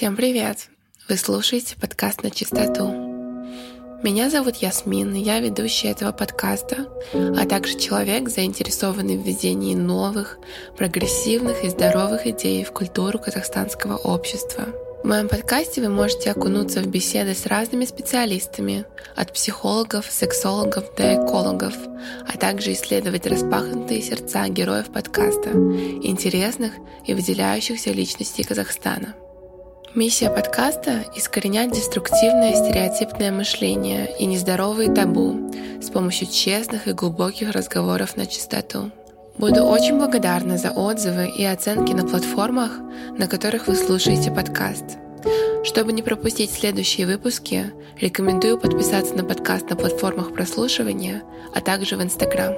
Всем 0.00 0.16
привет! 0.16 0.70
Вы 1.10 1.18
слушаете 1.18 1.76
подкаст 1.76 2.22
«На 2.22 2.30
чистоту». 2.30 2.88
Меня 4.02 4.30
зовут 4.30 4.56
Ясмин, 4.56 5.14
и 5.14 5.20
я 5.20 5.40
ведущая 5.40 5.90
этого 5.90 6.10
подкаста, 6.10 6.88
а 7.12 7.44
также 7.44 7.78
человек, 7.78 8.30
заинтересованный 8.30 9.18
в 9.18 9.26
введении 9.26 9.74
новых, 9.74 10.38
прогрессивных 10.78 11.64
и 11.64 11.68
здоровых 11.68 12.26
идей 12.26 12.64
в 12.64 12.72
культуру 12.72 13.18
казахстанского 13.18 13.98
общества. 13.98 14.68
В 15.02 15.06
моем 15.06 15.28
подкасте 15.28 15.82
вы 15.82 15.90
можете 15.90 16.30
окунуться 16.30 16.80
в 16.80 16.86
беседы 16.86 17.34
с 17.34 17.44
разными 17.44 17.84
специалистами, 17.84 18.86
от 19.16 19.34
психологов, 19.34 20.06
сексологов 20.10 20.94
до 20.96 21.16
экологов, 21.16 21.74
а 22.26 22.38
также 22.38 22.72
исследовать 22.72 23.26
распахнутые 23.26 24.00
сердца 24.00 24.48
героев 24.48 24.86
подкаста, 24.86 25.50
интересных 25.50 26.72
и 27.06 27.12
выделяющихся 27.12 27.92
личностей 27.92 28.44
Казахстана. 28.44 29.14
Миссия 29.92 30.30
подкаста— 30.30 31.04
искоренять 31.16 31.72
деструктивное 31.72 32.54
стереотипное 32.54 33.32
мышление 33.32 34.08
и 34.20 34.24
нездоровые 34.24 34.94
табу 34.94 35.50
с 35.82 35.90
помощью 35.90 36.28
честных 36.28 36.86
и 36.86 36.92
глубоких 36.92 37.50
разговоров 37.50 38.16
на 38.16 38.26
чистоту. 38.26 38.92
Буду 39.36 39.64
очень 39.64 39.98
благодарна 39.98 40.58
за 40.58 40.70
отзывы 40.70 41.28
и 41.36 41.44
оценки 41.44 41.92
на 41.92 42.06
платформах, 42.06 42.78
на 43.18 43.26
которых 43.26 43.66
вы 43.66 43.74
слушаете 43.74 44.30
подкаст. 44.30 44.84
Чтобы 45.64 45.92
не 45.92 46.02
пропустить 46.02 46.52
следующие 46.52 47.08
выпуски, 47.08 47.72
рекомендую 48.00 48.60
подписаться 48.60 49.14
на 49.14 49.24
подкаст 49.24 49.70
на 49.70 49.74
платформах 49.74 50.32
прослушивания, 50.32 51.24
а 51.52 51.60
также 51.60 51.96
в 51.96 52.02
Инстаграм. 52.02 52.54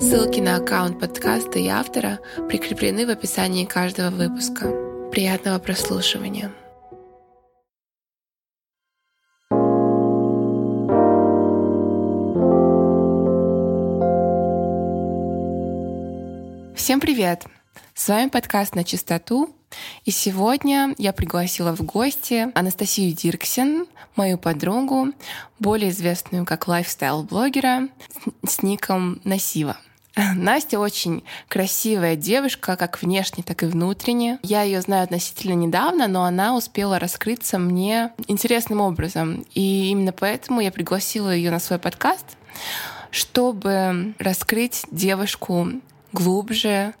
Ссылки 0.00 0.40
на 0.40 0.56
аккаунт 0.56 0.98
подкаста 0.98 1.58
и 1.58 1.68
автора 1.68 2.20
прикреплены 2.48 3.06
в 3.06 3.10
описании 3.10 3.66
каждого 3.66 4.08
выпуска. 4.08 4.93
Приятного 5.14 5.60
прослушивания! 5.60 6.50
Всем 16.74 16.98
привет! 16.98 17.44
С 17.94 18.08
вами 18.08 18.28
подкаст 18.28 18.74
«На 18.74 18.82
чистоту». 18.82 19.54
И 20.04 20.10
сегодня 20.10 20.96
я 20.98 21.12
пригласила 21.12 21.76
в 21.76 21.82
гости 21.82 22.48
Анастасию 22.58 23.14
Дирксен, 23.14 23.86
мою 24.16 24.36
подругу, 24.36 25.12
более 25.60 25.90
известную 25.90 26.44
как 26.44 26.66
лайфстайл-блогера 26.66 27.88
с 28.44 28.64
ником 28.64 29.20
Насива. 29.22 29.76
Настя 30.34 30.78
очень 30.78 31.24
красивая 31.48 32.16
девушка, 32.16 32.76
как 32.76 33.02
внешне, 33.02 33.42
так 33.42 33.62
и 33.62 33.66
внутренне. 33.66 34.38
Я 34.42 34.62
ее 34.62 34.80
знаю 34.80 35.04
относительно 35.04 35.54
недавно, 35.54 36.06
но 36.06 36.24
она 36.24 36.54
успела 36.54 36.98
раскрыться 36.98 37.58
мне 37.58 38.12
интересным 38.28 38.80
образом. 38.80 39.44
И 39.54 39.90
именно 39.90 40.12
поэтому 40.12 40.60
я 40.60 40.70
пригласила 40.70 41.34
ее 41.34 41.50
на 41.50 41.58
свой 41.58 41.78
подкаст, 41.78 42.36
чтобы 43.10 44.14
раскрыть 44.18 44.84
девушку 44.90 45.68
глубже, 46.12 46.94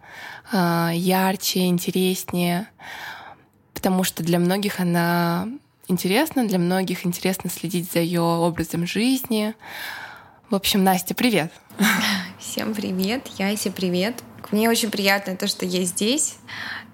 а, 0.52 0.90
ярче, 0.92 1.66
интереснее, 1.66 2.68
потому 3.72 4.02
что 4.02 4.22
для 4.24 4.38
многих 4.38 4.80
она 4.80 5.48
интересна, 5.86 6.46
для 6.46 6.58
многих 6.58 7.06
интересно 7.06 7.48
следить 7.48 7.92
за 7.92 8.00
ее 8.00 8.22
образом 8.22 8.86
жизни. 8.86 9.54
В 10.54 10.56
общем, 10.56 10.84
Настя, 10.84 11.16
привет! 11.16 11.50
Всем 12.38 12.74
привет, 12.74 13.26
Яся, 13.38 13.72
привет. 13.72 14.22
Мне 14.52 14.70
очень 14.70 14.88
приятно 14.88 15.36
то, 15.36 15.48
что 15.48 15.66
я 15.66 15.82
здесь 15.82 16.36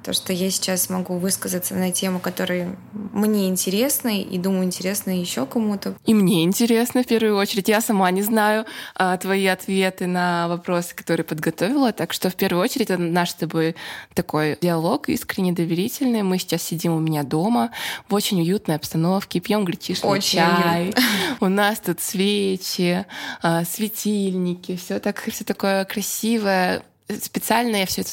то, 0.02 0.12
что 0.12 0.32
я 0.32 0.50
сейчас 0.50 0.88
могу 0.88 1.18
высказаться 1.18 1.74
на 1.74 1.92
тему, 1.92 2.20
которая 2.20 2.76
мне 2.92 3.48
интересна, 3.48 4.20
и 4.20 4.38
думаю, 4.38 4.64
интересна 4.64 5.10
еще 5.10 5.46
кому-то. 5.46 5.94
И 6.06 6.14
мне 6.14 6.44
интересно 6.44 7.02
в 7.02 7.06
первую 7.06 7.36
очередь. 7.36 7.68
Я 7.68 7.80
сама 7.80 8.10
не 8.10 8.22
знаю 8.22 8.64
а, 8.94 9.16
твои 9.16 9.46
ответы 9.46 10.06
на 10.06 10.48
вопросы, 10.48 10.94
которые 10.94 11.24
подготовила, 11.24 11.92
так 11.92 12.12
что 12.12 12.30
в 12.30 12.34
первую 12.34 12.62
очередь 12.62 12.90
это 12.90 12.98
наш 12.98 13.30
с 13.30 13.34
тобой 13.34 13.76
такой 14.14 14.58
диалог 14.60 15.08
искренне 15.08 15.52
доверительный. 15.52 16.22
Мы 16.22 16.38
сейчас 16.38 16.62
сидим 16.62 16.92
у 16.92 17.00
меня 17.00 17.22
дома 17.22 17.70
в 18.08 18.14
очень 18.14 18.40
уютной 18.40 18.76
обстановке, 18.76 19.40
пьем 19.40 19.64
гречишный 19.64 20.10
очень 20.10 20.38
чай. 20.38 20.82
Уютно. 20.84 21.02
У 21.40 21.48
нас 21.48 21.78
тут 21.80 22.00
свечи, 22.00 23.04
а, 23.42 23.64
светильники, 23.64 24.76
все 24.76 24.98
так, 24.98 25.22
все 25.30 25.44
такое 25.44 25.84
красивое, 25.84 26.82
специально 27.22 27.76
я 27.76 27.86
все 27.86 28.02
это, 28.02 28.10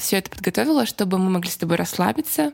все 0.00 0.16
это 0.18 0.30
подготовила, 0.30 0.86
чтобы 0.86 1.18
мы 1.18 1.30
могли 1.30 1.50
с 1.50 1.56
тобой 1.56 1.76
расслабиться 1.76 2.52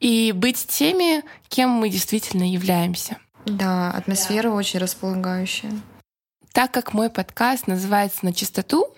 и 0.00 0.32
быть 0.32 0.66
теми, 0.66 1.22
кем 1.48 1.70
мы 1.70 1.88
действительно 1.88 2.50
являемся. 2.50 3.18
Да, 3.46 3.90
атмосфера 3.90 4.48
да. 4.48 4.54
очень 4.54 4.80
располагающая. 4.80 5.72
Так 6.52 6.70
как 6.70 6.92
мой 6.92 7.10
подкаст 7.10 7.66
называется 7.66 8.24
«На 8.24 8.32
чистоту», 8.32 8.94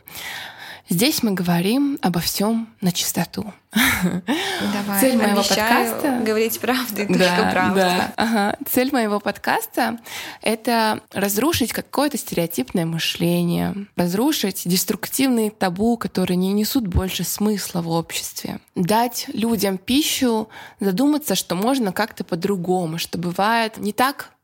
Здесь 0.88 1.22
мы 1.24 1.32
говорим 1.32 1.98
обо 2.00 2.20
всем 2.20 2.68
на 2.80 2.92
чистоту. 2.92 3.52
Давай, 3.72 5.00
Цель 5.00 5.16
моего 5.16 5.42
подкаста 5.42 6.20
говорить 6.24 6.60
правду 6.60 7.02
и 7.02 7.06
да, 7.06 7.36
только 7.36 7.50
правду. 7.50 7.74
Да, 7.80 8.12
ага. 8.16 8.56
Цель 8.70 8.92
моего 8.92 9.18
подкаста 9.18 9.98
это 10.42 11.00
разрушить 11.12 11.72
какое-то 11.72 12.16
стереотипное 12.16 12.86
мышление, 12.86 13.74
разрушить 13.96 14.62
деструктивные 14.64 15.50
табу, 15.50 15.96
которые 15.96 16.36
не 16.36 16.52
несут 16.52 16.86
больше 16.86 17.24
смысла 17.24 17.82
в 17.82 17.90
обществе, 17.90 18.60
дать 18.76 19.26
людям 19.32 19.78
пищу, 19.78 20.48
задуматься, 20.78 21.34
что 21.34 21.56
можно 21.56 21.92
как-то 21.92 22.22
по-другому, 22.22 22.98
что 22.98 23.18
бывает 23.18 23.78
не 23.78 23.92
так 23.92 24.35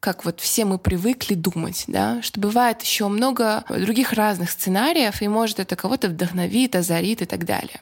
как 0.00 0.24
вот 0.24 0.40
все 0.40 0.64
мы 0.64 0.78
привыкли 0.78 1.34
думать, 1.34 1.84
да, 1.86 2.22
что 2.22 2.40
бывает 2.40 2.82
еще 2.82 3.08
много 3.08 3.64
других 3.68 4.14
разных 4.14 4.50
сценариев, 4.50 5.20
и 5.22 5.28
может 5.28 5.60
это 5.60 5.76
кого-то 5.76 6.08
вдохновит, 6.08 6.74
озарит 6.74 7.22
и 7.22 7.26
так 7.26 7.44
далее. 7.44 7.80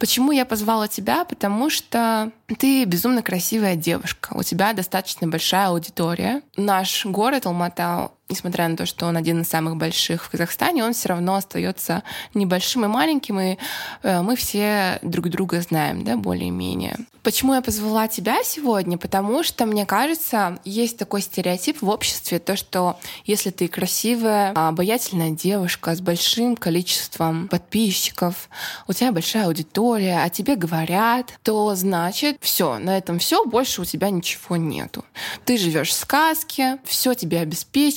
Почему 0.00 0.32
я 0.32 0.44
позвала 0.44 0.88
тебя? 0.88 1.24
Потому 1.24 1.70
что 1.70 2.32
ты 2.58 2.84
безумно 2.84 3.22
красивая 3.22 3.76
девушка. 3.76 4.34
У 4.34 4.42
тебя 4.42 4.72
достаточно 4.72 5.28
большая 5.28 5.68
аудитория. 5.68 6.42
Наш 6.56 7.06
город 7.06 7.46
Алмата 7.46 8.10
несмотря 8.34 8.68
на 8.68 8.76
то, 8.76 8.84
что 8.84 9.06
он 9.06 9.16
один 9.16 9.42
из 9.42 9.48
самых 9.48 9.76
больших 9.76 10.24
в 10.24 10.30
Казахстане, 10.30 10.84
он 10.84 10.92
все 10.92 11.08
равно 11.08 11.36
остается 11.36 12.02
небольшим 12.34 12.84
и 12.84 12.88
маленьким, 12.88 13.38
и 13.38 13.56
э, 14.02 14.22
мы 14.22 14.34
все 14.34 14.98
друг 15.02 15.28
друга 15.28 15.60
знаем, 15.60 16.04
да, 16.04 16.16
более-менее. 16.16 16.96
Почему 17.24 17.54
я 17.54 17.62
позвала 17.62 18.06
тебя 18.06 18.44
сегодня? 18.44 18.98
Потому 18.98 19.42
что, 19.42 19.64
мне 19.64 19.86
кажется, 19.86 20.58
есть 20.66 20.98
такой 20.98 21.22
стереотип 21.22 21.80
в 21.80 21.88
обществе, 21.88 22.38
то, 22.38 22.54
что 22.54 22.98
если 23.24 23.48
ты 23.48 23.66
красивая, 23.66 24.52
обаятельная 24.52 25.30
девушка 25.30 25.94
с 25.94 26.02
большим 26.02 26.54
количеством 26.54 27.48
подписчиков, 27.48 28.50
у 28.86 28.92
тебя 28.92 29.10
большая 29.10 29.46
аудитория, 29.46 30.20
а 30.22 30.28
тебе 30.28 30.54
говорят, 30.54 31.32
то 31.42 31.74
значит 31.74 32.36
все, 32.42 32.78
на 32.78 32.98
этом 32.98 33.18
все, 33.18 33.46
больше 33.46 33.80
у 33.80 33.86
тебя 33.86 34.10
ничего 34.10 34.56
нету. 34.56 35.02
Ты 35.46 35.56
живешь 35.56 35.90
в 35.90 35.94
сказке, 35.94 36.78
все 36.84 37.14
тебе 37.14 37.40
обеспечивают, 37.40 37.94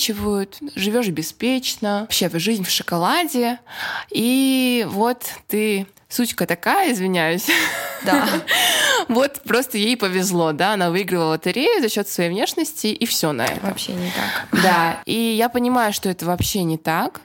живешь 0.75 1.09
беспечно, 1.09 2.01
вообще 2.01 2.29
жизнь 2.39 2.63
в 2.63 2.69
шоколаде, 2.69 3.59
и 4.11 4.85
вот 4.89 5.23
ты 5.47 5.87
сучка 6.09 6.45
такая, 6.45 6.93
извиняюсь. 6.93 7.47
Да. 8.05 8.27
вот 9.07 9.41
просто 9.43 9.77
ей 9.77 9.97
повезло, 9.97 10.51
да, 10.51 10.73
она 10.73 10.89
выиграла 10.89 11.31
лотерею 11.31 11.81
за 11.81 11.89
счет 11.89 12.07
своей 12.07 12.29
внешности, 12.29 12.87
и 12.87 13.05
все 13.05 13.31
на 13.31 13.45
это. 13.45 13.65
Вообще 13.65 13.93
не 13.93 14.11
так. 14.11 14.61
Да, 14.61 15.01
и 15.05 15.13
я 15.13 15.49
понимаю, 15.49 15.93
что 15.93 16.09
это 16.09 16.25
вообще 16.25 16.63
не 16.63 16.77
так. 16.77 17.21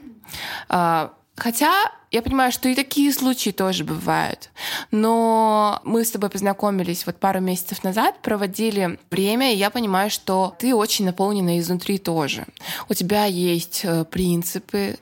Хотя 1.35 1.91
я 2.11 2.21
понимаю, 2.21 2.51
что 2.51 2.69
и 2.69 2.75
такие 2.75 3.11
случаи 3.11 3.49
тоже 3.49 3.83
бывают. 3.83 4.51
Но 4.91 5.81
мы 5.83 6.05
с 6.05 6.11
тобой 6.11 6.29
познакомились 6.29 7.05
вот 7.05 7.17
пару 7.17 7.39
месяцев 7.39 7.83
назад, 7.83 8.21
проводили 8.21 8.99
время, 9.09 9.51
и 9.51 9.57
я 9.57 9.71
понимаю, 9.71 10.11
что 10.11 10.55
ты 10.59 10.75
очень 10.75 11.05
наполнена 11.05 11.57
изнутри 11.59 11.97
тоже. 11.97 12.45
У 12.87 12.93
тебя 12.93 13.25
есть 13.25 13.81
э, 13.83 14.05
принципы, 14.05 14.97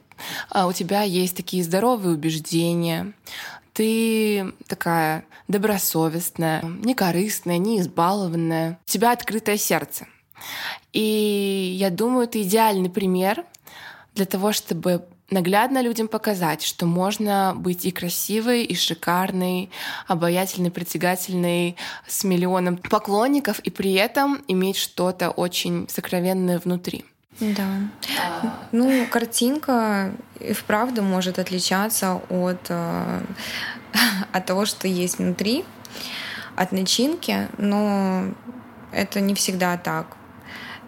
а 0.50 0.68
у 0.68 0.74
тебя 0.74 1.02
есть 1.02 1.36
такие 1.36 1.64
здоровые 1.64 2.16
убеждения, 2.16 3.14
ты 3.74 4.54
такая 4.68 5.26
добросовестная, 5.48 6.62
не 6.62 6.94
корыстная, 6.94 7.58
не 7.58 7.80
избалованная. 7.80 8.80
У 8.88 8.90
тебя 8.90 9.12
открытое 9.12 9.58
сердце. 9.58 10.08
И 10.94 11.76
я 11.78 11.90
думаю, 11.90 12.28
ты 12.28 12.42
идеальный 12.42 12.90
пример 12.90 13.46
для 14.14 14.26
того, 14.26 14.52
чтобы 14.52 15.06
наглядно 15.32 15.82
людям 15.82 16.08
показать, 16.08 16.62
что 16.62 16.86
можно 16.86 17.54
быть 17.56 17.86
и 17.86 17.92
красивой, 17.92 18.64
и 18.64 18.76
шикарной, 18.76 19.72
обаятельной, 20.08 20.72
притягательной, 20.72 21.78
с 22.08 22.24
миллионом 22.24 22.78
поклонников, 22.78 23.60
и 23.60 23.70
при 23.70 23.94
этом 23.94 24.44
иметь 24.48 24.78
что-то 24.78 25.32
очень 25.32 25.88
сокровенное 25.90 26.60
внутри. 26.60 27.06
Да. 27.40 27.66
Ну, 28.72 29.08
картинка 29.08 30.12
и 30.40 30.54
вправду 30.54 31.02
может 31.02 31.40
отличаться 31.40 32.22
от, 32.30 32.60
э, 32.70 33.22
от 34.32 34.46
того, 34.46 34.66
что 34.66 34.88
есть 34.88 35.18
внутри. 35.18 35.66
от 36.56 36.74
начинки, 36.74 37.48
но 37.58 38.26
это 38.92 39.22
не 39.22 39.34
всегда 39.34 39.78
так. 39.78 40.18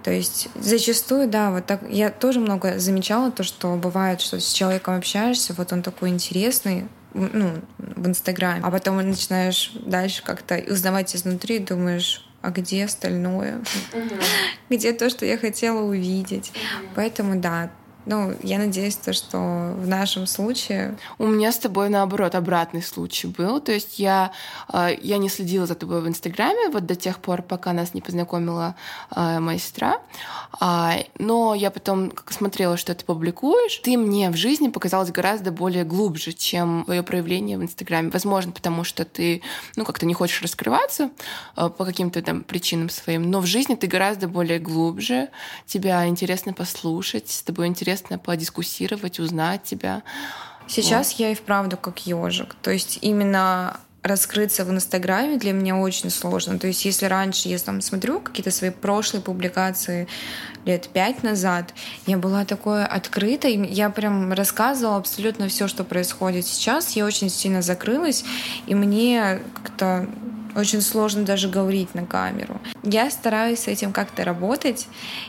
То 0.04 0.12
есть 0.12 0.50
зачастую, 0.56 1.30
да, 1.30 1.52
вот 1.52 1.66
так 1.66 1.82
я 1.90 2.10
тоже 2.10 2.40
много 2.40 2.78
замечала 2.80 3.32
то, 3.32 3.44
что 3.44 3.76
бывает, 3.76 4.22
что 4.22 4.40
с 4.40 4.52
человеком 4.52 4.98
общаешься, 4.98 5.54
вот 5.54 5.72
он 5.72 5.82
такой 5.82 6.10
интересный, 6.10 6.88
ну, 7.14 7.62
в 7.78 8.08
Инстаграме, 8.08 8.62
а 8.64 8.72
потом 8.72 8.98
начинаешь 8.98 9.72
дальше 9.86 10.24
как-то 10.24 10.62
узнавать 10.68 11.16
изнутри, 11.16 11.60
думаешь, 11.60 12.28
а 12.42 12.50
где 12.50 12.84
остальное? 12.84 13.62
Где 14.70 14.92
то, 14.92 15.10
что 15.10 15.26
я 15.26 15.38
хотела 15.38 15.82
увидеть? 15.82 16.52
Поэтому 16.94 17.40
да, 17.40 17.72
ну, 18.06 18.36
я 18.44 18.58
надеюсь, 18.58 18.96
то, 18.96 19.14
что 19.14 19.38
в 19.78 19.88
нашем 19.88 20.28
случае... 20.28 20.98
У 21.18 21.28
меня 21.28 21.52
с 21.52 21.58
тобой, 21.58 21.90
наоборот, 21.90 22.36
обратный 22.36 22.82
случай 22.82 23.28
был. 23.28 23.62
То 23.62 23.72
есть 23.72 23.98
я, 23.98 24.32
э, 24.72 24.98
я 25.02 25.18
не 25.18 25.30
следила 25.30 25.66
за 25.66 25.76
тобой 25.76 26.02
в 26.02 26.08
Инстаграме 26.08 26.70
вот 26.70 26.86
до 26.86 26.96
тех 26.96 27.20
пор, 27.20 27.42
пока 27.42 27.72
нас 27.72 27.94
не 27.94 28.02
познакомила 28.02 28.76
э, 29.16 29.40
моя 29.40 29.58
сестра. 29.58 30.02
А, 30.60 30.98
но 31.18 31.56
я 31.56 31.72
потом 31.72 32.12
смотрела, 32.30 32.76
что 32.76 32.94
ты 32.94 33.06
публикуешь. 33.06 33.78
Ты 33.78 33.98
мне 33.98 34.30
в 34.30 34.36
жизни 34.36 34.68
показалась 34.68 35.12
гораздо 35.12 35.52
более 35.52 35.86
глубже, 35.86 36.34
чем 36.34 36.84
твое 36.84 37.04
проявление 37.04 37.58
в 37.58 37.64
Инстаграме. 37.64 38.10
Возможно, 38.10 38.52
потому 38.52 38.84
что 38.84 39.06
ты, 39.06 39.42
ну, 39.78 39.86
как-то 39.86 40.06
не 40.06 40.14
хочешь 40.14 40.42
раскрываться 40.42 41.10
э, 41.56 41.70
по 41.70 41.86
каким-то 41.86 42.22
там 42.22 42.44
причинам 42.44 42.90
своим, 42.90 43.32
но 43.32 43.40
в 43.40 43.46
жизни 43.46 43.76
ты 43.76 43.88
гораздо 43.88 44.28
более 44.28 44.60
глубже. 44.60 45.30
Тебя 45.66 46.06
интересно 46.06 46.52
послушать, 46.54 47.30
с 47.30 47.44
тобой 47.44 47.68
интересно 47.68 47.93
интересно 47.94 48.18
подискуссировать, 48.18 49.20
узнать 49.20 49.64
тебя. 49.64 50.02
Сейчас 50.68 51.12
вот. 51.12 51.20
я 51.20 51.32
и 51.32 51.36
вправду 51.36 51.78
как 51.78 52.06
ежик. 52.08 52.56
То 52.62 52.72
есть 52.72 53.00
именно 53.02 53.80
раскрыться 54.02 54.66
в 54.66 54.72
Инстаграме 54.72 55.38
для 55.38 55.54
меня 55.54 55.78
очень 55.78 56.10
сложно. 56.10 56.60
То 56.60 56.68
есть 56.68 56.84
если 56.86 57.06
раньше 57.06 57.48
я 57.48 57.58
там 57.60 57.82
смотрю 57.82 58.20
какие-то 58.20 58.52
свои 58.52 58.70
прошлые 58.70 59.22
публикации 59.22 60.08
лет 60.66 60.90
пять 60.90 61.24
назад, 61.24 61.74
я 62.06 62.18
была 62.18 62.44
такой 62.44 62.86
открытой, 62.86 63.56
я 63.68 63.90
прям 63.90 64.34
рассказывала 64.34 64.98
абсолютно 64.98 65.48
все, 65.48 65.68
что 65.68 65.84
происходит 65.84 66.46
сейчас. 66.46 66.96
Я 66.96 67.06
очень 67.06 67.30
сильно 67.30 67.62
закрылась, 67.62 68.26
и 68.68 68.76
мне 68.76 69.40
как-то 69.54 70.08
очень 70.56 70.82
сложно 70.82 71.24
даже 71.24 71.50
говорить 71.50 71.96
на 71.96 72.06
камеру. 72.06 72.60
Я 72.84 73.10
стараюсь 73.10 73.60
с 73.60 73.68
этим 73.68 73.92
как-то 73.92 74.24
работать. 74.24 74.88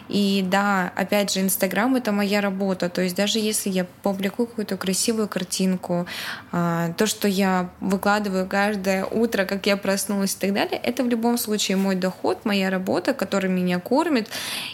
И 0.08 0.44
да, 0.46 0.92
опять 0.96 1.32
же, 1.32 1.40
Инстаграм— 1.40 1.94
это 1.96 2.12
моя 2.12 2.40
работа. 2.40 2.88
То 2.88 3.02
есть 3.02 3.16
даже 3.16 3.38
если 3.38 3.70
я 3.70 3.84
публикую 4.02 4.46
какую-то 4.46 4.76
красивую 4.76 5.28
картинку, 5.28 6.06
а, 6.52 6.92
то, 6.92 7.06
что 7.06 7.28
я 7.28 7.70
выкладываю 7.80 8.46
каждое 8.46 9.04
утро, 9.04 9.44
как 9.44 9.66
я 9.66 9.76
проснулась 9.76 10.34
и 10.34 10.38
так 10.38 10.52
далее, 10.52 10.80
это 10.82 11.02
в 11.02 11.08
любом 11.08 11.38
случае 11.38 11.76
мой 11.76 11.94
доход, 11.94 12.44
моя 12.44 12.70
работа, 12.70 13.14
которая 13.14 13.50
меня 13.50 13.78
кормит 13.78 14.28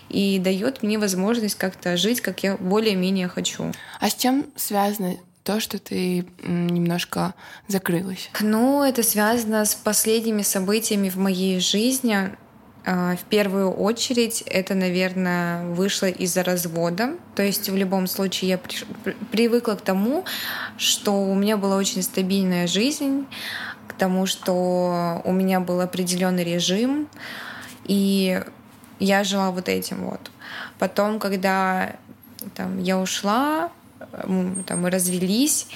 и 0.08 0.38
дает 0.38 0.82
мне 0.82 0.98
возможность 0.98 1.56
как-то 1.56 1.96
жить, 1.96 2.20
как 2.20 2.42
я 2.42 2.56
более-менее 2.56 3.28
хочу. 3.28 3.72
А 4.00 4.08
с 4.08 4.14
чем 4.14 4.46
связано 4.56 5.16
то, 5.50 5.58
что 5.58 5.80
ты 5.80 6.24
немножко 6.44 7.34
закрылась? 7.66 8.30
Ну, 8.40 8.84
это 8.84 9.02
связано 9.02 9.64
с 9.64 9.74
последними 9.74 10.42
событиями 10.42 11.08
в 11.08 11.16
моей 11.16 11.58
жизни. 11.58 12.36
А, 12.86 13.16
в 13.16 13.24
первую 13.24 13.72
очередь 13.72 14.42
это, 14.42 14.76
наверное, 14.76 15.64
вышло 15.64 16.06
из-за 16.06 16.44
развода. 16.44 17.16
То 17.34 17.42
есть 17.42 17.68
в 17.68 17.74
любом 17.74 18.06
случае 18.06 18.50
я 18.50 18.58
при, 18.58 19.12
привыкла 19.32 19.74
к 19.74 19.80
тому, 19.80 20.24
что 20.78 21.20
у 21.20 21.34
меня 21.34 21.56
была 21.56 21.76
очень 21.78 22.02
стабильная 22.02 22.68
жизнь, 22.68 23.26
к 23.88 23.94
тому, 23.94 24.26
что 24.26 25.20
у 25.24 25.32
меня 25.32 25.58
был 25.58 25.80
определенный 25.80 26.44
режим, 26.44 27.08
и 27.86 28.40
я 29.00 29.24
жила 29.24 29.50
вот 29.50 29.68
этим 29.68 30.04
вот. 30.04 30.30
Потом, 30.78 31.18
когда 31.18 31.96
там, 32.54 32.80
я 32.80 33.00
ушла, 33.00 33.72
там, 34.66 34.80
мы 34.80 34.90
развелись, 34.90 35.68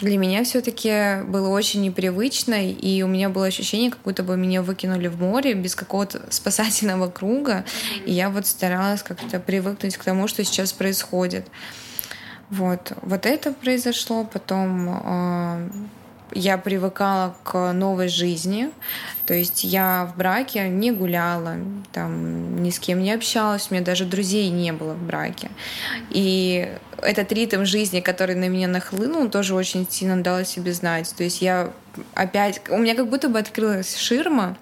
для 0.00 0.16
меня 0.16 0.44
все-таки 0.44 1.22
было 1.24 1.48
очень 1.48 1.82
непривычно, 1.82 2.70
и 2.70 3.02
у 3.02 3.08
меня 3.08 3.28
было 3.28 3.46
ощущение, 3.46 3.90
как 3.90 4.00
будто 4.02 4.22
бы 4.22 4.36
меня 4.36 4.62
выкинули 4.62 5.08
в 5.08 5.20
море 5.20 5.54
без 5.54 5.74
какого-то 5.74 6.22
спасательного 6.30 7.08
круга, 7.08 7.64
и 8.06 8.12
я 8.12 8.30
вот 8.30 8.46
старалась 8.46 9.02
как-то 9.02 9.40
привыкнуть 9.40 9.96
к 9.96 10.04
тому, 10.04 10.28
что 10.28 10.44
сейчас 10.44 10.72
происходит. 10.72 11.46
Вот, 12.50 12.92
вот 13.02 13.26
это 13.26 13.52
произошло, 13.52 14.24
потом 14.24 14.88
э, 14.88 15.68
я 16.32 16.58
привыкала 16.58 17.34
к 17.44 17.72
новой 17.72 18.08
жизни. 18.08 18.70
То 19.26 19.34
есть 19.34 19.64
я 19.64 20.10
в 20.12 20.16
браке 20.16 20.68
не 20.68 20.90
гуляла, 20.90 21.56
там, 21.92 22.62
ни 22.62 22.70
с 22.70 22.78
кем 22.78 23.02
не 23.02 23.12
общалась, 23.12 23.68
у 23.70 23.74
меня 23.74 23.84
даже 23.84 24.04
друзей 24.04 24.48
не 24.48 24.72
было 24.72 24.94
в 24.94 25.02
браке. 25.02 25.50
И 26.10 26.68
этот 27.02 27.32
ритм 27.32 27.64
жизни, 27.64 28.00
который 28.00 28.34
на 28.34 28.48
меня 28.48 28.68
нахлынул, 28.68 29.28
тоже 29.28 29.54
очень 29.54 29.86
сильно 29.88 30.22
дал 30.22 30.38
о 30.38 30.44
себе 30.44 30.72
знать. 30.72 31.14
То 31.16 31.24
есть 31.24 31.42
я 31.42 31.72
опять... 32.14 32.60
У 32.68 32.78
меня 32.78 32.94
как 32.94 33.08
будто 33.08 33.28
бы 33.28 33.38
открылась 33.38 33.96
ширма, 33.96 34.56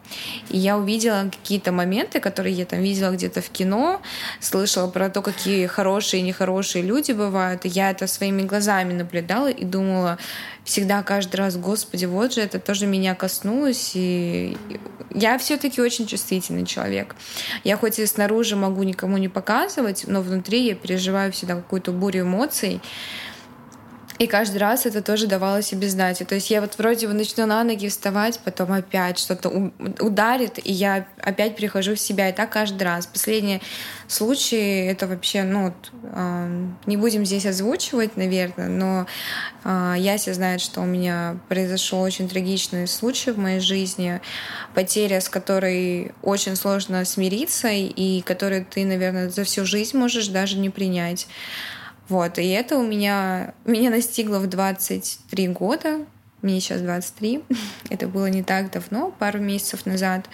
и 0.48 0.56
я 0.56 0.78
увидела 0.78 1.30
какие-то 1.30 1.72
моменты, 1.72 2.20
которые 2.20 2.54
я 2.54 2.64
там 2.64 2.80
видела 2.80 3.10
где-то 3.10 3.40
в 3.40 3.50
кино, 3.50 4.00
слышала 4.40 4.88
про 4.88 5.10
то, 5.10 5.22
какие 5.22 5.66
хорошие 5.66 6.20
и 6.20 6.24
нехорошие 6.24 6.82
люди 6.82 7.12
бывают, 7.12 7.64
и 7.64 7.68
я 7.68 7.90
это 7.90 8.06
своими 8.06 8.42
глазами 8.42 8.92
наблюдала 8.92 9.50
и 9.50 9.64
думала 9.64 10.18
всегда, 10.64 11.02
каждый 11.02 11.36
раз, 11.36 11.56
господи, 11.56 12.04
вот 12.06 12.34
же 12.34 12.40
это 12.40 12.58
тоже 12.58 12.86
меня 12.86 13.14
коснулось, 13.14 13.92
и 13.94 14.56
я 15.14 15.38
все-таки 15.38 15.80
очень 15.80 16.06
чувствительный 16.06 16.66
человек. 16.66 17.14
Я 17.62 17.76
хоть 17.76 17.98
и 17.98 18.06
снаружи 18.06 18.56
могу 18.56 18.82
никому 18.82 19.16
не 19.16 19.28
показывать, 19.28 20.04
но 20.06 20.20
внутри 20.20 20.66
я 20.66 20.74
переживаю 20.74 21.32
всегда 21.32 21.54
какую-то 21.54 21.92
бурю 21.92 22.22
эмоций, 22.22 22.80
и 24.18 24.26
каждый 24.26 24.58
раз 24.58 24.86
это 24.86 25.02
тоже 25.02 25.26
давало 25.26 25.60
себе 25.62 25.88
знать. 25.88 26.22
То 26.26 26.34
есть 26.34 26.50
я 26.50 26.60
вот 26.60 26.78
вроде 26.78 27.06
бы 27.06 27.12
начну 27.12 27.44
на 27.46 27.62
ноги 27.64 27.88
вставать, 27.88 28.40
потом 28.40 28.72
опять 28.72 29.18
что-то 29.18 29.72
ударит, 30.00 30.58
и 30.64 30.72
я 30.72 31.06
опять 31.20 31.56
прихожу 31.56 31.94
в 31.94 32.00
себя. 32.00 32.30
И 32.30 32.32
так 32.32 32.50
каждый 32.50 32.82
раз. 32.84 33.06
Последние 33.06 33.60
случаи 34.08 34.86
это 34.86 35.06
вообще, 35.06 35.42
ну, 35.42 35.74
не 36.86 36.96
будем 36.96 37.26
здесь 37.26 37.44
озвучивать, 37.44 38.16
наверное, 38.16 38.68
но 38.68 39.06
э, 39.64 39.94
Яся 39.98 40.32
знает, 40.32 40.60
что 40.60 40.80
у 40.80 40.86
меня 40.86 41.38
произошел 41.48 42.00
очень 42.00 42.28
трагичный 42.28 42.86
случай 42.86 43.32
в 43.32 43.38
моей 43.38 43.60
жизни, 43.60 44.20
потеря, 44.74 45.20
с 45.20 45.28
которой 45.28 46.12
очень 46.22 46.56
сложно 46.56 47.04
смириться, 47.04 47.68
и 47.68 48.22
которую 48.22 48.64
ты, 48.64 48.84
наверное, 48.84 49.28
за 49.28 49.44
всю 49.44 49.66
жизнь 49.66 49.96
можешь 49.96 50.28
даже 50.28 50.56
не 50.56 50.70
принять. 50.70 51.26
Вот, 52.08 52.38
и 52.38 52.48
это 52.48 52.78
у 52.78 52.86
меня, 52.86 53.54
меня 53.64 53.90
настигло 53.90 54.38
в 54.38 54.46
23 54.46 55.48
года, 55.48 56.06
мне 56.42 56.60
сейчас 56.60 56.80
23, 56.80 57.42
это 57.90 58.06
было 58.06 58.26
не 58.26 58.42
так 58.42 58.70
давно, 58.70 59.12
пару 59.18 59.40
месяцев 59.40 59.86
назад. 59.86 60.28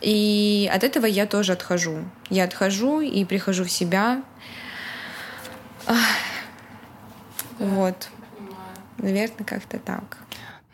И 0.00 0.70
от 0.72 0.84
этого 0.84 1.06
я 1.06 1.26
тоже 1.26 1.52
отхожу. 1.52 2.04
Я 2.28 2.44
отхожу 2.44 3.00
и 3.00 3.24
прихожу 3.24 3.64
в 3.64 3.70
себя. 3.70 4.22
Вот. 7.58 8.08
Наверное, 8.98 9.44
как-то 9.46 9.78
так. 9.78 10.18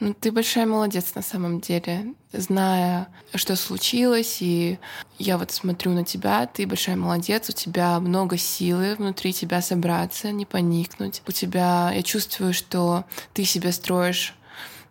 Ну, 0.01 0.15
ты 0.15 0.33
большая 0.33 0.65
молодец 0.65 1.15
на 1.15 1.21
самом 1.21 1.61
деле, 1.61 2.15
зная, 2.33 3.09
что 3.35 3.55
случилось, 3.55 4.39
и 4.41 4.79
я 5.19 5.37
вот 5.37 5.51
смотрю 5.51 5.93
на 5.93 6.05
тебя, 6.05 6.47
ты 6.47 6.67
большая 6.67 6.97
молодец, 6.97 7.51
у 7.51 7.53
тебя 7.53 8.01
много 8.01 8.39
силы 8.39 8.95
внутри 8.97 9.35
тебя 9.35 9.61
собраться, 9.61 10.33
не 10.33 10.47
поникнуть. 10.47 11.23
У 11.29 11.33
тебя, 11.33 11.93
я 11.95 12.03
чувствую, 12.03 12.55
что 12.55 13.05
ты 13.35 13.45
себя 13.45 13.73
строишь 13.73 14.35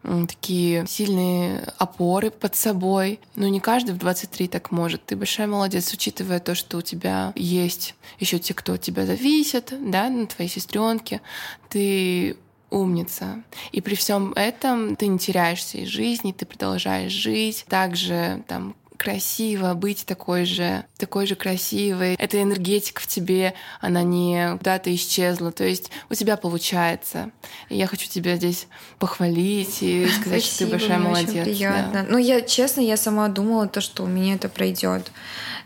такие 0.04 0.86
сильные 0.88 1.74
опоры 1.78 2.32
под 2.32 2.56
собой. 2.56 3.20
Но 3.36 3.48
не 3.48 3.60
каждый 3.60 3.92
в 3.92 3.98
23 3.98 4.48
так 4.48 4.72
может. 4.72 5.06
Ты 5.06 5.16
большая 5.16 5.48
молодец, 5.48 5.92
учитывая 5.92 6.40
то, 6.40 6.56
что 6.56 6.78
у 6.78 6.82
тебя 6.82 7.34
есть 7.36 7.96
еще 8.20 8.40
те, 8.40 8.54
кто 8.54 8.74
от 8.74 8.82
тебя 8.82 9.06
зависят, 9.06 9.74
да, 9.82 10.10
на 10.10 10.28
твоей 10.28 10.50
сестренке. 10.50 11.22
Ты 11.68 12.38
умница. 12.70 13.44
И 13.72 13.82
при 13.82 13.96
всем 13.96 14.34
этом 14.34 14.96
ты 14.96 15.08
не 15.08 15.20
теряешься 15.20 15.80
из 15.80 15.88
жизни, 15.88 16.32
ты 16.32 16.46
продолжаешь 16.46 17.12
жить. 17.12 17.66
Также 17.68 18.44
там 18.48 18.76
красиво 19.00 19.74
быть 19.76 20.06
такой 20.06 20.44
же, 20.44 20.84
такой 20.98 21.26
же 21.26 21.36
красивой. 21.36 22.16
Эта 22.16 22.44
энергетика 22.44 23.02
в 23.02 23.08
тебе, 23.08 23.54
она 23.80 24.04
не 24.04 24.58
куда-то 24.58 24.94
исчезла. 24.94 25.54
То 25.54 25.64
есть 25.64 25.90
у 26.10 26.16
тебя 26.16 26.36
получается. 26.36 27.32
И 27.70 27.78
я 27.78 27.88
хочу 27.88 28.08
тебя 28.10 28.36
здесь 28.36 28.68
похвалить 29.00 29.82
и 29.82 30.06
сказать, 30.08 30.44
Спасибо, 30.44 30.50
что 30.54 30.66
ты 30.66 30.72
большая 30.72 31.00
молодец. 31.00 31.30
Очень 31.30 31.44
приятно. 31.44 32.04
Да. 32.04 32.06
Ну, 32.10 32.18
я, 32.18 32.42
честно, 32.42 32.82
я 32.82 32.98
сама 32.98 33.30
думала 33.30 33.68
то, 33.68 33.80
что 33.80 34.04
у 34.04 34.08
меня 34.08 34.36
это 34.36 34.50
пройдет. 34.50 35.10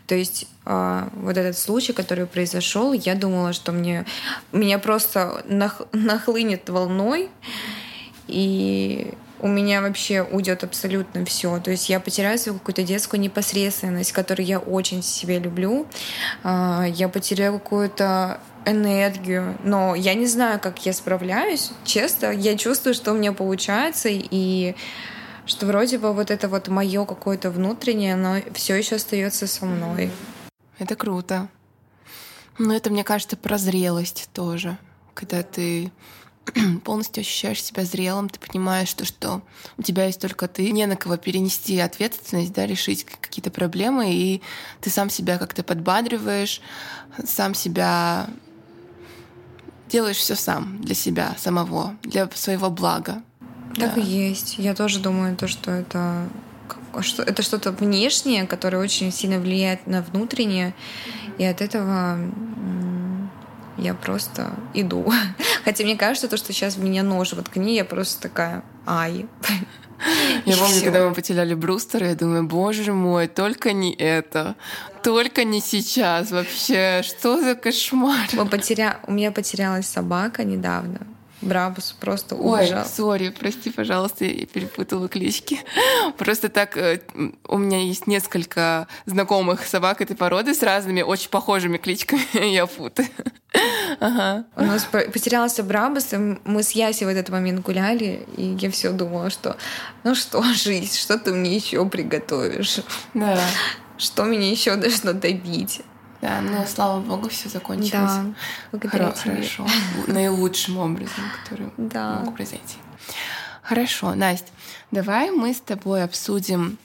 То 0.06 0.14
есть 0.14 0.46
э, 0.66 1.08
вот 1.14 1.36
этот 1.36 1.56
случай, 1.56 1.92
который 1.92 2.26
произошел, 2.26 2.92
я 2.92 3.14
думала, 3.14 3.52
что 3.52 3.72
мне 3.72 4.04
меня 4.52 4.78
просто 4.78 5.42
нах, 5.48 5.80
нахлынет 5.92 6.68
волной, 6.68 7.30
и 8.26 9.14
у 9.40 9.48
меня 9.48 9.82
вообще 9.82 10.22
уйдет 10.22 10.64
абсолютно 10.64 11.24
все. 11.24 11.58
То 11.60 11.70
есть 11.70 11.88
я 11.88 12.00
потеряю 12.00 12.38
свою 12.38 12.58
какую-то 12.58 12.82
детскую 12.82 13.20
непосредственность, 13.20 14.12
которую 14.12 14.46
я 14.46 14.58
очень 14.58 15.02
себе 15.02 15.38
люблю. 15.38 15.86
А, 16.42 16.84
я 16.86 17.08
потеряю 17.08 17.54
какую-то 17.54 18.40
энергию, 18.64 19.58
но 19.62 19.94
я 19.94 20.14
не 20.14 20.26
знаю, 20.26 20.60
как 20.60 20.86
я 20.86 20.92
справляюсь. 20.92 21.72
Честно, 21.84 22.26
я 22.32 22.56
чувствую, 22.56 22.94
что 22.94 23.12
у 23.12 23.14
меня 23.14 23.32
получается, 23.32 24.08
и 24.10 24.74
что 25.46 25.66
вроде 25.66 25.98
бы 25.98 26.12
вот 26.12 26.30
это 26.30 26.48
вот 26.48 26.68
мое 26.68 27.04
какое-то 27.04 27.50
внутреннее, 27.50 28.16
но 28.16 28.36
все 28.54 28.76
еще 28.76 28.96
остается 28.96 29.46
со 29.46 29.66
мной. 29.66 30.10
Это 30.78 30.96
круто. 30.96 31.48
Но 32.58 32.74
это, 32.74 32.90
мне 32.90 33.04
кажется, 33.04 33.36
про 33.36 33.58
зрелость 33.58 34.28
тоже. 34.32 34.78
Когда 35.12 35.42
ты 35.42 35.92
полностью 36.84 37.22
ощущаешь 37.22 37.62
себя 37.62 37.84
зрелым, 37.84 38.28
ты 38.28 38.38
понимаешь, 38.38 38.88
что, 38.88 39.04
что 39.04 39.42
у 39.76 39.82
тебя 39.82 40.06
есть 40.06 40.20
только 40.20 40.48
ты, 40.48 40.70
не 40.70 40.86
на 40.86 40.96
кого 40.96 41.16
перенести 41.16 41.78
ответственность, 41.78 42.52
да, 42.52 42.66
решить 42.66 43.04
какие-то 43.04 43.50
проблемы, 43.50 44.12
и 44.12 44.42
ты 44.80 44.90
сам 44.90 45.10
себя 45.10 45.38
как-то 45.38 45.62
подбадриваешь, 45.62 46.60
сам 47.24 47.54
себя 47.54 48.28
делаешь 49.88 50.16
все 50.16 50.34
сам 50.34 50.80
для 50.80 50.94
себя 50.94 51.36
самого, 51.38 51.96
для 52.02 52.28
своего 52.34 52.70
блага. 52.70 53.22
Так 53.76 53.94
да. 53.94 54.00
и 54.00 54.04
есть. 54.04 54.56
Я 54.58 54.74
тоже 54.74 55.00
думаю, 55.00 55.36
то, 55.36 55.48
что 55.48 55.70
это 55.70 56.28
что 57.00 57.24
это 57.24 57.42
что-то 57.42 57.72
внешнее, 57.72 58.46
которое 58.46 58.78
очень 58.78 59.10
сильно 59.10 59.40
влияет 59.40 59.86
на 59.88 60.00
внутреннее, 60.02 60.74
и 61.38 61.44
от 61.44 61.60
этого 61.60 62.18
я 63.76 63.94
просто 63.94 64.52
иду. 64.74 65.12
Хотя 65.64 65.84
мне 65.84 65.96
кажется, 65.96 66.28
то, 66.28 66.36
что 66.36 66.52
сейчас 66.52 66.76
меня 66.76 67.02
нож 67.02 67.32
воткни, 67.32 67.74
я 67.74 67.84
просто 67.84 68.22
такая, 68.22 68.62
ай. 68.86 69.26
Я 70.44 70.56
помню, 70.56 70.82
когда 70.82 71.08
мы 71.08 71.14
потеряли 71.14 71.54
Брустера, 71.54 72.08
я 72.08 72.14
думаю, 72.14 72.46
боже 72.46 72.92
мой, 72.92 73.26
только 73.26 73.72
не 73.72 73.94
это. 73.94 74.54
Только 75.02 75.44
не 75.44 75.60
сейчас 75.60 76.30
вообще. 76.30 77.02
Что 77.02 77.40
за 77.40 77.54
кошмар? 77.54 78.28
Мы 78.32 78.44
потеря... 78.44 78.98
У 79.06 79.12
меня 79.12 79.30
потерялась 79.30 79.86
собака 79.86 80.44
недавно. 80.44 81.06
Брабус 81.44 81.94
просто 81.98 82.34
убежал. 82.34 82.80
Ой, 82.82 82.88
сори, 82.88 83.28
прости, 83.28 83.70
пожалуйста, 83.70 84.24
я 84.24 84.46
перепутала 84.46 85.08
клички. 85.08 85.60
Просто 86.18 86.48
так 86.48 86.76
э, 86.76 87.00
у 87.46 87.58
меня 87.58 87.80
есть 87.80 88.06
несколько 88.06 88.88
знакомых 89.06 89.66
собак 89.66 90.00
этой 90.00 90.16
породы 90.16 90.54
с 90.54 90.62
разными 90.62 91.02
очень 91.02 91.30
похожими 91.30 91.76
кличками, 91.76 92.22
я 92.52 92.66
путаю. 92.66 93.08
Ага. 94.00 94.44
У 94.56 94.64
нас 94.64 94.84
потерялся 94.84 95.62
Брабус, 95.62 96.12
и 96.12 96.16
мы 96.16 96.62
с 96.62 96.72
Яси 96.72 97.04
в 97.04 97.08
этот 97.08 97.28
момент 97.28 97.60
гуляли, 97.60 98.26
и 98.36 98.56
я 98.58 98.70
все 98.70 98.90
думала, 98.90 99.30
что 99.30 99.56
ну 100.02 100.14
что, 100.14 100.42
жизнь, 100.42 100.96
что 100.96 101.18
ты 101.18 101.32
мне 101.32 101.56
еще 101.56 101.84
приготовишь? 101.88 102.80
Да. 103.14 103.38
Что 103.96 104.24
меня 104.24 104.50
еще 104.50 104.74
должно 104.74 105.12
добить? 105.12 105.82
Да, 106.24 106.40
но 106.40 106.64
слава 106.66 107.00
богу, 107.00 107.28
все 107.28 107.50
закончилось. 107.50 107.92
Да, 107.92 108.24
благодаря 108.72 109.08
Хоро- 109.08 109.22
тебе. 109.22 109.34
Хорошо. 109.34 109.66
Наилучшим 110.06 110.78
образом, 110.78 111.24
который 111.38 111.70
да. 111.76 112.20
мог 112.24 112.34
произойти. 112.36 112.78
Хорошо, 113.62 114.14
Настя, 114.14 114.48
давай 114.90 115.30
мы 115.30 115.52
с 115.52 115.60
тобой 115.60 116.02
обсудим 116.02 116.78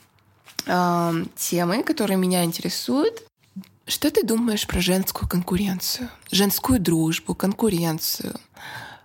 э, 0.66 1.24
темы, 1.36 1.82
которые 1.82 2.18
меня 2.18 2.44
интересуют. 2.44 3.22
Что 3.86 4.10
ты 4.10 4.24
думаешь 4.24 4.66
про 4.66 4.82
женскую 4.82 5.26
конкуренцию, 5.26 6.10
женскую 6.30 6.78
дружбу, 6.78 7.34
конкуренцию? 7.34 8.38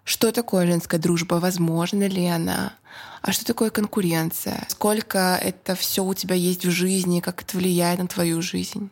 Что 0.04 0.34
такое 0.34 0.68
женская 0.68 0.98
дружба? 0.98 1.36
Возможно 1.36 2.10
ли 2.10 2.25
она? 2.25 2.74
А 3.22 3.32
что 3.32 3.46
такое 3.46 3.70
конкуренция? 3.70 4.68
Сколько 4.68 5.39
это 5.42 5.75
все 5.75 6.04
у 6.04 6.13
тебя 6.13 6.36
есть 6.36 6.65
в 6.65 6.72
жизни? 6.72 7.22
Как 7.22 7.42
это 7.42 7.56
влияет 7.56 8.00
на 8.00 8.08
твою 8.08 8.42
жизнь? 8.42 8.89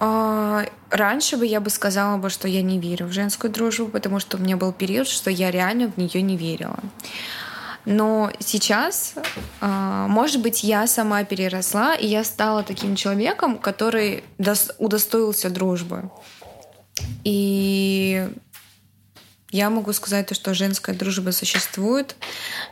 А, 0.00 0.64
раньше 0.88 1.36
бы 1.36 1.46
я 1.46 1.60
бы 1.60 1.68
сказала 1.68 2.16
бы, 2.16 2.30
что 2.30 2.48
я 2.48 2.62
не 2.62 2.78
верю 2.78 3.06
в 3.06 3.12
женскую 3.12 3.52
дружбу, 3.52 3.86
потому 3.86 4.18
что 4.18 4.38
у 4.38 4.40
меня 4.40 4.56
был 4.56 4.72
период, 4.72 5.06
что 5.06 5.30
я 5.30 5.50
реально 5.50 5.88
в 5.88 5.98
нее 5.98 6.22
не 6.22 6.38
верила. 6.38 6.78
Но 7.84 8.32
сейчас, 8.38 9.14
а, 9.60 10.06
может 10.08 10.40
быть, 10.40 10.64
я 10.64 10.86
сама 10.86 11.24
переросла, 11.24 11.94
и 11.94 12.06
я 12.06 12.24
стала 12.24 12.62
таким 12.62 12.96
человеком, 12.96 13.58
который 13.58 14.24
удостоился 14.78 15.50
дружбы. 15.50 16.10
И 17.24 18.26
я 19.50 19.68
могу 19.68 19.92
сказать 19.92 20.28
то, 20.28 20.34
что 20.34 20.54
женская 20.54 20.94
дружба 20.94 21.30
существует, 21.30 22.16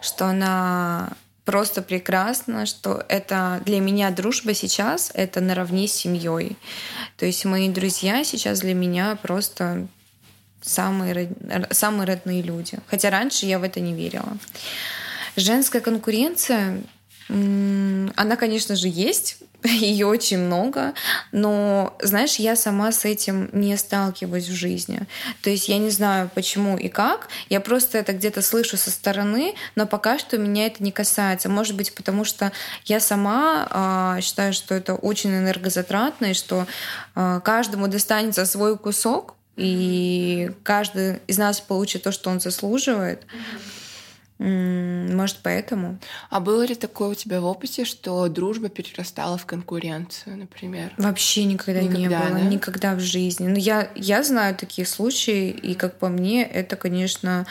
что 0.00 0.26
она 0.26 1.11
просто 1.49 1.81
прекрасно, 1.81 2.67
что 2.67 3.02
это 3.09 3.62
для 3.64 3.81
меня 3.81 4.11
дружба 4.11 4.52
сейчас 4.52 5.11
это 5.14 5.40
наравне 5.40 5.88
с 5.88 5.95
семьей. 5.95 6.59
То 7.17 7.25
есть 7.25 7.43
мои 7.47 7.71
друзья 7.71 8.23
сейчас 8.23 8.61
для 8.61 8.75
меня 8.75 9.17
просто 9.17 9.88
самые, 10.61 11.31
самые 11.71 12.07
родные 12.07 12.43
люди. 12.43 12.78
Хотя 12.87 13.09
раньше 13.09 13.47
я 13.47 13.59
в 13.59 13.62
это 13.62 13.81
не 13.81 13.95
верила. 13.95 14.37
Женская 15.37 15.81
конкуренция, 15.81 16.83
она, 17.31 18.37
конечно 18.37 18.76
же, 18.76 18.88
есть, 18.88 19.38
ее 19.64 20.06
очень 20.06 20.38
много, 20.38 20.94
но, 21.32 21.96
знаешь, 22.00 22.36
я 22.36 22.54
сама 22.54 22.92
с 22.92 23.04
этим 23.04 23.50
не 23.52 23.76
сталкиваюсь 23.76 24.48
в 24.48 24.54
жизни. 24.54 25.00
То 25.42 25.50
есть 25.50 25.68
я 25.68 25.78
не 25.78 25.90
знаю, 25.90 26.30
почему 26.34 26.76
и 26.76 26.88
как, 26.88 27.28
я 27.48 27.60
просто 27.60 27.98
это 27.98 28.12
где-то 28.12 28.40
слышу 28.40 28.76
со 28.76 28.90
стороны, 28.90 29.54
но 29.74 29.86
пока 29.86 30.18
что 30.18 30.38
меня 30.38 30.66
это 30.66 30.82
не 30.82 30.92
касается. 30.92 31.48
Может 31.48 31.76
быть, 31.76 31.94
потому 31.94 32.24
что 32.24 32.52
я 32.84 33.00
сама 33.00 34.16
э, 34.18 34.20
считаю, 34.22 34.52
что 34.52 34.74
это 34.74 34.94
очень 34.94 35.30
энергозатратно, 35.30 36.26
и 36.26 36.34
что 36.34 36.66
э, 37.16 37.40
каждому 37.44 37.88
достанется 37.88 38.46
свой 38.46 38.78
кусок, 38.78 39.34
и 39.56 40.52
каждый 40.62 41.18
из 41.26 41.36
нас 41.36 41.60
получит 41.60 42.04
то, 42.04 42.12
что 42.12 42.30
он 42.30 42.38
заслуживает. 42.38 43.22
Mm-hmm. 43.22 43.77
Может, 44.38 45.38
поэтому. 45.42 45.99
А 46.30 46.38
было 46.38 46.62
ли 46.64 46.76
такое 46.76 47.09
у 47.09 47.14
тебя 47.14 47.40
в 47.40 47.45
опыте, 47.45 47.85
что 47.85 48.28
дружба 48.28 48.68
перерастала 48.68 49.37
в 49.37 49.47
конкуренцию, 49.47 50.37
например? 50.37 50.92
Вообще 50.97 51.45
никогда, 51.45 51.80
никогда 51.80 51.99
не 51.99 52.09
было, 52.09 52.30
да? 52.30 52.40
никогда 52.40 52.95
в 52.95 53.00
жизни. 53.00 53.49
Но 53.49 53.54
ну, 53.54 53.57
я, 53.57 53.90
я 53.97 54.23
знаю 54.23 54.54
такие 54.54 54.87
случаи, 54.87 55.50
и 55.50 55.75
как 55.75 55.99
по 55.99 56.09
мне, 56.09 56.45
это, 56.45 56.76
конечно, 56.76 57.47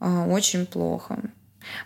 а, 0.00 0.26
очень 0.26 0.64
плохо. 0.64 1.18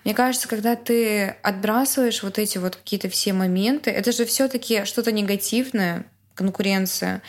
Мне 0.05 0.15
кажется, 0.15 0.47
когда 0.47 0.77
ты 0.77 1.37
отбрасываешь 1.43 2.23
вот 2.23 2.39
эти 2.39 2.59
вот 2.59 2.77
какие-то 2.77 3.09
все 3.09 3.33
моменты, 3.33 3.91
это 3.91 4.13
же 4.13 4.25
все-таки 4.27 4.85
что-то 4.85 5.11
негативное, 5.11 6.05
конкуренция. 6.35 7.23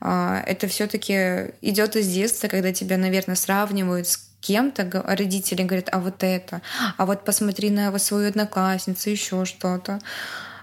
А, 0.00 0.42
это 0.46 0.68
все-таки 0.68 1.52
идет 1.60 1.96
из 1.96 2.06
детства, 2.06 2.48
когда 2.48 2.72
тебя, 2.72 2.96
наверное, 2.96 3.34
сравнивают 3.34 4.06
с 4.06 4.16
кем-то, 4.46 4.88
родители 5.04 5.62
говорят, 5.62 5.88
а 5.92 5.98
вот 6.00 6.22
это, 6.22 6.62
а 6.96 7.06
вот 7.06 7.24
посмотри 7.24 7.70
на 7.70 7.96
свою 7.98 8.28
одноклассницу, 8.28 9.10
еще 9.10 9.44
что-то. 9.44 9.98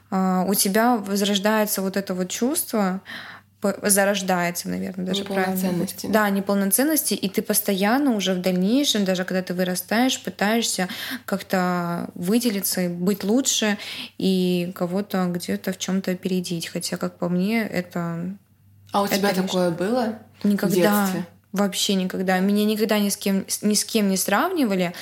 А, 0.10 0.46
у 0.48 0.54
тебя 0.54 0.98
возрождается 0.98 1.82
вот 1.82 1.98
это 1.98 2.13
вот 2.13 2.30
чувство, 2.30 3.02
зарождается, 3.82 4.70
наверное, 4.70 5.06
даже 5.08 5.24
правильно. 5.24 5.88
Да. 6.04 6.30
неполноценности, 6.30 7.13
и 7.13 7.30
ты 7.30 7.42
постоянно 7.42 8.13
уже 8.16 8.34
в 8.34 8.42
дальнейшем, 8.42 9.06
даже 9.06 9.24
когда 9.24 9.42
ты 9.42 9.54
вырастаешь, 9.54 10.22
пытаешься 10.22 10.90
как-то 11.25 12.10
выделиться, 12.13 12.90
быть 12.90 13.24
лучше 13.24 13.78
и 14.18 14.72
кого-то 14.75 15.28
где-то 15.28 15.72
в 15.72 15.78
чем-то 15.78 16.12
опередить. 16.12 16.68
Хотя, 16.68 16.98
как 16.98 17.18
по 17.18 17.30
мне, 17.30 17.62
это. 17.66 18.36
А 18.92 19.02
у 19.02 19.08
тебя 19.08 19.32
это, 19.32 19.44
такое 19.44 19.72
было? 19.72 20.20
Никогда. 20.44 20.68
В 20.68 20.75
детстве? 20.75 21.25
Вообще 21.53 21.93
никогда. 21.93 22.39
Меня 22.39 22.65
никогда 22.65 23.00
ни 23.00 23.10
с 23.10 23.17
кем, 23.17 23.45
ни 23.62 23.74
с 23.75 23.86
кем 23.86 24.10
не 24.10 24.17
сравнивали. 24.17 24.93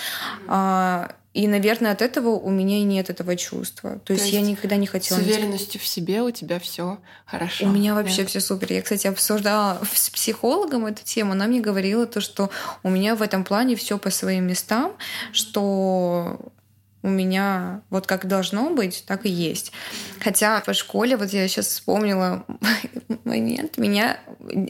А, 0.47 1.15
и, 1.33 1.47
наверное, 1.47 1.93
от 1.93 2.01
этого 2.01 2.31
у 2.31 2.49
меня 2.49 2.79
и 2.79 2.83
нет 2.83 3.09
этого 3.09 3.37
чувства. 3.37 3.91
То, 3.91 4.07
То 4.07 4.13
есть, 4.13 4.25
есть 4.25 4.35
я 4.35 4.41
никогда 4.41 4.75
не 4.75 4.85
хотела... 4.85 5.17
С 5.17 5.21
уверенностью 5.21 5.79
в 5.79 5.87
себе 5.87 6.21
у 6.21 6.31
тебя 6.31 6.59
все 6.59 6.97
хорошо. 7.25 7.67
У 7.67 7.69
меня 7.69 7.95
вообще 7.95 8.23
да? 8.23 8.27
все 8.27 8.41
супер. 8.41 8.73
Я, 8.73 8.81
кстати, 8.81 9.07
обсуждала 9.07 9.81
с 9.93 10.09
психологом 10.09 10.85
эту 10.87 11.05
тему. 11.05 11.31
Она 11.31 11.47
мне 11.47 11.61
говорила 11.61 12.05
то, 12.05 12.19
что 12.19 12.49
у 12.83 12.89
меня 12.89 13.15
в 13.15 13.21
этом 13.21 13.45
плане 13.45 13.77
все 13.77 13.97
по 13.97 14.09
своим 14.09 14.45
местам, 14.45 14.93
что 15.31 16.37
у 17.03 17.09
меня 17.09 17.81
вот 17.89 18.07
как 18.07 18.27
должно 18.27 18.69
быть, 18.69 19.03
так 19.07 19.25
и 19.25 19.29
есть. 19.29 19.71
Хотя 20.19 20.59
по 20.61 20.73
школе, 20.73 21.17
вот 21.17 21.29
я 21.29 21.47
сейчас 21.47 21.67
вспомнила 21.67 22.45
момент, 23.23 23.77
меня 23.77 24.19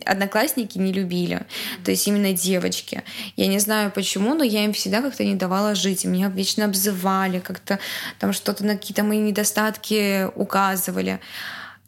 одноклассники 0.05 0.77
не 0.77 0.93
любили. 0.93 1.45
То 1.83 1.91
есть 1.91 2.07
именно 2.07 2.33
девочки. 2.33 3.03
Я 3.35 3.47
не 3.47 3.59
знаю 3.59 3.91
почему, 3.91 4.33
но 4.33 4.43
я 4.43 4.63
им 4.63 4.73
всегда 4.73 5.01
как-то 5.01 5.23
не 5.23 5.35
давала 5.35 5.75
жить. 5.75 6.05
Меня 6.05 6.29
вечно 6.29 6.65
обзывали, 6.65 7.39
как-то 7.39 7.79
там 8.19 8.33
что-то 8.33 8.65
на 8.65 8.77
какие-то 8.77 9.03
мои 9.03 9.19
недостатки 9.19 10.27
указывали. 10.35 11.19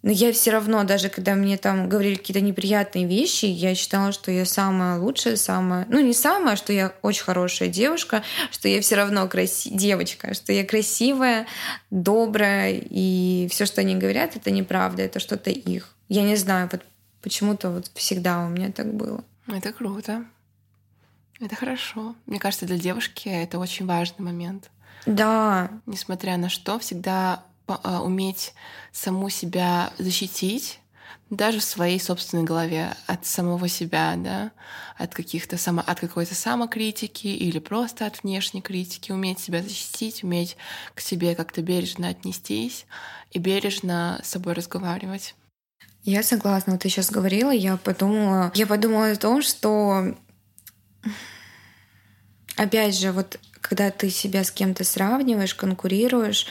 Но 0.04 0.12
я 0.12 0.34
все 0.34 0.52
равно, 0.52 0.84
даже 0.84 1.08
когда 1.08 1.34
мне 1.34 1.58
там 1.58 1.88
говорили 1.88 2.16
какие-то 2.16 2.42
неприятные 2.42 3.08
вещи, 3.08 3.46
я 3.46 3.74
считала, 3.74 4.12
что 4.12 4.32
я 4.32 4.46
самая 4.46 5.00
лучшая, 5.00 5.38
самая... 5.38 5.86
Ну, 5.90 6.02
не 6.02 6.14
самая, 6.14 6.58
что 6.58 6.74
я 6.74 6.94
очень 7.02 7.24
хорошая 7.24 7.70
девушка, 7.70 8.22
что 8.52 8.68
я 8.68 8.82
все 8.82 8.96
равно 8.96 9.26
краси... 9.30 9.70
девочка, 9.70 10.34
что 10.34 10.52
я 10.52 10.66
красивая, 10.66 11.48
добрая, 11.90 12.82
и 12.82 13.48
все, 13.50 13.66
что 13.66 13.80
они 13.80 13.96
говорят, 13.96 14.36
это 14.36 14.52
неправда, 14.52 15.04
это 15.04 15.20
что-то 15.20 15.52
их. 15.52 15.96
Я 16.10 16.24
не 16.24 16.36
знаю, 16.36 16.68
вот 16.70 16.82
почему-то 17.22 17.70
вот 17.70 17.90
всегда 17.94 18.46
у 18.46 18.50
меня 18.50 18.74
так 18.74 18.94
было. 18.94 19.24
Это 19.48 19.72
круто. 19.72 20.26
Это 21.40 21.56
хорошо. 21.56 22.14
Мне 22.26 22.40
кажется, 22.40 22.66
для 22.66 22.78
девушки 22.78 23.30
это 23.30 23.58
очень 23.58 23.86
важный 23.86 24.26
момент. 24.26 24.70
Да. 25.06 25.70
Несмотря 25.86 26.36
на 26.36 26.50
что, 26.50 26.78
всегда 26.80 27.34
а, 27.36 27.44
уметь 27.68 28.54
саму 28.92 29.30
себя 29.30 29.92
защитить, 29.98 30.80
даже 31.30 31.60
в 31.60 31.64
своей 31.64 32.00
собственной 32.00 32.44
голове 32.44 32.96
от 33.08 33.26
самого 33.26 33.68
себя, 33.68 34.14
да, 34.18 34.52
от 34.98 35.14
каких-то 35.14 35.58
само, 35.58 35.82
от 35.86 36.00
какой-то 36.00 36.36
самокритики 36.36 37.28
или 37.28 37.60
просто 37.60 38.06
от 38.06 38.24
внешней 38.24 38.62
критики, 38.62 39.12
уметь 39.12 39.40
себя 39.40 39.62
защитить, 39.62 40.24
уметь 40.24 40.58
к 40.94 41.00
себе 41.02 41.36
как-то 41.36 41.62
бережно 41.62 42.10
отнестись 42.10 42.86
и 43.32 43.40
бережно 43.40 44.22
с 44.24 44.30
собой 44.30 44.54
разговаривать. 44.54 45.36
Я 46.04 46.22
согласна. 46.22 46.74
Вот 46.74 46.82
ты 46.82 46.90
сейчас 46.90 47.10
говорила, 47.10 47.52
я 47.52 47.78
подумала, 47.78 48.52
я 48.56 48.68
подумала 48.68 49.12
о 49.12 49.16
том, 49.16 49.42
что 49.42 50.16
опять 52.58 52.98
же, 52.98 53.12
вот 53.12 53.40
когда 53.62 53.90
ты 53.90 54.10
себя 54.10 54.44
с 54.44 54.52
кем-то 54.52 54.84
сравниваешь, 54.84 55.56
конкурируешь, 55.56 56.46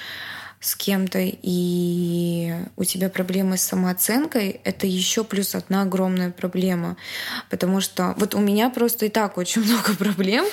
с 0.63 0.77
кем-то, 0.77 1.19
и 1.21 2.55
у 2.77 2.85
тебя 2.85 3.09
проблемы 3.09 3.57
с 3.57 3.63
самооценкой, 3.63 4.61
это 4.63 4.87
еще 4.87 5.25
плюс 5.25 5.57
одна 5.57 5.83
огромная 5.83 6.31
проблема. 6.31 6.97
Потому 7.51 7.81
что 7.81 8.15
вот 8.17 8.37
у 8.37 8.39
меня 8.39 8.71
просто 8.71 9.07
и 9.07 9.09
так 9.09 9.39
очень 9.39 9.63
много 9.67 9.95
проблем. 9.95 10.45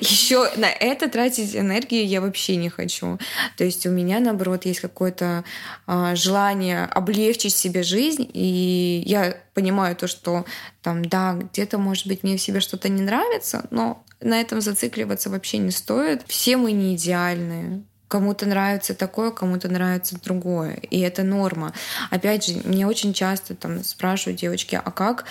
Еще 0.00 0.50
на 0.56 0.70
это 0.70 1.10
тратить 1.10 1.54
энергию 1.54 2.06
я 2.06 2.22
вообще 2.22 2.56
не 2.56 2.70
хочу. 2.70 3.18
То 3.58 3.64
есть 3.64 3.84
у 3.86 3.90
меня, 3.90 4.20
наоборот, 4.20 4.64
есть 4.64 4.80
какое-то 4.80 5.44
а, 5.86 6.16
желание 6.16 6.84
облегчить 6.84 7.54
себе 7.54 7.82
жизнь, 7.82 8.28
и 8.32 9.02
я 9.04 9.36
понимаю 9.52 9.96
то, 9.96 10.08
что 10.08 10.46
там, 10.80 11.04
да, 11.04 11.34
где-то, 11.34 11.76
может 11.76 12.06
быть, 12.06 12.22
мне 12.22 12.38
в 12.38 12.40
себе 12.40 12.60
что-то 12.60 12.88
не 12.88 13.02
нравится, 13.02 13.66
но 13.70 14.02
на 14.20 14.40
этом 14.40 14.62
зацикливаться 14.62 15.28
вообще 15.28 15.58
не 15.58 15.72
стоит. 15.72 16.22
Все 16.26 16.56
мы 16.56 16.72
не 16.72 16.96
идеальные. 16.96 17.82
Кому-то 18.08 18.46
нравится 18.46 18.94
такое, 18.94 19.30
кому-то 19.30 19.68
нравится 19.68 20.16
другое. 20.22 20.74
И 20.90 21.00
это 21.00 21.22
норма. 21.22 21.72
Опять 22.10 22.46
же, 22.46 22.60
мне 22.64 22.86
очень 22.86 23.12
часто 23.12 23.54
там 23.54 23.84
спрашивают 23.84 24.40
девочки, 24.40 24.80
а 24.82 24.90
как 24.90 25.24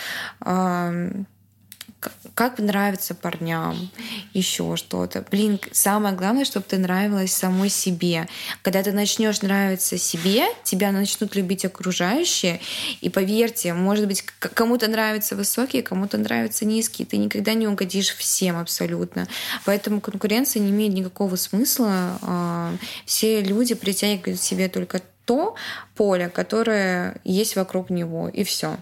как 2.33 2.59
нравится 2.59 3.15
парням, 3.15 3.89
еще 4.33 4.75
что-то. 4.75 5.25
Блин, 5.31 5.59
самое 5.71 6.15
главное, 6.15 6.45
чтобы 6.45 6.65
ты 6.67 6.77
нравилась 6.77 7.33
самой 7.33 7.69
себе. 7.69 8.27
Когда 8.61 8.83
ты 8.83 8.91
начнешь 8.91 9.41
нравиться 9.41 9.97
себе, 9.97 10.45
тебя 10.63 10.91
начнут 10.91 11.35
любить 11.35 11.65
окружающие. 11.65 12.59
И 13.01 13.09
поверьте, 13.09 13.73
может 13.73 14.07
быть, 14.07 14.21
кому-то 14.21 14.87
нравятся 14.87 15.35
высокие, 15.35 15.83
кому-то 15.83 16.17
нравятся 16.17 16.65
низкие. 16.65 17.05
Ты 17.05 17.17
никогда 17.17 17.53
не 17.53 17.67
угодишь 17.67 18.15
всем 18.15 18.57
абсолютно. 18.57 19.27
Поэтому 19.65 20.01
конкуренция 20.01 20.61
не 20.61 20.69
имеет 20.69 20.93
никакого 20.93 21.35
смысла. 21.35 22.19
А, 22.21 22.73
все 23.05 23.41
люди 23.41 23.73
притягивают 23.73 24.39
к 24.39 24.43
себе 24.43 24.69
только 24.69 25.01
то 25.25 25.55
поле, 25.95 26.29
которое 26.29 27.19
есть 27.23 27.55
вокруг 27.55 27.89
него, 27.89 28.29
и 28.29 28.43
все. 28.43 28.77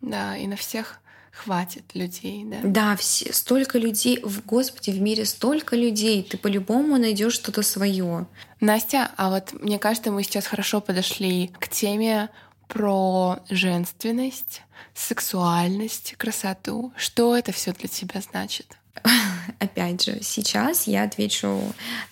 Да, 0.00 0.36
и 0.36 0.46
на 0.46 0.56
всех 0.56 1.00
хватит 1.36 1.84
людей, 1.94 2.44
да? 2.44 2.58
Да, 2.62 2.96
все, 2.96 3.32
столько 3.32 3.78
людей, 3.78 4.20
в 4.22 4.44
Господи, 4.44 4.90
в 4.90 5.00
мире 5.00 5.24
столько 5.24 5.76
людей, 5.76 6.22
ты 6.22 6.38
по-любому 6.38 6.96
найдешь 6.96 7.34
что-то 7.34 7.62
свое. 7.62 8.26
Настя, 8.60 9.10
а 9.16 9.30
вот 9.30 9.52
мне 9.62 9.78
кажется, 9.78 10.10
мы 10.10 10.22
сейчас 10.22 10.46
хорошо 10.46 10.80
подошли 10.80 11.48
к 11.58 11.68
теме 11.68 12.30
про 12.68 13.38
женственность, 13.50 14.62
сексуальность, 14.94 16.14
красоту. 16.16 16.92
Что 16.96 17.36
это 17.36 17.52
все 17.52 17.72
для 17.72 17.88
тебя 17.88 18.20
значит? 18.20 18.76
Опять 19.58 20.04
же, 20.04 20.18
сейчас 20.22 20.86
я 20.86 21.04
отвечу, 21.04 21.60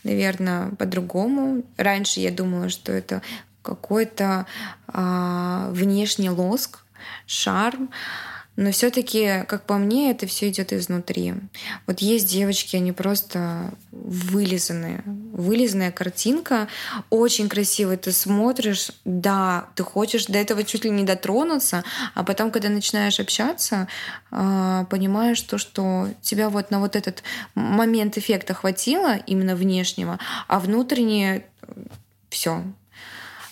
наверное, 0.04 0.70
по-другому. 0.70 1.62
Раньше 1.76 2.20
я 2.20 2.30
думала, 2.30 2.68
что 2.68 2.92
это 2.92 3.22
какой-то 3.62 4.46
а, 4.86 5.70
внешний 5.70 6.28
лоск, 6.28 6.84
шарм, 7.26 7.90
но 8.56 8.70
все-таки, 8.70 9.44
как 9.48 9.64
по 9.64 9.78
мне, 9.78 10.12
это 10.12 10.26
все 10.26 10.48
идет 10.48 10.72
изнутри. 10.72 11.34
Вот 11.86 12.00
есть 12.00 12.28
девочки, 12.28 12.76
они 12.76 12.92
просто 12.92 13.72
вылизанные. 13.90 15.02
Вылизанная 15.04 15.90
картинка, 15.90 16.68
очень 17.10 17.48
красивая. 17.48 17.96
Ты 17.96 18.12
смотришь, 18.12 18.92
да, 19.04 19.66
ты 19.74 19.82
хочешь 19.82 20.26
до 20.26 20.38
этого 20.38 20.62
чуть 20.62 20.84
ли 20.84 20.90
не 20.90 21.02
дотронуться, 21.02 21.82
а 22.14 22.22
потом, 22.22 22.52
когда 22.52 22.68
начинаешь 22.68 23.18
общаться, 23.18 23.88
а, 24.30 24.84
понимаешь 24.84 25.40
то, 25.40 25.58
что 25.58 26.08
тебя 26.22 26.48
вот 26.48 26.70
на 26.70 26.78
вот 26.78 26.94
этот 26.94 27.24
момент 27.56 28.18
эффекта 28.18 28.54
хватило, 28.54 29.16
именно 29.16 29.56
внешнего, 29.56 30.20
а 30.46 30.60
внутреннее 30.60 31.44
все. 32.28 32.62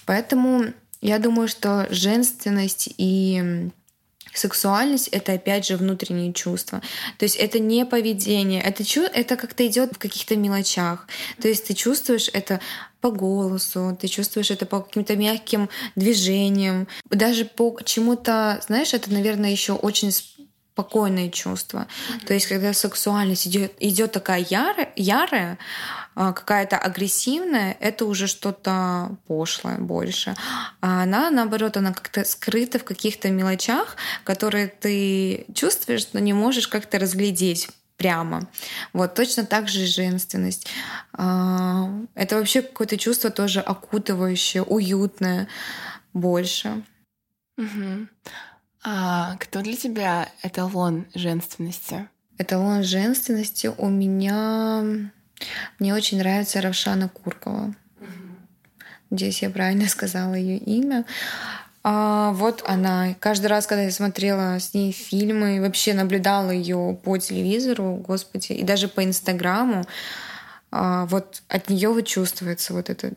Поэтому 0.06 0.66
я 1.00 1.18
думаю, 1.18 1.48
что 1.48 1.88
женственность 1.90 2.94
и 2.96 3.70
Сексуальность— 4.34 5.08
это, 5.12 5.32
опять 5.32 5.66
же, 5.66 5.76
внутренние 5.76 6.32
чувства. 6.32 6.80
То 7.18 7.24
есть 7.24 7.36
это 7.36 7.58
не 7.58 7.84
поведение, 7.84 8.62
это, 8.62 8.84
чу 8.84 9.02
это 9.02 9.36
как-то 9.36 9.66
идет 9.66 9.92
в 9.94 9.98
каких-то 9.98 10.36
мелочах. 10.36 11.06
То 11.40 11.48
есть 11.48 11.66
ты 11.66 11.74
чувствуешь 11.74 12.30
это 12.32 12.60
по 13.00 13.10
голосу, 13.10 13.96
ты 14.00 14.08
чувствуешь 14.08 14.50
это 14.50 14.64
по 14.64 14.80
каким-то 14.80 15.16
мягким 15.16 15.68
движениям, 15.96 16.88
даже 17.10 17.44
по 17.44 17.76
чему-то, 17.84 18.60
знаешь, 18.66 18.94
это, 18.94 19.12
наверное, 19.12 19.50
еще 19.50 19.72
очень 19.72 20.12
спокойное 20.72 21.28
чувство. 21.28 21.86
То 22.26 22.32
есть, 22.32 22.46
когда 22.46 22.72
сексуальность 22.72 23.46
идет, 23.46 23.72
идет 23.80 24.12
такая 24.12 24.46
ярая, 24.48 24.92
ярая, 24.96 25.58
какая-то 26.14 26.78
агрессивная, 26.78 27.76
это 27.80 28.04
уже 28.06 28.26
что-то 28.26 29.16
пошлое 29.26 29.78
больше. 29.78 30.34
А 30.80 31.02
она, 31.02 31.30
наоборот, 31.30 31.76
она 31.76 31.92
как-то 31.92 32.24
скрыта 32.24 32.78
в 32.78 32.84
каких-то 32.84 33.30
мелочах, 33.30 33.96
которые 34.24 34.68
ты 34.68 35.46
чувствуешь, 35.54 36.08
но 36.12 36.20
не 36.20 36.32
можешь 36.32 36.68
как-то 36.68 36.98
разглядеть 36.98 37.68
прямо. 37.96 38.48
Вот 38.92 39.14
точно 39.14 39.46
так 39.46 39.68
же 39.68 39.82
и 39.82 39.86
женственность. 39.86 40.66
А, 41.12 41.88
это 42.14 42.36
вообще 42.36 42.62
какое-то 42.62 42.98
чувство 42.98 43.30
тоже 43.30 43.60
окутывающее, 43.60 44.62
уютное 44.62 45.48
больше. 46.12 46.82
Угу. 47.56 48.08
А 48.84 49.36
кто 49.36 49.60
для 49.60 49.76
тебя 49.76 50.28
эталон 50.42 51.06
женственности? 51.14 52.08
Эталон 52.38 52.82
женственности 52.82 53.70
у 53.78 53.88
меня 53.88 55.10
мне 55.78 55.94
очень 55.94 56.18
нравится 56.18 56.60
Равшана 56.60 57.08
Куркова. 57.08 57.74
Надеюсь, 59.10 59.42
я 59.42 59.50
правильно 59.50 59.88
сказала 59.88 60.34
ее 60.34 60.56
имя. 60.56 61.04
А 61.84 62.32
вот 62.32 62.62
она. 62.66 63.14
Каждый 63.20 63.46
раз, 63.46 63.66
когда 63.66 63.82
я 63.82 63.90
смотрела 63.90 64.58
с 64.58 64.72
ней 64.72 64.92
фильмы, 64.92 65.60
вообще 65.60 65.94
наблюдала 65.94 66.50
ее 66.50 66.98
по 67.02 67.18
телевизору, 67.18 67.96
господи, 67.96 68.52
и 68.52 68.62
даже 68.62 68.88
по 68.88 69.04
Инстаграму, 69.04 69.84
а, 70.70 71.06
вот 71.06 71.42
от 71.48 71.68
нее 71.68 71.88
вот 71.90 72.06
чувствуется 72.06 72.72
вот 72.72 72.88
эта 72.88 73.12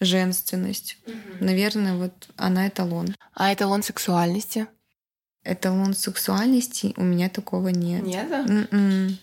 женственность. 0.00 0.98
Угу. 1.06 1.44
Наверное, 1.44 1.94
вот 1.94 2.28
она 2.36 2.68
эталон. 2.68 3.14
А 3.34 3.52
эталон 3.52 3.82
сексуальности? 3.82 4.66
Эталон 5.44 5.94
сексуальности 5.94 6.92
у 6.96 7.04
меня 7.04 7.28
такого 7.28 7.68
нет. 7.68 8.02
Нет? 8.02 8.30
Mm-mm. 8.30 9.14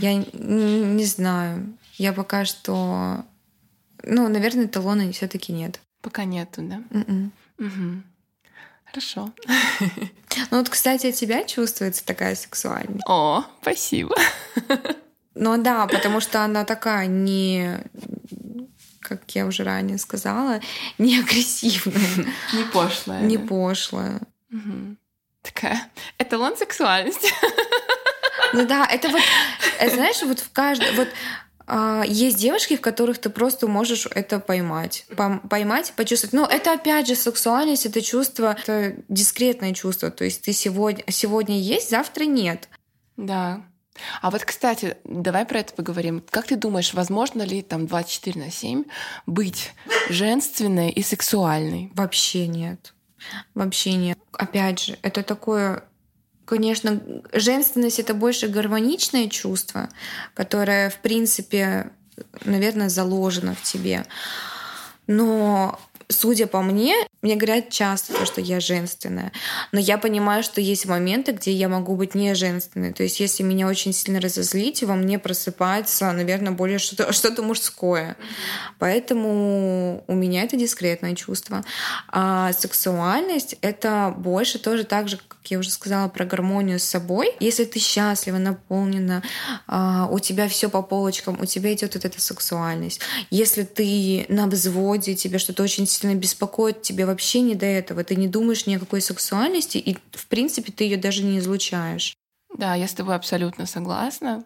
Я 0.00 0.14
не 0.14 1.04
знаю. 1.04 1.76
Я 1.94 2.12
пока 2.12 2.44
что... 2.44 3.24
Ну, 4.02 4.28
наверное, 4.28 4.68
талона 4.68 5.10
все-таки 5.12 5.52
нет. 5.52 5.80
Пока 6.00 6.24
нету, 6.24 6.62
да? 6.62 6.82
Mm-mm. 6.90 7.30
Угу. 7.58 8.02
Хорошо. 8.84 9.32
Ну 10.50 10.58
вот, 10.58 10.68
кстати, 10.68 11.06
от 11.06 11.14
тебя 11.14 11.44
чувствуется 11.44 12.04
такая 12.04 12.34
сексуальность. 12.34 13.02
О, 13.08 13.42
спасибо. 13.62 14.14
Ну 15.34 15.56
да, 15.62 15.86
потому 15.86 16.20
что 16.20 16.44
она 16.44 16.66
такая 16.66 17.06
не 17.06 17.80
как 19.00 19.22
я 19.30 19.46
уже 19.46 19.62
ранее 19.62 19.98
сказала, 19.98 20.60
не 20.98 21.18
агрессивная. 21.20 22.26
Не 22.52 22.64
пошлая. 22.72 23.22
Не 23.22 23.38
пошлая. 23.38 24.20
Угу. 24.52 24.96
Такая 25.42 25.88
эталон 26.18 26.56
сексуальности. 26.56 27.32
Ну 28.52 28.66
да, 28.66 28.86
это 28.86 29.08
вот, 29.08 29.22
это, 29.78 29.94
знаешь, 29.94 30.22
вот 30.22 30.40
в 30.40 30.50
каждом... 30.52 30.94
Вот 30.96 31.08
А, 31.66 32.04
есть 32.06 32.38
девушки, 32.38 32.76
в 32.76 32.80
которых 32.80 33.18
ты 33.18 33.28
просто 33.28 33.66
можешь 33.66 34.06
это 34.14 34.38
поймать. 34.38 35.04
Поймать, 35.48 35.92
почувствовать. 35.96 36.32
Но 36.32 36.46
это 36.46 36.72
опять 36.72 37.08
же 37.08 37.16
сексуальность, 37.16 37.86
это 37.86 38.00
чувство, 38.02 38.56
это 38.58 38.96
дискретное 39.08 39.74
чувство. 39.74 40.10
То 40.10 40.24
есть 40.24 40.42
ты 40.42 40.52
сегодня, 40.52 41.04
сегодня 41.08 41.58
есть, 41.58 41.90
завтра 41.90 42.24
нет. 42.24 42.68
Да. 43.16 43.64
А 44.20 44.30
вот, 44.30 44.44
кстати, 44.44 44.96
давай 45.04 45.44
про 45.46 45.60
это 45.60 45.72
поговорим. 45.72 46.22
Как 46.30 46.46
ты 46.46 46.56
думаешь, 46.56 46.94
возможно 46.94 47.42
ли 47.42 47.62
там 47.62 47.86
24 47.86 48.38
на 48.38 48.50
7 48.50 48.84
быть 49.24 49.72
женственной 50.08 50.90
и 50.90 51.02
сексуальной? 51.02 51.90
Вообще 51.94 52.46
нет. 52.46 52.94
Вообще 53.54 53.94
нет. 53.94 54.18
Опять 54.32 54.84
же, 54.84 54.98
это 55.02 55.22
такое 55.22 55.82
Конечно, 56.46 57.00
женственность 57.32 57.98
это 57.98 58.14
больше 58.14 58.46
гармоничное 58.46 59.28
чувство, 59.28 59.88
которое, 60.32 60.90
в 60.90 60.98
принципе, 60.98 61.90
наверное, 62.44 62.88
заложено 62.88 63.54
в 63.54 63.62
тебе. 63.62 64.06
Но 65.08 65.78
судя 66.08 66.46
по 66.46 66.62
мне, 66.62 66.94
мне 67.22 67.36
говорят 67.36 67.70
часто 67.70 68.12
то, 68.12 68.24
что 68.26 68.40
я 68.40 68.60
женственная. 68.60 69.32
Но 69.72 69.80
я 69.80 69.98
понимаю, 69.98 70.42
что 70.42 70.60
есть 70.60 70.86
моменты, 70.86 71.32
где 71.32 71.52
я 71.52 71.68
могу 71.68 71.96
быть 71.96 72.14
не 72.14 72.34
женственной. 72.34 72.92
То 72.92 73.02
есть, 73.02 73.18
если 73.20 73.42
меня 73.42 73.66
очень 73.66 73.92
сильно 73.92 74.20
разозлить, 74.20 74.82
во 74.82 74.94
мне 74.94 75.18
просыпается, 75.18 76.12
наверное, 76.12 76.52
более 76.52 76.78
что-то 76.78 77.12
что 77.16 77.42
мужское. 77.42 78.16
Поэтому 78.78 80.04
у 80.06 80.14
меня 80.14 80.42
это 80.42 80.56
дискретное 80.56 81.14
чувство. 81.14 81.64
А 82.08 82.52
сексуальность— 82.52 83.56
это 83.60 84.14
больше 84.16 84.58
тоже 84.58 84.84
так 84.84 85.08
же, 85.08 85.16
как 85.16 85.50
я 85.50 85.58
уже 85.58 85.70
сказала, 85.70 86.08
про 86.08 86.24
гармонию 86.24 86.78
с 86.78 86.84
собой. 86.84 87.32
Если 87.40 87.64
ты 87.64 87.78
счастлива, 87.78 88.38
наполнена, 88.38 89.22
а, 89.66 90.08
у 90.10 90.18
тебя 90.18 90.48
все 90.48 90.68
по 90.68 90.82
полочкам, 90.82 91.38
у 91.40 91.46
тебя 91.46 91.72
идет 91.72 91.94
вот 91.94 92.04
эта 92.04 92.20
сексуальность. 92.20 93.00
Если 93.30 93.62
ты 93.62 94.26
на 94.28 94.46
взводе, 94.46 95.14
тебе 95.14 95.38
что-то 95.38 95.62
очень 95.62 95.86
сильно 95.96 96.14
беспокоит, 96.14 96.82
тебе 96.82 97.06
вообще 97.06 97.40
не 97.40 97.54
до 97.54 97.66
этого. 97.66 98.04
Ты 98.04 98.16
не 98.16 98.28
думаешь 98.28 98.66
ни 98.66 98.74
о 98.74 98.78
какой 98.78 99.00
сексуальности, 99.00 99.78
и, 99.78 99.96
в 100.12 100.26
принципе, 100.28 100.72
ты 100.72 100.84
ее 100.84 100.96
даже 100.96 101.22
не 101.22 101.38
излучаешь. 101.38 102.16
Да, 102.56 102.74
я 102.74 102.88
с 102.88 102.94
тобой 102.94 103.14
абсолютно 103.16 103.66
согласна. 103.66 104.44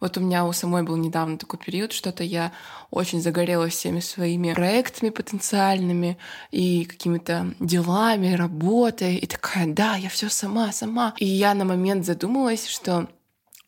Вот 0.00 0.16
у 0.16 0.20
меня 0.20 0.46
у 0.46 0.52
самой 0.52 0.82
был 0.82 0.96
недавно 0.96 1.36
такой 1.36 1.58
период, 1.58 1.92
что-то 1.92 2.24
я 2.24 2.52
очень 2.90 3.20
загорелась 3.20 3.74
всеми 3.74 4.00
своими 4.00 4.54
проектами 4.54 5.10
потенциальными 5.10 6.16
и 6.50 6.86
какими-то 6.86 7.52
делами, 7.60 8.32
работой. 8.32 9.16
И 9.16 9.26
такая, 9.26 9.66
да, 9.66 9.96
я 9.96 10.08
все 10.08 10.30
сама, 10.30 10.72
сама. 10.72 11.14
И 11.18 11.26
я 11.26 11.52
на 11.52 11.66
момент 11.66 12.06
задумалась, 12.06 12.66
что 12.66 13.08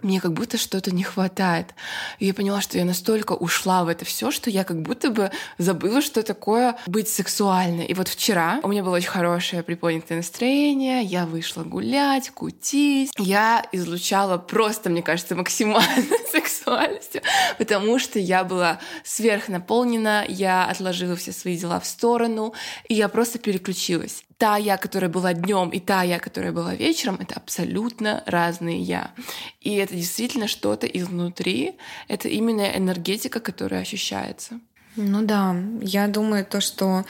мне 0.03 0.21
как 0.21 0.33
будто 0.33 0.59
что-то 0.59 0.95
не 0.95 1.03
хватает. 1.03 1.75
И 2.19 2.27
я 2.27 2.35
поняла, 2.35 2.61
что 2.61 2.79
я 2.79 2.85
настолько 2.85 3.33
ушла 3.33 3.85
в 3.85 3.89
это 3.89 4.05
все, 4.05 4.31
что 4.31 4.51
я 4.51 4.65
как 4.65 4.83
будто 4.83 5.11
бы 5.11 5.31
забыла, 5.59 6.03
что 6.03 6.23
такое 6.23 6.77
быть 6.87 7.09
сексуальной. 7.09 7.87
И 7.87 7.95
вот 7.95 8.09
вчера 8.09 8.61
у 8.63 8.69
меня 8.69 8.83
было 8.83 8.97
очень 8.97 9.09
хорошее 9.09 9.63
приподнятое 9.63 10.19
настроение, 10.19 11.03
я 11.03 11.27
вышла 11.27 11.63
гулять, 11.63 12.31
кутить. 12.31 13.11
Я 13.19 13.65
излучала 13.73 14.39
просто, 14.39 14.91
мне 14.91 15.03
кажется, 15.03 15.35
максимальной 15.35 16.27
сексуальностью, 16.33 17.23
потому 17.59 17.99
что 17.99 18.19
я 18.19 18.45
была 18.45 18.79
сверхнаполнена, 19.05 20.25
я 20.29 20.67
отложила 20.67 21.17
все 21.17 21.33
свои 21.33 21.57
дела 21.57 21.81
в 21.81 21.87
сторону, 21.87 22.55
и 22.89 22.95
я 22.95 23.09
просто 23.09 23.39
переключилась 23.39 24.25
та 24.43 24.59
я, 24.59 24.77
которая 24.77 25.09
была 25.09 25.35
днем, 25.35 25.71
и 25.71 25.79
та 25.79 26.03
я, 26.03 26.19
которая 26.19 26.51
была 26.51 26.75
вечером, 26.75 27.19
это 27.21 27.35
абсолютно 27.37 28.25
разные 28.27 28.81
я. 28.81 29.13
И 29.61 29.77
это 29.77 29.95
действительно 29.95 30.49
что-то 30.49 30.85
изнутри, 30.89 31.77
это 32.09 32.29
именно 32.29 32.77
энергетика, 32.77 33.39
которая 33.39 33.83
ощущается. 33.83 34.59
Ну 34.97 35.23
да, 35.23 35.55
я 35.81 36.09
думаю 36.09 36.45
то, 36.45 36.61
что 36.61 37.05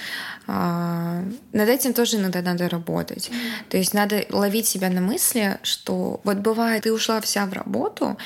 э, 0.46 1.22
над 1.52 1.68
этим 1.68 1.94
тоже 1.94 2.18
иногда 2.18 2.42
надо 2.42 2.68
работать. 2.68 3.30
Mm-hmm. 3.30 3.70
То 3.70 3.78
есть 3.78 3.94
надо 3.94 4.26
ловить 4.28 4.66
себя 4.66 4.90
на 4.90 5.00
мысли, 5.00 5.58
что 5.62 6.20
вот 6.24 6.36
бывает, 6.36 6.82
ты 6.82 6.92
ушла 6.92 7.18
вся 7.22 7.46
в 7.46 7.54
работу, 7.54 8.18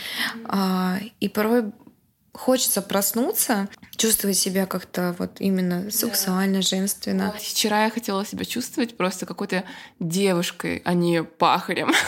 э, 0.52 0.98
и 1.20 1.28
порой 1.28 1.70
хочется 2.36 2.82
проснуться, 2.82 3.68
чувствовать 3.96 4.36
себя 4.36 4.66
как-то 4.66 5.16
вот 5.18 5.40
именно 5.40 5.90
сексуально, 5.90 6.62
женственно. 6.62 7.32
Вот, 7.32 7.42
вчера 7.42 7.84
я 7.84 7.90
хотела 7.90 8.24
себя 8.24 8.44
чувствовать 8.44 8.96
просто 8.96 9.26
какой-то 9.26 9.64
девушкой, 9.98 10.82
а 10.84 10.94
не 10.94 11.22
пахарем. 11.24 11.92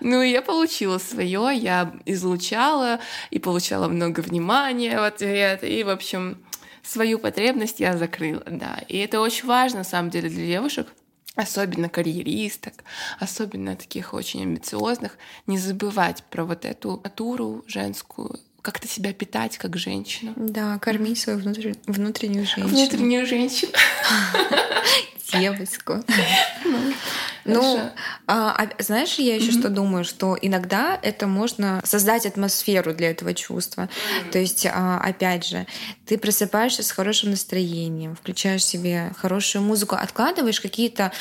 Ну, 0.00 0.22
и 0.22 0.30
я 0.30 0.42
получила 0.42 0.98
свое, 0.98 1.50
я 1.56 1.92
излучала 2.04 3.00
и 3.30 3.40
получала 3.40 3.88
много 3.88 4.20
внимания 4.20 5.00
в 5.00 5.02
ответ. 5.02 5.64
И, 5.64 5.82
в 5.82 5.88
общем, 5.88 6.38
свою 6.84 7.18
потребность 7.18 7.80
я 7.80 7.96
закрыла, 7.96 8.44
да. 8.46 8.78
И 8.86 8.96
это 8.98 9.20
очень 9.20 9.46
важно, 9.46 9.78
на 9.78 9.84
самом 9.84 10.10
деле, 10.10 10.28
для 10.28 10.46
девушек, 10.46 10.86
особенно 11.34 11.88
карьеристок, 11.88 12.84
особенно 13.18 13.74
таких 13.74 14.14
очень 14.14 14.42
амбициозных, 14.42 15.18
не 15.48 15.58
забывать 15.58 16.22
про 16.30 16.44
вот 16.44 16.64
эту 16.64 17.00
натуру 17.02 17.64
женскую, 17.66 18.38
как-то 18.62 18.88
себя 18.88 19.12
питать 19.12 19.58
как 19.58 19.76
женщину. 19.76 20.32
Да, 20.36 20.78
кормить 20.78 21.18
свою 21.18 21.38
внутрь... 21.38 21.72
внутреннюю 21.86 22.46
женщину. 22.46 22.68
Внутреннюю 22.68 23.26
женщину. 23.26 23.72
Девочку. 25.32 26.02
Ну, 27.44 27.80
а, 28.26 28.54
а, 28.62 28.82
знаешь, 28.82 29.14
я 29.14 29.36
еще 29.36 29.52
что 29.52 29.68
думаю, 29.70 30.04
что 30.04 30.36
иногда 30.40 30.98
это 31.00 31.26
можно 31.26 31.80
создать 31.84 32.26
атмосферу 32.26 32.94
для 32.94 33.10
этого 33.10 33.32
чувства. 33.32 33.88
То 34.32 34.38
есть, 34.38 34.66
а, 34.66 34.98
опять 34.98 35.46
же, 35.46 35.66
ты 36.06 36.18
просыпаешься 36.18 36.82
с 36.82 36.90
хорошим 36.90 37.30
настроением, 37.30 38.16
включаешь 38.16 38.64
себе 38.64 39.12
хорошую 39.16 39.62
музыку, 39.62 39.94
откладываешь 39.94 40.60
какие-то, 40.60 41.12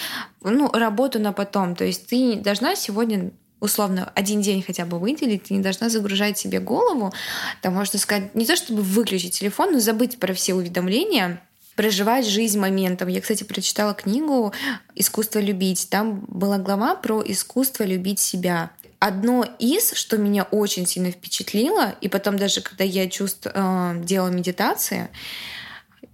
ну, 0.42 0.70
работу 0.72 1.20
на 1.20 1.32
потом. 1.32 1.76
То 1.76 1.86
есть 1.86 2.08
ты 2.08 2.36
должна 2.36 2.76
сегодня 2.76 3.32
условно 3.60 4.12
один 4.16 4.42
день 4.42 4.64
хотя 4.64 4.86
бы 4.86 5.00
выделить, 5.00 5.44
ты 5.44 5.54
не 5.54 5.62
должна 5.62 5.90
загружать 5.90 6.38
себе 6.38 6.60
голову. 6.60 7.14
Там 7.62 7.74
можно 7.74 7.98
сказать, 8.00 8.34
не 8.36 8.46
то 8.46 8.56
чтобы 8.56 8.82
выключить 8.82 9.40
телефон, 9.40 9.74
но 9.74 9.80
забыть 9.80 10.20
про 10.20 10.34
все 10.34 10.54
уведомления, 10.54 11.42
проживать 11.76 12.26
жизнь 12.26 12.60
моментом. 12.60 13.08
Я, 13.08 13.22
кстати, 13.22 13.44
прочитала 13.44 13.94
книгу 13.94 14.54
«Искусство 14.96 15.40
любить». 15.40 15.90
Там 15.90 16.26
была 16.28 16.58
глава 16.58 16.96
про 16.96 17.24
искусство 17.26 17.84
любить 17.84 18.20
себя. 18.20 18.72
Одно 19.00 19.46
из, 19.60 19.94
что 19.94 20.18
меня 20.18 20.44
очень 20.44 20.88
сильно 20.88 21.12
впечатлило, 21.12 21.96
и 22.02 22.10
потом 22.10 22.38
даже 22.38 22.62
когда 22.62 22.84
я 22.84 23.08
чувств, 23.08 23.46
э, 23.46 24.02
делала 24.04 24.30
медитации, 24.30 25.10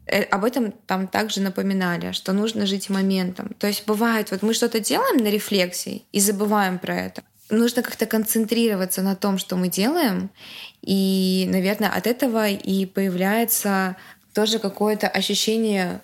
э, 0.05 0.23
об 0.23 0.43
этом 0.43 0.73
там 0.85 1.07
также 1.07 1.39
напоминали, 1.39 2.11
что 2.11 2.33
нужно 2.33 2.65
жить 2.65 2.89
моментом. 2.89 3.55
То 3.57 3.67
есть 3.67 3.85
бывает, 3.85 4.31
вот 4.31 4.41
мы 4.41 4.53
что-то 4.53 4.81
делаем 4.81 5.23
на 5.23 5.29
рефлексии 5.29 6.03
и 6.11 6.19
забываем 6.19 6.77
про 6.77 6.93
это 6.93 7.23
нужно 7.49 7.81
как-то 7.81 8.05
концентрироваться 8.05 9.01
на 9.01 9.15
том, 9.15 9.37
что 9.37 9.55
мы 9.55 9.67
делаем. 9.67 10.29
И, 10.81 11.45
наверное, 11.49 11.89
от 11.89 12.07
этого 12.07 12.49
и 12.49 12.85
появляется 12.85 13.95
тоже 14.33 14.59
какое-то 14.59 15.07
ощущение 15.07 16.01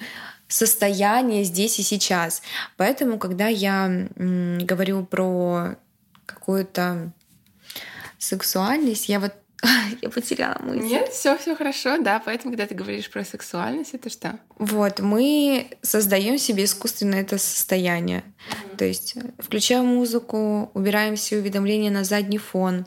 состояния 0.47 1.43
здесь 1.43 1.79
и 1.79 1.83
сейчас. 1.83 2.41
Поэтому, 2.77 3.17
когда 3.17 3.47
я 3.47 4.07
говорю 4.15 5.05
про 5.05 5.75
какую-то 6.25 7.11
сексуальность, 8.17 9.09
я 9.09 9.19
вот 9.19 9.33
Я 10.01 10.09
потеряла 10.09 10.57
мысль. 10.61 10.85
Нет, 10.85 11.09
все, 11.09 11.37
все 11.37 11.55
хорошо, 11.55 11.97
да. 11.97 12.21
Поэтому, 12.23 12.51
когда 12.51 12.65
ты 12.65 12.75
говоришь 12.75 13.09
про 13.09 13.25
сексуальность, 13.25 13.93
это 13.93 14.09
что? 14.09 14.39
Вот, 14.57 14.99
мы 14.99 15.67
создаем 15.81 16.37
себе 16.37 16.63
искусственно 16.63 17.15
это 17.15 17.37
состояние. 17.37 18.23
Mm-hmm. 18.23 18.77
То 18.77 18.85
есть 18.85 19.17
э, 19.17 19.21
включаем 19.39 19.85
музыку, 19.85 20.71
убираем 20.73 21.15
все 21.15 21.37
уведомления 21.37 21.91
на 21.91 22.03
задний 22.03 22.37
фон, 22.37 22.85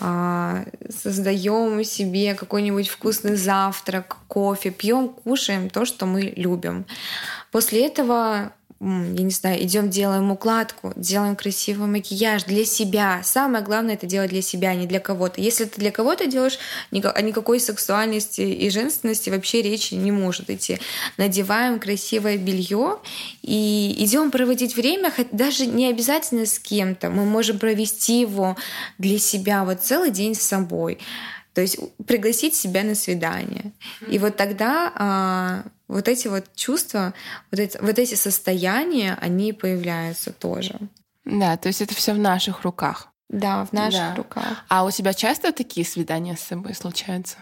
а, 0.00 0.64
создаем 0.88 1.82
себе 1.82 2.34
какой-нибудь 2.34 2.88
вкусный 2.88 3.36
завтрак, 3.36 4.16
кофе, 4.28 4.70
пьем, 4.70 5.08
кушаем 5.08 5.68
то, 5.68 5.84
что 5.84 6.06
мы 6.06 6.32
любим. 6.36 6.86
После 7.50 7.86
этого 7.86 8.52
я 8.84 9.22
не 9.22 9.30
знаю, 9.30 9.62
идем 9.62 9.88
делаем 9.88 10.30
укладку, 10.30 10.92
делаем 10.94 11.36
красивый 11.36 11.88
макияж 11.88 12.44
для 12.44 12.66
себя. 12.66 13.22
Самое 13.24 13.64
главное 13.64 13.94
это 13.94 14.06
делать 14.06 14.30
для 14.30 14.42
себя, 14.42 14.70
а 14.70 14.74
не 14.74 14.86
для 14.86 15.00
кого-то. 15.00 15.40
Если 15.40 15.64
ты 15.64 15.80
для 15.80 15.90
кого-то 15.90 16.26
делаешь, 16.26 16.58
о 16.92 17.22
никакой 17.22 17.60
сексуальности 17.60 18.42
и 18.42 18.68
женственности 18.68 19.30
вообще 19.30 19.62
речи 19.62 19.94
не 19.94 20.12
может 20.12 20.50
идти. 20.50 20.78
Надеваем 21.16 21.80
красивое 21.80 22.36
белье 22.36 22.98
и 23.42 23.94
идем 23.98 24.30
проводить 24.30 24.76
время, 24.76 25.10
хоть 25.10 25.30
даже 25.32 25.66
не 25.66 25.88
обязательно 25.88 26.44
с 26.44 26.58
кем-то. 26.58 27.08
Мы 27.08 27.24
можем 27.24 27.58
провести 27.58 28.20
его 28.20 28.56
для 28.98 29.18
себя 29.18 29.64
вот 29.64 29.80
целый 29.80 30.10
день 30.10 30.34
с 30.34 30.42
собой. 30.42 30.98
То 31.54 31.60
есть 31.60 31.78
пригласить 32.06 32.54
себя 32.54 32.82
на 32.82 32.94
свидание. 32.94 33.72
И 34.08 34.18
вот 34.18 34.36
тогда 34.36 34.92
а, 34.96 35.64
вот 35.88 36.08
эти 36.08 36.28
вот 36.28 36.44
чувства, 36.54 37.14
вот 37.50 37.60
эти, 37.60 37.78
вот 37.78 37.98
эти 37.98 38.14
состояния, 38.14 39.18
они 39.20 39.52
появляются 39.52 40.32
тоже. 40.32 40.78
Да, 41.24 41.56
то 41.56 41.68
есть 41.68 41.80
это 41.80 41.94
все 41.94 42.12
в 42.12 42.18
наших 42.18 42.62
руках. 42.62 43.08
Да, 43.28 43.64
в 43.64 43.72
наших 43.72 44.00
да. 44.00 44.14
руках. 44.14 44.64
А 44.68 44.84
у 44.84 44.90
тебя 44.90 45.14
часто 45.14 45.52
такие 45.52 45.86
свидания 45.86 46.36
с 46.36 46.40
собой 46.40 46.74
случаются? 46.74 47.38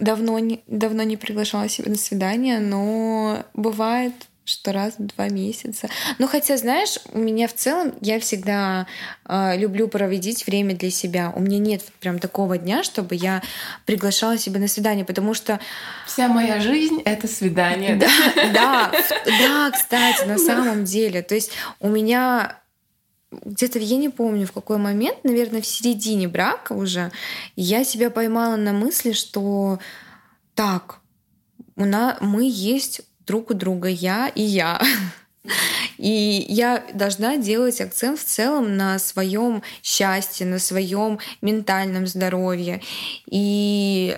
Давно 0.00 0.38
не, 0.40 0.64
давно 0.66 1.04
не 1.04 1.16
приглашала 1.16 1.68
себя 1.68 1.90
на 1.90 1.96
свидание, 1.96 2.58
но 2.58 3.44
бывает 3.54 4.14
что 4.44 4.72
раз 4.72 4.94
в 4.98 5.06
два 5.06 5.28
месяца. 5.28 5.88
Ну, 6.18 6.26
хотя, 6.26 6.56
знаешь, 6.56 6.98
у 7.12 7.18
меня 7.18 7.48
в 7.48 7.54
целом, 7.54 7.94
я 8.00 8.20
всегда 8.20 8.86
э, 9.26 9.56
люблю 9.56 9.88
проводить 9.88 10.46
время 10.46 10.76
для 10.76 10.90
себя. 10.90 11.32
У 11.34 11.40
меня 11.40 11.58
нет 11.58 11.82
прям 12.00 12.18
такого 12.18 12.58
дня, 12.58 12.82
чтобы 12.82 13.14
я 13.14 13.42
приглашала 13.86 14.36
себя 14.36 14.60
на 14.60 14.68
свидание, 14.68 15.04
потому 15.04 15.32
что... 15.32 15.60
Вся 16.06 16.28
моя 16.28 16.60
жизнь— 16.60 17.00
это 17.04 17.26
свидание. 17.26 17.96
Да, 17.96 18.10
да, 18.52 18.92
да, 19.24 19.70
кстати, 19.70 20.26
на 20.26 20.38
самом 20.38 20.84
деле. 20.84 21.22
То 21.22 21.34
есть 21.34 21.50
у 21.80 21.88
меня 21.88 22.60
где-то, 23.30 23.78
я 23.78 23.96
не 23.96 24.10
помню, 24.10 24.46
в 24.46 24.52
какой 24.52 24.76
момент, 24.76 25.24
наверное, 25.24 25.62
в 25.62 25.66
середине 25.66 26.28
брака 26.28 26.72
уже, 26.72 27.10
я 27.56 27.82
себя 27.84 28.10
поймала 28.10 28.56
на 28.56 28.72
мысли, 28.72 29.12
что 29.12 29.78
так, 30.54 31.00
у 31.76 31.84
нас, 31.84 32.18
мы 32.20 32.48
есть 32.48 33.00
друг 33.26 33.50
у 33.50 33.54
друга 33.54 33.88
я 33.88 34.28
и 34.28 34.42
я. 34.42 34.80
И 35.98 36.46
я 36.48 36.84
должна 36.94 37.36
делать 37.36 37.80
акцент 37.80 38.18
в 38.18 38.24
целом 38.24 38.76
на 38.76 38.98
своем 38.98 39.62
счастье, 39.82 40.46
на 40.46 40.58
своем 40.58 41.18
ментальном 41.42 42.06
здоровье. 42.06 42.80
И 43.26 44.16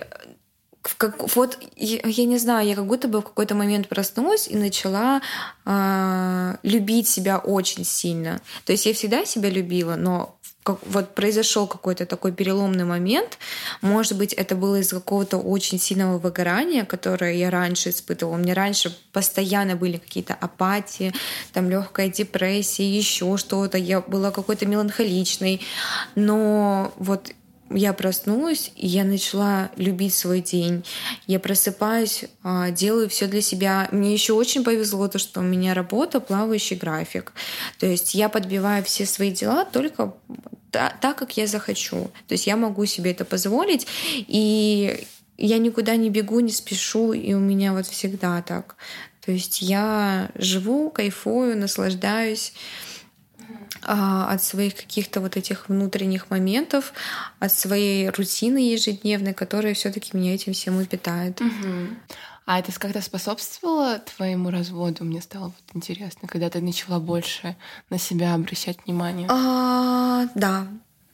как, 0.97 1.35
вот 1.35 1.59
я, 1.75 1.99
я 2.03 2.25
не 2.25 2.37
знаю, 2.37 2.67
я 2.67 2.75
как 2.75 2.85
будто 2.85 3.07
бы 3.07 3.19
в 3.19 3.23
какой-то 3.23 3.55
момент 3.55 3.89
проснулась 3.89 4.47
и 4.47 4.55
начала 4.55 5.21
э, 5.65 6.55
любить 6.63 7.07
себя 7.07 7.39
очень 7.39 7.83
сильно. 7.83 8.41
То 8.65 8.71
есть 8.71 8.85
я 8.85 8.93
всегда 8.93 9.25
себя 9.25 9.49
любила, 9.49 9.95
но 9.95 10.36
как, 10.67 10.79
вот 10.85 11.15
произошел 11.15 11.65
какой-то 11.65 12.05
такой 12.05 12.33
переломный 12.33 12.83
момент. 12.83 13.37
Может 13.81 14.17
быть, 14.17 14.33
это 14.33 14.53
было 14.53 14.75
из 14.81 14.89
какого-то 14.89 15.37
очень 15.37 15.79
сильного 15.79 16.17
выгорания, 16.17 16.83
которое 16.83 17.35
я 17.35 17.49
раньше 17.49 17.91
испытывала. 17.91 18.35
У 18.35 18.37
меня 18.37 18.53
раньше 18.53 18.93
постоянно 19.13 19.77
были 19.77 19.95
какие-то 19.95 20.33
апатии, 20.33 21.13
там 21.53 21.69
легкая 21.69 22.09
депрессия, 22.09 22.85
еще 22.85 23.37
что-то. 23.37 23.77
Я 23.77 24.01
была 24.01 24.31
какой-то 24.31 24.65
меланхоличной. 24.65 25.61
Но 26.15 26.91
вот 26.97 27.31
я 27.69 27.93
проснулась, 27.93 28.71
и 28.75 28.87
я 28.87 29.05
начала 29.05 29.69
любить 29.77 30.13
свой 30.13 30.41
день. 30.41 30.83
Я 31.27 31.39
просыпаюсь, 31.39 32.25
а, 32.43 32.71
делаю 32.71 33.07
все 33.07 33.27
для 33.27 33.41
себя. 33.41 33.87
Мне 33.91 34.11
еще 34.13 34.33
очень 34.33 34.65
повезло 34.65 35.07
то, 35.07 35.17
что 35.17 35.39
у 35.39 35.43
меня 35.43 35.73
работа 35.73 36.19
плавающий 36.19 36.75
график. 36.75 37.31
То 37.79 37.85
есть 37.85 38.13
я 38.15 38.27
подбиваю 38.27 38.83
все 38.83 39.05
свои 39.05 39.31
дела 39.31 39.63
только 39.63 40.13
так, 41.01 41.17
как 41.17 41.37
я 41.37 41.47
захочу. 41.47 42.11
То 42.27 42.33
есть 42.33 42.47
я 42.47 42.57
могу 42.57 42.85
себе 42.85 43.11
это 43.11 43.25
позволить, 43.25 43.87
и 44.15 45.05
я 45.37 45.57
никуда 45.57 45.95
не 45.95 46.09
бегу, 46.09 46.39
не 46.39 46.51
спешу, 46.51 47.13
и 47.13 47.33
у 47.33 47.39
меня 47.39 47.73
вот 47.73 47.85
всегда 47.85 48.41
так. 48.41 48.75
То 49.25 49.31
есть 49.31 49.61
я 49.61 50.29
живу, 50.35 50.89
кайфую, 50.89 51.57
наслаждаюсь 51.57 52.53
а, 53.83 54.31
от 54.31 54.41
своих 54.41 54.75
каких-то 54.75 55.21
вот 55.21 55.37
этих 55.37 55.69
внутренних 55.69 56.29
моментов, 56.29 56.93
от 57.39 57.51
своей 57.53 58.09
рутины 58.09 58.57
ежедневной, 58.57 59.33
которая 59.33 59.73
все-таки 59.73 60.15
меня 60.15 60.33
этим 60.33 60.53
всем 60.53 60.79
и 60.81 60.85
питает. 60.85 61.39
Угу. 61.41 61.51
А 62.47 62.59
это 62.59 62.71
как-то 62.79 63.01
способствовало 63.01 63.99
твоему 63.99 64.49
разводу? 64.51 65.03
Мне 65.03 65.21
стало 65.21 65.47
вот 65.47 65.75
интересно, 65.75 66.29
когда 66.29 66.49
ты 66.49 66.61
начала 66.61 66.97
больше 66.97 67.57
на 67.89 67.99
себя 67.99 68.33
обращать 68.33 68.77
внимание. 68.85 69.27
А, 69.29 70.27
да, 70.33 70.65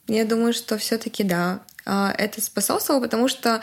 я 0.08 0.26
думаю, 0.26 0.54
что 0.54 0.78
все-таки 0.78 1.24
да. 1.24 1.62
А, 1.86 2.13
это 2.15 2.39
способствовало, 2.39 3.02
потому 3.02 3.28
что 3.28 3.62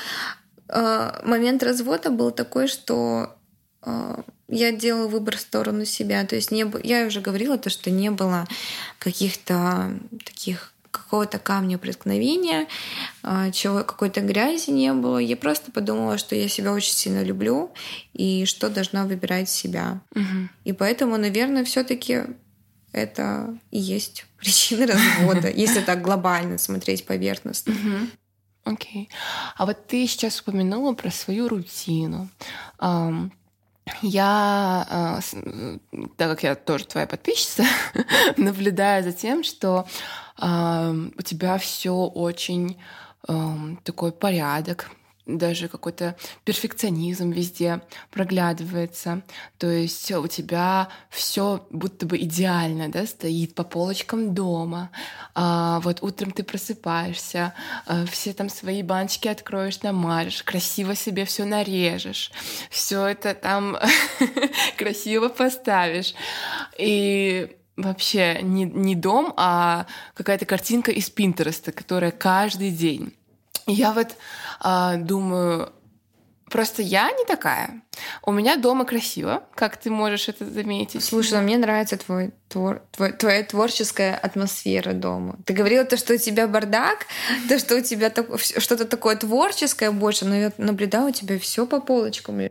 а, 0.67 1.23
момент 1.25 1.63
развода 1.63 2.11
был 2.11 2.33
такой, 2.33 2.67
что 2.67 3.37
а, 3.83 4.25
я 4.49 4.73
делала 4.73 5.07
выбор 5.07 5.37
в 5.37 5.41
сторону 5.41 5.85
себя. 5.85 6.27
То 6.27 6.35
есть 6.35 6.51
не, 6.51 6.67
я 6.83 7.07
уже 7.07 7.21
говорила 7.21 7.57
то, 7.57 7.71
что 7.71 7.89
не 7.93 8.11
было 8.11 8.49
каких-то 8.99 9.97
таких 10.25 10.75
какого-то 11.11 11.41
камня 11.41 11.77
преткновения, 11.77 12.69
а, 13.25 13.51
чего 13.51 13.83
какой-то 13.83 14.21
грязи 14.21 14.71
не 14.71 14.93
было. 14.93 15.19
Я 15.19 15.37
просто 15.37 15.73
подумала, 15.73 16.19
что 16.19 16.37
я 16.37 16.49
себя 16.49 16.73
очень 16.73 16.93
сильно 16.93 17.25
люблю 17.25 17.73
и 18.13 18.45
что 18.45 18.71
должна 18.71 19.05
выбирать 19.05 19.51
себя. 19.51 20.03
Угу. 20.15 20.49
И 20.67 20.73
поэтому, 20.73 21.17
наверное, 21.17 21.65
все-таки 21.65 22.21
это 22.93 23.59
и 23.73 23.81
есть 23.81 24.25
причины 24.39 24.87
развода, 24.87 25.51
если 25.55 25.81
так 25.81 26.01
глобально 26.01 26.59
смотреть 26.59 27.05
поверхностно. 27.05 27.75
Окей. 28.63 29.09
А 29.57 29.67
вот 29.67 29.89
ты 29.89 30.07
сейчас 30.07 30.41
упомянула 30.41 30.93
про 30.93 31.11
свою 31.11 31.49
рутину. 31.49 32.29
Я, 34.03 34.87
а, 34.89 35.21
так 36.17 36.31
как 36.31 36.43
я 36.43 36.55
тоже 36.55 36.87
твоя 36.87 37.07
подписчица, 37.07 37.65
наблюдаю 38.37 39.03
за 39.05 39.13
тем, 39.13 39.45
что 39.45 39.87
у 40.39 41.23
тебя 41.23 41.59
все 41.59 41.93
очень 41.93 42.79
такой 43.85 44.13
порядок, 44.13 44.91
даже 45.39 45.69
какой-то 45.69 46.17
перфекционизм 46.45 47.31
везде 47.31 47.83
проглядывается. 48.11 49.23
То 49.59 49.69
есть 49.69 50.11
у 50.13 50.27
тебя 50.27 50.89
все 51.11 51.67
будто 51.71 52.07
бы 52.07 52.19
идеально, 52.19 52.91
да, 52.91 53.07
стоит 53.07 53.55
по 53.55 53.65
полочкам 53.65 54.35
дома. 54.35 54.91
А, 55.35 55.81
вот 55.81 56.03
утром 56.03 56.31
ты 56.33 56.43
просыпаешься, 56.43 57.55
а, 57.87 58.07
все 58.07 58.33
там 58.33 58.49
свои 58.49 58.83
баночки 58.83 59.29
откроешь, 59.29 59.83
намажешь, 59.83 60.43
красиво 60.43 60.95
себе 60.95 61.25
все 61.25 61.45
нарежешь, 61.45 62.33
все 62.71 63.07
это 63.07 63.35
там 63.35 63.77
красиво 64.77 65.29
поставишь. 65.29 66.15
И 66.79 67.57
вообще 67.77 68.41
не, 68.43 68.65
не 68.65 68.95
дом, 68.95 69.33
а 69.37 69.87
какая-то 70.15 70.47
картинка 70.47 70.91
из 70.91 71.11
Пинтереста, 71.11 71.73
которая 71.73 72.11
каждый 72.11 72.71
день. 72.71 73.15
Я 73.67 73.93
вот 73.93 74.17
а, 74.61 74.97
думаю, 74.97 75.73
просто 76.51 76.83
я 76.83 77.11
не 77.13 77.25
такая. 77.25 77.83
У 78.25 78.33
меня 78.33 78.57
дома 78.57 78.85
красиво, 78.85 79.43
как 79.55 79.77
ты 79.77 79.91
можешь 79.91 80.29
это 80.29 80.45
заметить. 80.45 81.05
Слушай, 81.05 81.35
ну 81.35 81.43
мне 81.43 81.57
нравится 81.57 81.97
твой 81.97 82.33
твор, 82.51 82.83
твой, 82.91 83.13
твоя 83.13 83.43
творческая 83.45 84.17
атмосфера 84.17 84.93
дома. 84.93 85.37
Ты 85.47 85.53
говорила 85.53 85.85
то, 85.85 85.97
что 85.97 86.15
у 86.15 86.17
тебя 86.17 86.49
бардак, 86.49 87.07
то, 87.49 87.59
что 87.59 87.77
у 87.77 87.81
тебя 87.81 88.11
так, 88.11 88.27
что-то 88.41 88.85
такое 88.85 89.17
творческое 89.17 89.91
больше, 89.93 90.25
но 90.25 90.35
я 90.35 90.53
наблюдала 90.59 91.09
у 91.09 91.13
тебя 91.13 91.39
все 91.39 91.67
по 91.67 91.81
полочкам. 91.81 92.41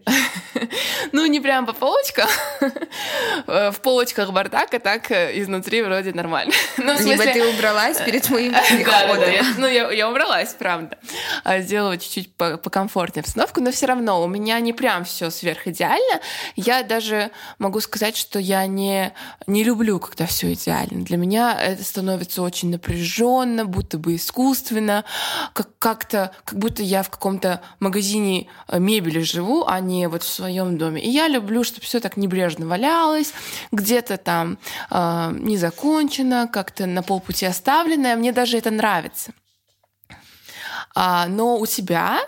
Ну, 1.12 1.25
не 1.25 1.39
прям 1.39 1.65
по 1.65 1.73
полочкам. 1.73 2.27
В 3.47 3.75
полочках 3.81 4.31
бардак, 4.31 4.73
а 4.73 4.79
так 4.79 5.09
э, 5.12 5.39
изнутри 5.39 5.81
вроде 5.81 6.12
нормально. 6.13 6.53
Ну, 6.77 6.93
Либо 6.99 7.23
ты 7.23 7.47
убралась 7.47 7.97
перед 7.97 8.29
моим 8.29 8.53
приходом. 8.69 9.55
Ну, 9.57 9.67
я 9.67 10.09
убралась, 10.09 10.53
правда. 10.53 10.97
А 11.43 11.59
сделала 11.62 11.97
чуть-чуть 11.97 12.33
покомфортнее 12.35 13.21
обстановку, 13.21 13.62
но 13.62 13.71
все 13.71 13.88
равно 13.89 14.23
у 14.23 14.28
меня 14.28 14.60
не 14.60 14.73
прям 14.73 15.04
все 15.04 15.30
сверхидеально. 15.30 16.21
Я 16.56 16.84
даже 16.84 17.32
могу 17.58 17.80
сказать, 17.80 18.15
что 18.17 18.39
я 18.39 18.65
не, 18.65 19.13
не 19.47 19.63
люблю, 19.63 19.99
когда 19.99 20.25
все 20.25 20.54
идеально. 20.54 21.04
Для 21.04 21.17
меня 21.17 21.60
это 21.60 21.84
становится 21.84 22.41
очень 22.41 22.71
напряженно, 22.71 23.65
будто 23.65 23.97
бы 23.97 24.15
искусственно, 24.15 25.06
как, 25.54 25.69
как-то, 25.80 26.32
как 26.45 26.58
будто 26.58 26.82
я 26.82 27.04
в 27.04 27.10
каком-то 27.10 27.62
магазине 27.80 28.47
э, 28.67 28.80
мебели 28.80 29.19
живу, 29.21 29.65
а 29.67 29.80
не 29.80 30.08
вот 30.08 30.23
в 30.23 30.28
своем 30.28 30.78
доме. 30.78 31.02
И 31.02 31.10
я 31.10 31.28
люблю, 31.28 31.63
чтобы 31.63 31.86
все 31.86 31.99
так 31.99 32.17
небрежно 32.17 32.65
валялось, 32.65 33.34
где-то 33.71 34.17
там 34.17 34.58
э, 34.89 35.32
не 35.39 35.58
закончено, 35.58 36.47
как-то 36.52 36.86
на 36.86 37.04
полпути 37.04 37.45
оставленное. 37.45 38.15
Мне 38.15 38.32
даже 38.32 38.58
это 38.58 38.71
нравится. 38.71 39.34
А, 41.01 41.27
но 41.27 41.57
у 41.57 41.65
тебя, 41.65 42.19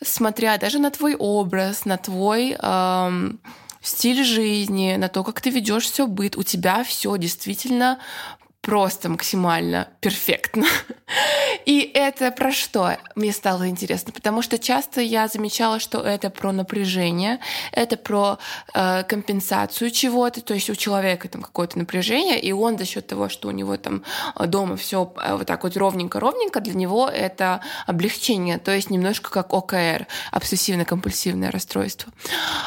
смотря 0.00 0.56
даже 0.56 0.78
на 0.78 0.92
твой 0.92 1.16
образ, 1.16 1.84
на 1.84 1.96
твой 1.96 2.56
эм, 2.56 3.40
стиль 3.82 4.22
жизни, 4.22 4.94
на 4.96 5.08
то, 5.08 5.24
как 5.24 5.40
ты 5.40 5.50
ведешь 5.50 5.86
все 5.86 6.06
быт, 6.06 6.36
у 6.36 6.44
тебя 6.44 6.84
все 6.84 7.16
действительно 7.16 7.98
просто 8.60 9.08
максимально 9.08 9.88
перфектно. 10.00 10.66
И 11.66 11.90
это 11.94 12.30
про 12.30 12.52
что 12.52 12.96
мне 13.14 13.32
стало 13.32 13.68
интересно? 13.68 14.12
Потому 14.12 14.42
что 14.42 14.58
часто 14.58 15.00
я 15.00 15.28
замечала, 15.28 15.80
что 15.80 16.00
это 16.00 16.30
про 16.30 16.52
напряжение, 16.52 17.40
это 17.72 17.96
про 17.96 18.38
э, 18.74 19.02
компенсацию 19.04 19.90
чего-то, 19.90 20.40
то 20.40 20.54
есть 20.54 20.70
у 20.70 20.74
человека 20.74 21.28
там 21.28 21.42
какое-то 21.42 21.78
напряжение, 21.78 22.40
и 22.40 22.52
он 22.52 22.78
за 22.78 22.84
счет 22.84 23.06
того, 23.06 23.28
что 23.28 23.48
у 23.48 23.50
него 23.50 23.76
там 23.76 24.04
э, 24.38 24.46
дома 24.46 24.76
все 24.76 25.12
э, 25.16 25.34
вот 25.36 25.46
так 25.46 25.64
вот 25.64 25.76
ровненько-ровненько, 25.76 26.60
для 26.60 26.74
него 26.74 27.08
это 27.08 27.60
облегчение, 27.86 28.58
то 28.58 28.72
есть 28.72 28.90
немножко 28.90 29.30
как 29.30 29.52
ОКР, 29.52 30.06
обсессивно-компульсивное 30.32 31.50
расстройство. 31.50 32.12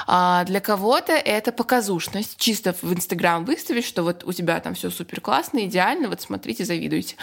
А 0.07 0.43
для 0.45 0.59
кого-то 0.59 1.13
это 1.13 1.51
показушность, 1.51 2.37
чисто 2.37 2.75
в 2.81 2.93
Инстаграм 2.93 3.45
выставить, 3.45 3.85
что 3.85 4.03
вот 4.03 4.23
у 4.23 4.33
тебя 4.33 4.59
там 4.59 4.73
все 4.75 4.89
супер 4.89 5.21
классно, 5.21 5.65
идеально, 5.65 5.92
идеально, 5.93 6.09
вот 6.09 6.21
смотрите, 6.21 6.65
завидуйте. 6.65 7.15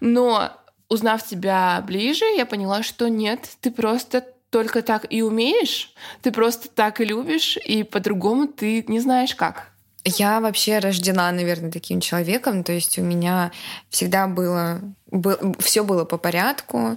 Но 0.00 0.52
узнав 0.88 1.26
тебя 1.26 1.82
ближе, 1.86 2.24
я 2.36 2.46
поняла, 2.46 2.82
что 2.82 3.08
нет, 3.08 3.48
ты 3.60 3.70
просто 3.70 4.24
только 4.50 4.82
так 4.82 5.06
и 5.08 5.22
умеешь, 5.22 5.94
ты 6.22 6.32
просто 6.32 6.68
так 6.68 7.00
и 7.00 7.04
любишь, 7.04 7.56
и 7.56 7.84
по-другому 7.84 8.48
ты 8.48 8.84
не 8.88 9.00
знаешь 9.00 9.34
как. 9.34 9.68
Я 10.04 10.40
вообще 10.40 10.78
рождена, 10.78 11.30
наверное, 11.30 11.70
таким 11.70 12.00
человеком. 12.00 12.64
То 12.64 12.72
есть 12.72 12.98
у 12.98 13.02
меня 13.02 13.52
всегда 13.90 14.26
было, 14.26 14.80
было 15.10 15.54
все 15.58 15.84
было 15.84 16.06
по 16.06 16.16
порядку, 16.16 16.96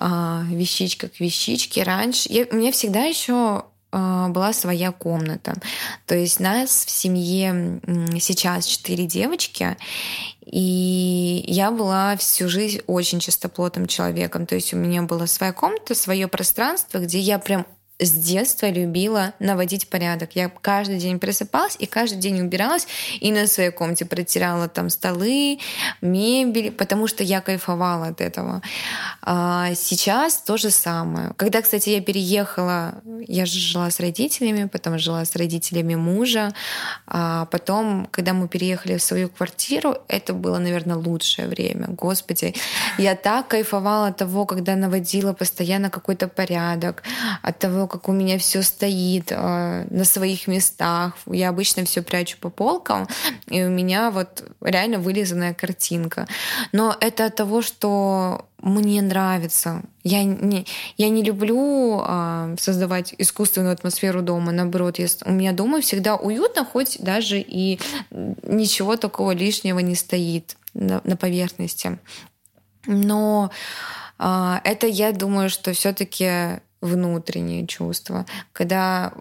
э, 0.00 0.40
вещичка 0.46 1.08
к 1.08 1.20
вещичке. 1.20 1.82
Раньше 1.82 2.26
я, 2.32 2.46
у 2.50 2.56
меня 2.56 2.72
всегда 2.72 3.04
еще 3.04 3.64
а, 3.90 4.28
была 4.28 4.52
своя 4.52 4.92
комната. 4.92 5.54
То 6.06 6.14
есть 6.14 6.40
нас 6.40 6.84
в 6.84 6.90
семье 6.90 7.80
сейчас 8.20 8.66
четыре 8.66 9.06
девочки, 9.06 9.76
и 10.50 11.44
я 11.46 11.70
была 11.70 12.16
всю 12.16 12.48
жизнь 12.48 12.80
очень 12.86 13.20
чистоплотным 13.20 13.86
человеком. 13.86 14.46
То 14.46 14.54
есть 14.54 14.72
у 14.72 14.76
меня 14.76 15.02
была 15.02 15.26
своя 15.26 15.52
комната, 15.52 15.94
свое 15.94 16.28
пространство, 16.28 16.98
где 16.98 17.18
я 17.18 17.38
прям 17.38 17.66
с 17.98 18.12
детства 18.12 18.70
любила 18.70 19.34
наводить 19.40 19.88
порядок. 19.88 20.30
Я 20.34 20.48
каждый 20.48 20.98
день 20.98 21.18
просыпалась 21.18 21.76
и 21.78 21.86
каждый 21.86 22.18
день 22.18 22.40
убиралась 22.40 22.86
и 23.20 23.32
на 23.32 23.46
своей 23.46 23.70
комнате 23.70 24.04
протирала 24.04 24.68
там 24.68 24.88
столы, 24.90 25.58
мебель, 26.00 26.70
потому 26.70 27.08
что 27.08 27.24
я 27.24 27.40
кайфовала 27.40 28.08
от 28.08 28.20
этого. 28.20 28.62
А 29.22 29.74
сейчас 29.74 30.38
то 30.38 30.56
же 30.56 30.70
самое. 30.70 31.32
Когда, 31.36 31.60
кстати, 31.60 31.90
я 31.90 32.00
переехала, 32.00 32.94
я 33.26 33.46
же 33.46 33.58
жила 33.58 33.90
с 33.90 33.98
родителями, 33.98 34.68
потом 34.68 34.98
жила 34.98 35.24
с 35.24 35.34
родителями 35.34 35.96
мужа, 35.96 36.52
а 37.06 37.46
потом, 37.46 38.06
когда 38.10 38.32
мы 38.32 38.48
переехали 38.48 38.96
в 38.96 39.02
свою 39.02 39.28
квартиру, 39.28 39.96
это 40.06 40.34
было, 40.34 40.58
наверное, 40.58 40.96
лучшее 40.96 41.48
время. 41.48 41.88
Господи, 41.88 42.54
я 42.98 43.16
так 43.16 43.48
кайфовала 43.48 44.08
от 44.08 44.16
того, 44.16 44.46
когда 44.46 44.76
наводила 44.76 45.32
постоянно 45.32 45.90
какой-то 45.90 46.28
порядок, 46.28 47.02
от 47.42 47.58
того, 47.58 47.87
как 47.88 48.08
у 48.08 48.12
меня 48.12 48.38
все 48.38 48.62
стоит 48.62 49.32
э, 49.32 49.86
на 49.90 50.04
своих 50.04 50.46
местах. 50.46 51.14
Я 51.26 51.48
обычно 51.48 51.84
все 51.84 52.02
прячу 52.02 52.38
по 52.38 52.50
полкам, 52.50 53.08
и 53.48 53.62
у 53.64 53.70
меня 53.70 54.10
вот 54.10 54.44
реально 54.60 54.98
вылизанная 54.98 55.54
картинка. 55.54 56.26
Но 56.72 56.96
это 57.00 57.26
от 57.26 57.36
того, 57.36 57.62
что 57.62 58.46
мне 58.60 59.02
нравится. 59.02 59.82
Я 60.02 60.24
не, 60.24 60.66
я 60.96 61.08
не 61.08 61.22
люблю 61.22 62.02
э, 62.04 62.56
создавать 62.58 63.14
искусственную 63.18 63.72
атмосферу 63.72 64.22
дома. 64.22 64.52
Наоборот, 64.52 64.98
я, 64.98 65.06
у 65.24 65.32
меня 65.32 65.52
дома 65.52 65.80
всегда 65.80 66.16
уютно, 66.16 66.64
хоть 66.64 66.98
даже 67.00 67.40
и 67.40 67.78
ничего 68.10 68.96
такого 68.96 69.32
лишнего 69.32 69.78
не 69.78 69.94
стоит 69.94 70.56
на, 70.74 71.00
на 71.04 71.16
поверхности. 71.16 71.98
Но 72.86 73.50
э, 74.18 74.54
это 74.64 74.86
я 74.86 75.12
думаю, 75.12 75.50
что 75.50 75.72
все-таки 75.72 76.60
внутренние 76.80 77.66
чувства. 77.66 78.26
Когда 78.52 79.12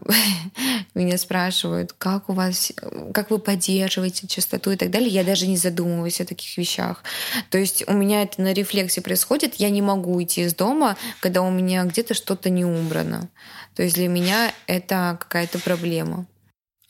меня 0.93 1.17
спрашивают, 1.17 1.93
как 1.93 2.30
у 2.30 2.34
вас, 2.34 2.72
как 3.13 3.32
вы 3.32 3.39
поддерживаете 3.39 4.28
чистоту 4.28 4.72
и 4.72 4.76
так 4.76 4.91
далее, 4.91 5.10
я 5.10 5.24
даже 5.24 5.48
не 5.48 5.58
задумываюсь 5.58 6.22
о 6.22 6.26
таких 6.26 6.58
вещах. 6.58 7.04
То 7.50 7.58
есть 7.58 7.88
у 7.88 7.93
меня 7.93 8.24
это 8.24 8.41
на 8.41 8.54
рефлексе 8.54 9.02
происходит, 9.02 9.56
я 9.56 9.70
не 9.70 9.82
могу 9.82 10.13
уйти 10.15 10.41
из 10.41 10.54
дома, 10.54 10.98
когда 11.20 11.41
у 11.41 11.52
меня 11.52 11.84
где-то 11.86 12.13
что-то 12.13 12.50
не 12.50 12.65
убрано. 12.65 13.30
То 13.76 13.84
есть 13.84 13.96
для 13.96 14.08
меня 14.08 14.52
это 14.67 15.17
какая-то 15.20 15.60
проблема. 15.60 16.26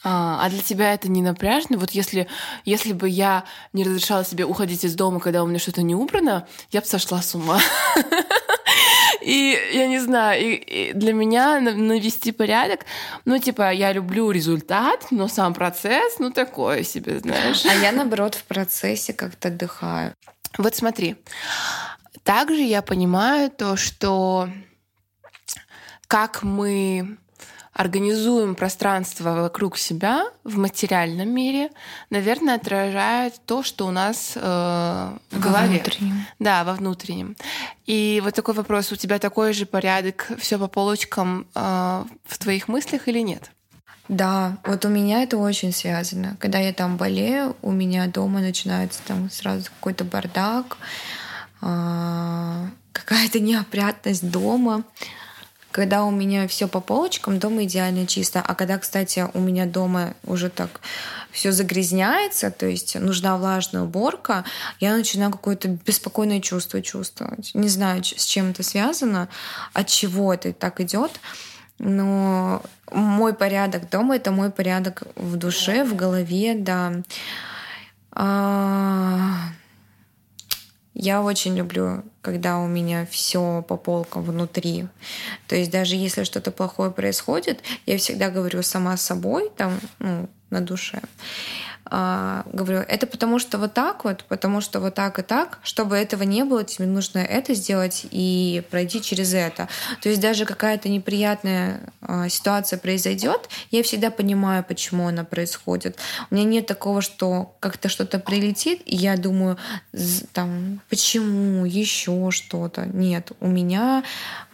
А, 0.04 0.46
а 0.46 0.50
для 0.50 0.62
тебя 0.62 0.94
это 0.94 1.10
не 1.10 1.22
напряжно? 1.22 1.78
Вот 1.78 1.92
если, 1.92 2.28
если 2.66 2.94
бы 2.94 3.10
я 3.10 3.46
не 3.74 3.84
разрешала 3.84 4.24
себе 4.24 4.46
уходить 4.46 4.84
из 4.84 4.96
дома, 4.96 5.20
когда 5.20 5.44
у 5.44 5.48
меня 5.48 5.60
что-то 5.60 5.82
не 5.82 5.96
убрано, 5.96 6.48
я 6.72 6.82
бы 6.82 6.88
сошла 6.88 7.22
с 7.22 7.34
ума. 7.36 7.60
И 9.22 9.58
я 9.74 9.88
не 9.88 10.00
знаю, 10.00 10.42
и, 10.42 10.56
и 10.56 10.94
для 10.94 11.14
меня 11.14 11.60
навести 11.60 12.32
порядок, 12.32 12.82
ну, 13.26 13.40
типа, 13.40 13.72
я 13.72 13.94
люблю 13.94 14.32
результат, 14.32 15.08
но 15.12 15.28
сам 15.28 15.54
процесс, 15.54 16.20
ну, 16.20 16.32
такое 16.32 16.84
себе, 16.84 17.20
знаешь. 17.20 17.66
А 17.66 17.74
я, 17.74 17.92
наоборот, 17.92 18.36
в 18.36 18.44
процессе 18.44 19.14
как-то 19.14 19.48
отдыхаю. 19.48 20.14
Вот 20.58 20.76
смотри, 20.76 21.16
также 22.24 22.62
я 22.62 22.82
понимаю 22.82 23.52
то, 23.52 23.76
что 23.76 24.50
как 26.08 26.44
мы 26.44 27.18
организуем 27.78 28.56
пространство 28.56 29.42
вокруг 29.42 29.78
себя 29.78 30.26
в 30.44 30.58
материальном 30.58 31.30
мире, 31.30 31.70
наверное, 32.10 32.56
отражает 32.56 33.40
то, 33.46 33.62
что 33.62 33.86
у 33.86 33.92
нас 33.92 34.34
э, 34.36 34.40
в 34.40 35.40
голове. 35.40 35.80
Внутреннем. 35.80 36.26
Да, 36.40 36.64
во 36.64 36.74
внутреннем. 36.74 37.38
И 37.86 38.20
вот 38.24 38.34
такой 38.34 38.56
вопрос: 38.56 38.92
у 38.92 38.96
тебя 38.96 39.20
такой 39.20 39.54
же 39.54 39.68
порядок, 39.68 40.32
все 40.40 40.58
по 40.58 40.68
полочкам 40.68 41.46
э, 41.54 42.04
в 42.26 42.38
твоих 42.40 42.68
мыслях 42.68 43.08
или 43.08 43.20
нет? 43.20 43.52
Да, 44.10 44.58
вот 44.66 44.84
у 44.86 44.90
меня 44.90 45.22
это 45.22 45.38
очень 45.38 45.72
связано. 45.72 46.36
Когда 46.40 46.58
я 46.58 46.74
там 46.74 46.98
болею, 46.98 47.56
у 47.62 47.72
меня 47.72 48.08
дома 48.08 48.40
начинается 48.40 49.02
там 49.06 49.30
сразу 49.30 49.66
какой-то 49.66 50.04
бардак, 50.04 50.78
э, 51.62 52.66
какая-то 52.92 53.40
неопрятность 53.40 54.28
дома 54.32 54.84
когда 55.78 56.06
у 56.06 56.10
меня 56.10 56.48
все 56.48 56.68
по 56.68 56.80
полочкам, 56.80 57.38
дома 57.38 57.66
идеально 57.66 58.08
чисто. 58.08 58.42
А 58.42 58.56
когда, 58.56 58.80
кстати, 58.80 59.28
у 59.36 59.40
меня 59.40 59.68
дома 59.68 60.16
уже 60.24 60.50
так 60.50 60.82
все 61.30 61.52
загрязняется, 61.52 62.50
то 62.50 62.66
есть 62.66 62.96
нужна 63.00 63.38
влажная 63.38 63.84
уборка, 63.84 64.44
я 64.80 64.96
начинаю 64.98 65.30
какое-то 65.30 65.68
беспокойное 65.68 66.42
чувство 66.42 66.82
чувствовать. 66.82 67.52
Не 67.54 67.70
знаю, 67.70 68.04
с 68.04 68.26
чем 68.26 68.50
это 68.50 68.64
связано, 68.64 69.30
от 69.74 69.86
чего 69.86 70.34
это 70.34 70.52
так 70.52 70.82
идет. 70.82 71.12
Но 71.78 72.64
мой 72.92 73.36
порядок 73.36 73.88
дома 73.88 74.16
это 74.16 74.32
мой 74.32 74.50
порядок 74.50 75.04
в 75.16 75.36
душе, 75.36 75.84
в 75.84 75.96
голове, 75.96 76.56
да. 76.56 76.92
Я 81.00 81.22
очень 81.22 81.56
люблю, 81.56 82.04
когда 82.24 82.58
у 82.58 82.66
меня 82.66 83.06
все 83.06 83.64
по 83.68 83.78
полкам 83.78 84.24
внутри. 84.24 84.88
То 85.48 85.56
есть 85.56 85.70
даже 85.70 85.96
если 85.96 86.24
что-то 86.24 86.50
плохое 86.50 86.90
происходит, 86.90 87.62
я 87.86 88.00
всегда 88.00 88.32
говорю 88.32 88.64
сама 88.64 88.98
с 88.98 89.04
собой, 89.04 89.52
там, 89.56 89.80
ну, 90.00 90.28
на 90.50 90.60
душе. 90.60 91.00
А, 91.90 92.44
говорю, 92.52 92.80
это 92.80 93.08
потому 93.08 93.40
что 93.40 93.58
вот 93.58 93.74
так 93.74 94.04
вот, 94.04 94.26
потому 94.28 94.62
что 94.62 94.80
вот 94.80 94.96
так 94.96 95.20
и 95.20 95.22
так. 95.22 95.60
Чтобы 95.64 95.96
этого 95.96 96.24
не 96.24 96.44
было, 96.44 96.64
тебе 96.64 96.86
нужно 96.86 97.20
это 97.20 97.54
сделать 97.54 98.06
и 98.12 98.64
пройти 98.70 99.02
через 99.02 99.34
это. 99.34 99.68
То 100.02 100.10
есть 100.10 100.22
даже 100.22 100.46
какая-то 100.46 100.90
неприятная 100.90 101.82
а, 102.02 102.30
ситуация 102.30 102.78
произойдет, 102.78 103.50
я 103.72 103.84
всегда 103.84 104.12
понимаю, 104.12 104.64
почему 104.64 105.08
она 105.08 105.24
происходит. 105.24 105.98
У 106.30 106.36
меня 106.36 106.46
нет 106.46 106.66
такого, 106.66 107.02
что 107.02 107.56
как-то 107.60 107.90
что-то 107.90 108.20
прилетит, 108.20 108.82
и 108.86 108.96
я 108.96 109.18
думаю, 109.18 109.58
там, 110.34 110.82
почему, 110.90 111.66
еще 111.66 112.32
что-то. 112.32 112.86
Нет, 112.86 113.32
у 113.40 113.48
меня 113.48 114.04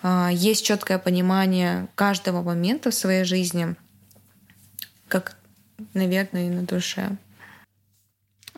а, 0.02 0.30
есть 0.32 0.65
четкое 0.65 1.00
понимание 1.00 1.88
каждого 1.96 2.43
момента 2.43 2.91
в 2.91 2.93
своей 2.93 3.24
жизни, 3.24 3.76
как 5.08 5.36
наверное, 5.93 6.48
и 6.48 6.50
на 6.50 6.63
душе. 6.63 7.17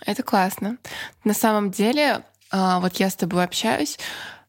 Это 0.02 0.24
классно. 0.24 0.78
На 1.24 1.34
самом 1.34 1.72
деле, 1.72 2.24
а, 2.52 2.80
вот 2.80 2.96
я 2.98 3.10
с 3.10 3.16
тобой 3.16 3.44
общаюсь, 3.44 3.98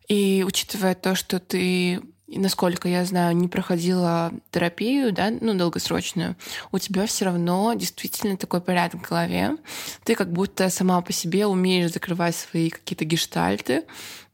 и 0.09 0.45
учитывая 0.47 0.95
то, 0.95 1.15
что 1.15 1.39
ты 1.39 2.01
насколько 2.29 2.89
я 2.89 3.05
знаю, 3.05 3.37
не 3.37 3.49
проходила 3.49 4.33
терапию, 4.51 5.13
да, 5.13 5.31
ну, 5.31 5.55
долгосрочную, 5.55 6.37
у 6.73 6.79
тебя 6.79 7.07
все 7.07 7.27
равно 7.27 7.73
действительно 7.75 8.37
такой 8.37 8.61
порядок 8.61 9.03
в 9.03 9.09
голове. 9.09 9.57
Ты 10.05 10.15
как 10.15 10.33
будто 10.33 10.69
сама 10.69 11.01
по 11.03 11.13
себе 11.13 11.47
умеешь 11.47 11.93
закрывать 11.93 12.35
свои 12.35 12.71
какие-то 12.71 13.05
гештальты, 13.05 13.85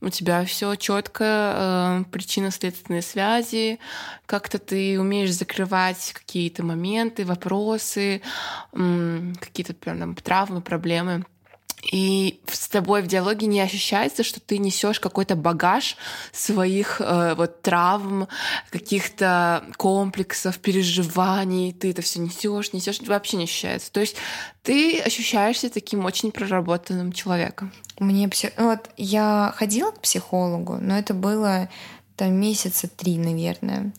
у 0.02 0.10
тебя 0.10 0.44
все 0.44 0.74
четко, 0.74 2.04
э, 2.04 2.10
причинно-следственные 2.10 3.02
связи, 3.02 3.78
как-то 4.26 4.58
ты 4.58 5.00
умеешь 5.00 5.32
закрывать 5.32 6.12
какие-то 6.12 6.64
моменты, 6.64 7.24
вопросы, 7.24 8.20
э, 8.72 9.32
какие-то 9.40 9.74
прям 9.74 10.14
травмы, 10.16 10.60
проблемы. 10.60 11.24
И 11.90 12.40
с 12.46 12.68
тобой 12.68 13.02
в 13.02 13.08
диалоге 13.08 13.46
не 13.46 13.60
ощущается, 13.60 14.22
что 14.22 14.40
ты 14.40 14.58
несешь 14.58 15.00
какой-то 15.00 15.34
багаж 15.34 15.96
своих 16.32 17.00
э, 17.00 17.34
вот 17.34 17.60
травм, 17.60 18.28
каких-то 18.70 19.64
комплексов, 19.76 20.58
переживаний. 20.58 21.72
Ты 21.72 21.90
это 21.90 22.02
все 22.02 22.20
несешь, 22.20 22.72
несешь, 22.72 23.00
вообще 23.00 23.36
не 23.36 23.44
ощущается. 23.44 23.90
То 23.90 24.00
есть 24.00 24.16
ты 24.62 25.00
ощущаешься 25.00 25.70
таким 25.70 26.04
очень 26.04 26.30
проработанным 26.30 27.12
человеком. 27.12 27.72
Мне 27.98 28.28
псих... 28.28 28.52
вот 28.56 28.90
я 28.96 29.52
ходила 29.56 29.90
к 29.90 30.00
психологу, 30.00 30.78
но 30.80 30.96
это 30.96 31.14
было 31.14 31.68
там 32.16 32.34
месяца 32.34 32.86
три, 32.86 33.18
наверное. 33.18 33.92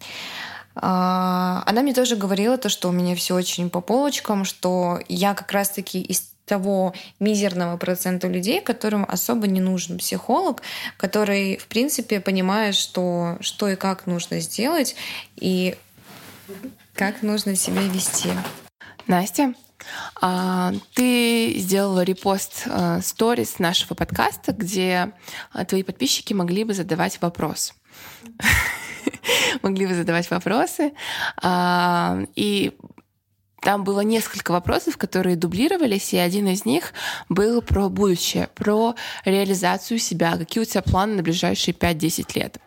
А, 0.75 1.63
она 1.65 1.81
мне 1.81 1.93
тоже 1.93 2.15
говорила 2.15 2.57
то, 2.57 2.69
что 2.69 2.89
у 2.89 2.91
меня 2.91 3.15
все 3.15 3.35
очень 3.35 3.69
по 3.69 3.81
полочкам, 3.81 4.45
что 4.45 4.99
я 5.07 5.33
как 5.33 5.51
раз-таки 5.51 6.01
из 6.01 6.32
того 6.45 6.93
мизерного 7.19 7.77
процента 7.77 8.27
людей, 8.27 8.61
которым 8.61 9.05
особо 9.07 9.47
не 9.47 9.61
нужен 9.61 9.97
психолог, 9.97 10.61
который, 10.97 11.57
в 11.57 11.67
принципе, 11.67 12.19
понимает, 12.19 12.75
что, 12.75 13.37
что 13.39 13.69
и 13.69 13.75
как 13.75 14.05
нужно 14.07 14.39
сделать, 14.39 14.95
и 15.35 15.75
как 16.93 17.21
нужно 17.21 17.55
себя 17.55 17.81
вести. 17.81 18.29
Настя, 19.07 19.53
а, 20.21 20.73
ты 20.93 21.55
сделала 21.57 22.03
репост 22.03 22.63
э, 22.65 23.01
сторис 23.01 23.59
нашего 23.59 23.95
подкаста, 23.95 24.53
где 24.53 25.11
э, 25.53 25.65
твои 25.65 25.83
подписчики 25.83 26.33
могли 26.33 26.63
бы 26.63 26.73
задавать 26.73 27.21
вопрос. 27.21 27.73
Могли 29.61 29.85
бы 29.85 29.93
задавать 29.93 30.29
вопросы. 30.29 30.93
А, 31.41 32.19
и 32.35 32.77
там 33.63 33.83
было 33.83 34.01
несколько 34.01 34.51
вопросов, 34.51 34.97
которые 34.97 35.35
дублировались, 35.35 36.13
и 36.13 36.17
один 36.17 36.47
из 36.47 36.65
них 36.65 36.93
был 37.29 37.61
про 37.61 37.89
будущее, 37.89 38.49
про 38.55 38.95
реализацию 39.25 39.99
себя, 39.99 40.37
какие 40.37 40.61
у 40.61 40.65
тебя 40.65 40.81
планы 40.81 41.15
на 41.15 41.23
ближайшие 41.23 41.73
5-10 41.73 42.39
лет. 42.39 42.57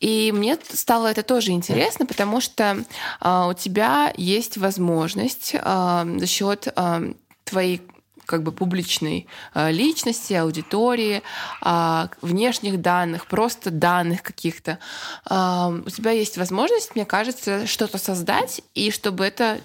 И 0.00 0.32
мне 0.34 0.58
стало 0.72 1.08
это 1.08 1.22
тоже 1.22 1.52
интересно, 1.52 2.06
потому 2.06 2.40
что 2.40 2.84
э, 3.20 3.46
у 3.48 3.54
тебя 3.54 4.12
есть 4.16 4.58
возможность 4.58 5.54
э, 5.54 6.16
за 6.18 6.26
счет 6.26 6.68
э, 6.74 7.12
твоей 7.44 7.82
как 8.30 8.44
бы 8.44 8.52
публичной 8.52 9.26
э, 9.54 9.72
личности, 9.72 10.34
аудитории, 10.34 11.22
а, 11.60 12.08
внешних 12.22 12.80
данных, 12.80 13.26
просто 13.26 13.70
данных 13.70 14.22
каких-то, 14.22 14.78
у 15.26 15.90
тебя 15.90 16.12
есть 16.12 16.38
возможность, 16.38 16.94
мне 16.94 17.04
кажется, 17.04 17.66
что-то 17.66 17.98
создать, 17.98 18.62
и 18.74 18.90
чтобы 18.90 19.24
это 19.24 19.60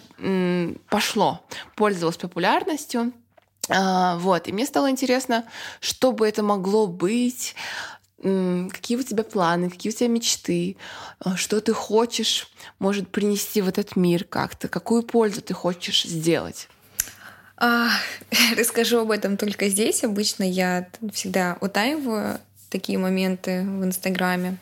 пошло, 0.89 1.41
пользовалось 1.76 2.18
популярностью. 2.18 3.13
А, 3.70 4.18
вот. 4.18 4.47
И 4.47 4.51
мне 4.51 4.66
стало 4.66 4.89
интересно, 4.89 5.45
что 5.80 6.11
бы 6.11 6.28
это 6.28 6.43
могло 6.43 6.88
быть, 6.88 7.55
какие 8.18 8.97
у 8.97 9.03
тебя 9.03 9.24
планы, 9.24 9.70
какие 9.70 9.91
у 9.91 9.95
тебя 9.95 10.09
мечты, 10.09 10.78
а, 11.20 11.36
что 11.36 11.61
ты 11.61 11.74
хочешь, 11.74 12.47
может, 12.80 13.09
принести 13.09 13.61
в 13.61 13.68
этот 13.68 13.95
мир 13.95 14.24
как-то, 14.24 14.68
какую 14.68 15.03
пользу 15.03 15.41
ты 15.41 15.53
хочешь 15.53 16.03
сделать. 16.03 16.68
А, 17.58 17.89
расскажу 18.58 18.99
об 18.99 19.12
этом 19.12 19.38
только 19.38 19.70
здесь. 19.70 20.03
Обычно 20.03 20.43
я 20.43 20.88
всегда 21.14 21.58
утаиваю 21.62 22.39
такие 22.70 22.97
моменты 22.97 23.62
в 23.62 23.84
Инстаграме. 23.84 24.58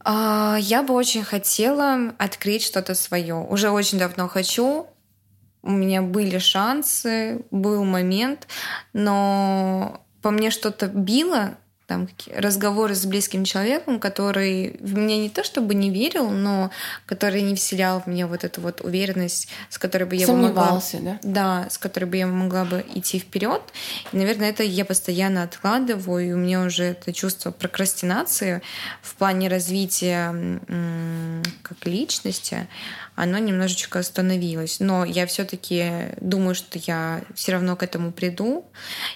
А, 0.00 0.56
я 0.60 0.82
бы 0.82 0.94
очень 0.94 1.24
хотела 1.24 2.14
открыть 2.18 2.62
что-то 2.62 2.94
свое. 2.94 3.34
Уже 3.34 3.70
очень 3.70 3.98
давно 3.98 4.28
хочу. 4.28 4.86
У 5.62 5.70
меня 5.70 6.00
были 6.00 6.38
шансы, 6.38 7.44
был 7.50 7.84
момент, 7.84 8.46
но 8.92 10.00
по 10.22 10.30
мне 10.30 10.50
что-то 10.50 10.86
било, 10.86 11.56
там 11.86 12.08
разговоры 12.34 12.94
с 12.94 13.06
близким 13.06 13.44
человеком, 13.44 14.00
который 14.00 14.76
в 14.80 14.96
меня 14.96 15.18
не 15.18 15.30
то 15.30 15.44
чтобы 15.44 15.74
не 15.74 15.90
верил, 15.90 16.30
но 16.30 16.70
который 17.06 17.42
не 17.42 17.54
вселял 17.54 18.00
в 18.00 18.06
меня 18.06 18.26
вот 18.26 18.42
эту 18.42 18.60
вот 18.60 18.80
уверенность, 18.80 19.48
с 19.70 19.78
которой 19.78 20.04
бы 20.04 20.16
я 20.16 20.26
Сомневался, 20.26 20.96
могла, 20.96 21.18
да? 21.22 21.62
Да, 21.62 21.70
с 21.70 21.78
которой 21.78 22.06
бы 22.06 22.16
я 22.16 22.26
могла 22.26 22.64
бы 22.64 22.84
идти 22.94 23.18
вперед. 23.18 23.62
И, 24.12 24.16
наверное, 24.16 24.50
это 24.50 24.64
я 24.64 24.84
постоянно 24.84 25.44
откладываю, 25.44 26.28
и 26.28 26.32
у 26.32 26.36
меня 26.36 26.62
уже 26.62 26.84
это 26.84 27.12
чувство 27.12 27.52
прокрастинации 27.52 28.62
в 29.02 29.14
плане 29.14 29.48
развития 29.48 30.60
как 31.62 31.86
личности, 31.86 32.66
оно 33.16 33.38
немножечко 33.38 33.98
остановилось. 33.98 34.78
Но 34.78 35.04
я 35.04 35.26
все-таки 35.26 36.14
думаю, 36.20 36.54
что 36.54 36.78
я 36.78 37.22
все 37.34 37.52
равно 37.52 37.74
к 37.74 37.82
этому 37.82 38.12
приду. 38.12 38.66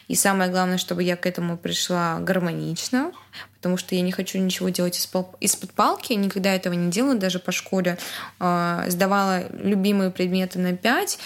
И 0.08 0.16
самое 0.16 0.50
главное, 0.50 0.78
чтобы 0.78 1.02
я 1.02 1.16
к 1.16 1.26
этому 1.26 1.56
пришла 1.56 2.18
гармонично, 2.18 3.12
потому 3.56 3.76
что 3.76 3.94
я 3.94 4.00
не 4.00 4.10
хочу 4.10 4.38
ничего 4.38 4.70
делать 4.70 4.96
из-под 4.96 5.72
палки, 5.74 6.14
никогда 6.14 6.54
этого 6.54 6.72
не 6.72 6.90
делала, 6.90 7.14
даже 7.14 7.38
по 7.38 7.52
школе. 7.52 7.98
А, 8.38 8.86
сдавала 8.88 9.44
любимые 9.52 10.10
предметы 10.10 10.58
на 10.58 10.74
5, 10.74 11.18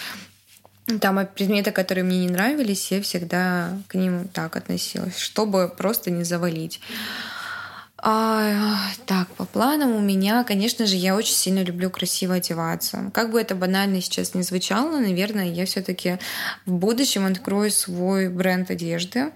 там 0.99 1.25
предметы, 1.25 1.71
которые 1.71 2.03
мне 2.03 2.19
не 2.19 2.29
нравились, 2.29 2.91
я 2.91 3.01
всегда 3.01 3.77
к 3.87 3.95
ним 3.95 4.27
так 4.27 4.55
относилась, 4.55 5.17
чтобы 5.17 5.67
просто 5.67 6.11
не 6.11 6.23
завалить. 6.23 6.79
А, 8.07 8.77
так, 9.07 9.27
по 9.29 9.45
планам 9.45 9.93
у 9.93 9.99
меня, 9.99 10.43
конечно 10.43 10.85
же, 10.85 10.95
я 10.95 11.15
очень 11.15 11.33
сильно 11.33 11.63
люблю 11.63 11.89
красиво 11.89 12.35
одеваться. 12.35 13.09
Как 13.15 13.31
бы 13.31 13.41
это 13.41 13.55
банально 13.55 13.99
сейчас 13.99 14.35
не 14.35 14.43
звучало, 14.43 14.99
наверное, 14.99 15.51
я 15.51 15.65
все-таки 15.65 16.19
в 16.67 16.73
будущем 16.73 17.25
открою 17.25 17.71
свой 17.71 18.29
бренд 18.29 18.69
одежды. 18.69 19.31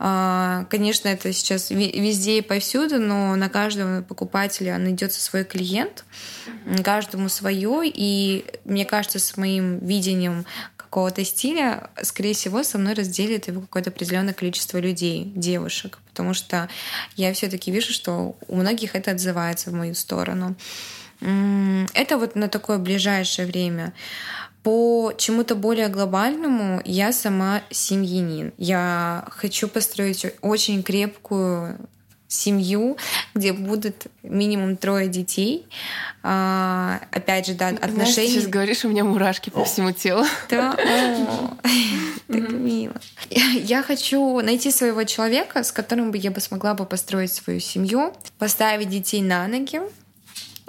А, 0.00 0.66
конечно, 0.68 1.06
это 1.06 1.32
сейчас 1.32 1.70
везде 1.70 2.38
и 2.38 2.42
повсюду, 2.42 2.98
но 2.98 3.36
на 3.36 3.48
каждого 3.48 4.02
покупателя 4.02 4.76
найдется 4.78 5.22
свой 5.22 5.44
клиент, 5.44 6.04
каждому 6.82 7.28
свое. 7.28 7.82
И 7.84 8.44
мне 8.64 8.84
кажется, 8.84 9.20
с 9.20 9.36
моим 9.36 9.78
видением 9.78 10.44
какого-то 10.88 11.22
стиля, 11.24 11.90
скорее 12.02 12.32
всего, 12.32 12.62
со 12.62 12.78
мной 12.78 12.94
разделит 12.94 13.46
его 13.46 13.60
какое-то 13.60 13.90
определенное 13.90 14.32
количество 14.32 14.78
людей, 14.78 15.30
девушек, 15.34 15.98
потому 16.10 16.32
что 16.32 16.68
я 17.16 17.32
все-таки 17.34 17.70
вижу, 17.70 17.92
что 17.92 18.36
у 18.48 18.56
многих 18.56 18.94
это 18.94 19.10
отзывается 19.10 19.70
в 19.70 19.74
мою 19.74 19.94
сторону. 19.94 20.56
Это 21.20 22.16
вот 22.16 22.36
на 22.36 22.48
такое 22.48 22.78
ближайшее 22.78 23.46
время. 23.46 23.92
По 24.62 25.12
чему-то 25.16 25.54
более 25.54 25.88
глобальному 25.88 26.80
я 26.84 27.12
сама 27.12 27.62
семьянин. 27.70 28.52
Я 28.56 29.26
хочу 29.30 29.68
построить 29.68 30.26
очень 30.40 30.82
крепкую 30.82 31.78
семью, 32.28 32.98
где 33.34 33.54
будут 33.54 34.06
минимум 34.22 34.76
трое 34.76 35.08
детей. 35.08 35.66
А, 36.22 37.00
опять 37.10 37.46
же, 37.46 37.54
да, 37.54 37.68
отношения... 37.68 37.94
Знаешь, 37.94 38.14
ты 38.14 38.28
сейчас 38.28 38.46
говоришь, 38.46 38.84
у 38.84 38.88
меня 38.90 39.02
мурашки 39.04 39.48
по 39.48 39.64
всему 39.64 39.92
телу. 39.92 40.24
Да, 40.50 40.74
так 42.28 42.50
мило. 42.50 42.94
Я 43.30 43.82
хочу 43.82 44.40
найти 44.42 44.70
своего 44.70 45.04
человека, 45.04 45.64
с 45.64 45.72
которым 45.72 46.10
бы 46.10 46.18
я 46.18 46.30
бы 46.30 46.40
смогла 46.40 46.74
бы 46.74 46.84
построить 46.84 47.32
свою 47.32 47.60
семью, 47.60 48.12
поставить 48.38 48.90
детей 48.90 49.22
на 49.22 49.48
ноги, 49.48 49.80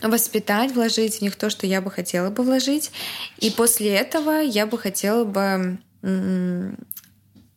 воспитать, 0.01 0.71
вложить 0.71 1.17
в 1.17 1.21
них 1.21 1.35
то, 1.35 1.49
что 1.49 1.67
я 1.67 1.81
бы 1.81 1.91
хотела 1.91 2.29
бы 2.29 2.43
вложить. 2.43 2.91
И 3.37 3.49
после 3.51 3.89
этого 3.95 4.39
я 4.39 4.65
бы 4.65 4.77
хотела 4.77 5.25
бы 5.25 5.77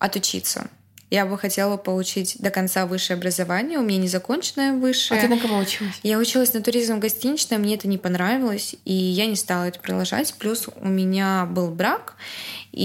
отучиться. 0.00 0.68
Я 1.13 1.27
бы 1.27 1.37
хотела 1.37 1.77
получить 1.77 2.37
до 2.39 2.49
конца 2.49 2.87
высшее 2.87 3.19
образование. 3.19 3.79
У 3.79 3.83
меня 3.83 3.99
незаконченное 3.99 4.73
высшее. 4.73 5.21
А 5.21 5.23
ты 5.23 5.29
на 5.29 5.39
кого 5.39 5.59
училась? 5.59 6.01
Я 6.03 6.17
училась 6.17 6.55
на 6.55 6.63
туризм 6.63 7.01
гостиничном, 7.01 7.61
мне 7.61 7.75
это 7.75 7.87
не 7.87 7.99
понравилось, 7.99 8.77
и 8.87 8.95
я 8.95 9.27
не 9.27 9.37
стала 9.37 9.65
это 9.65 9.79
продолжать. 9.79 10.33
Плюс 10.39 10.71
у 10.75 10.89
меня 10.89 11.45
был 11.45 11.69
брак, 11.69 12.15
и 12.73 12.85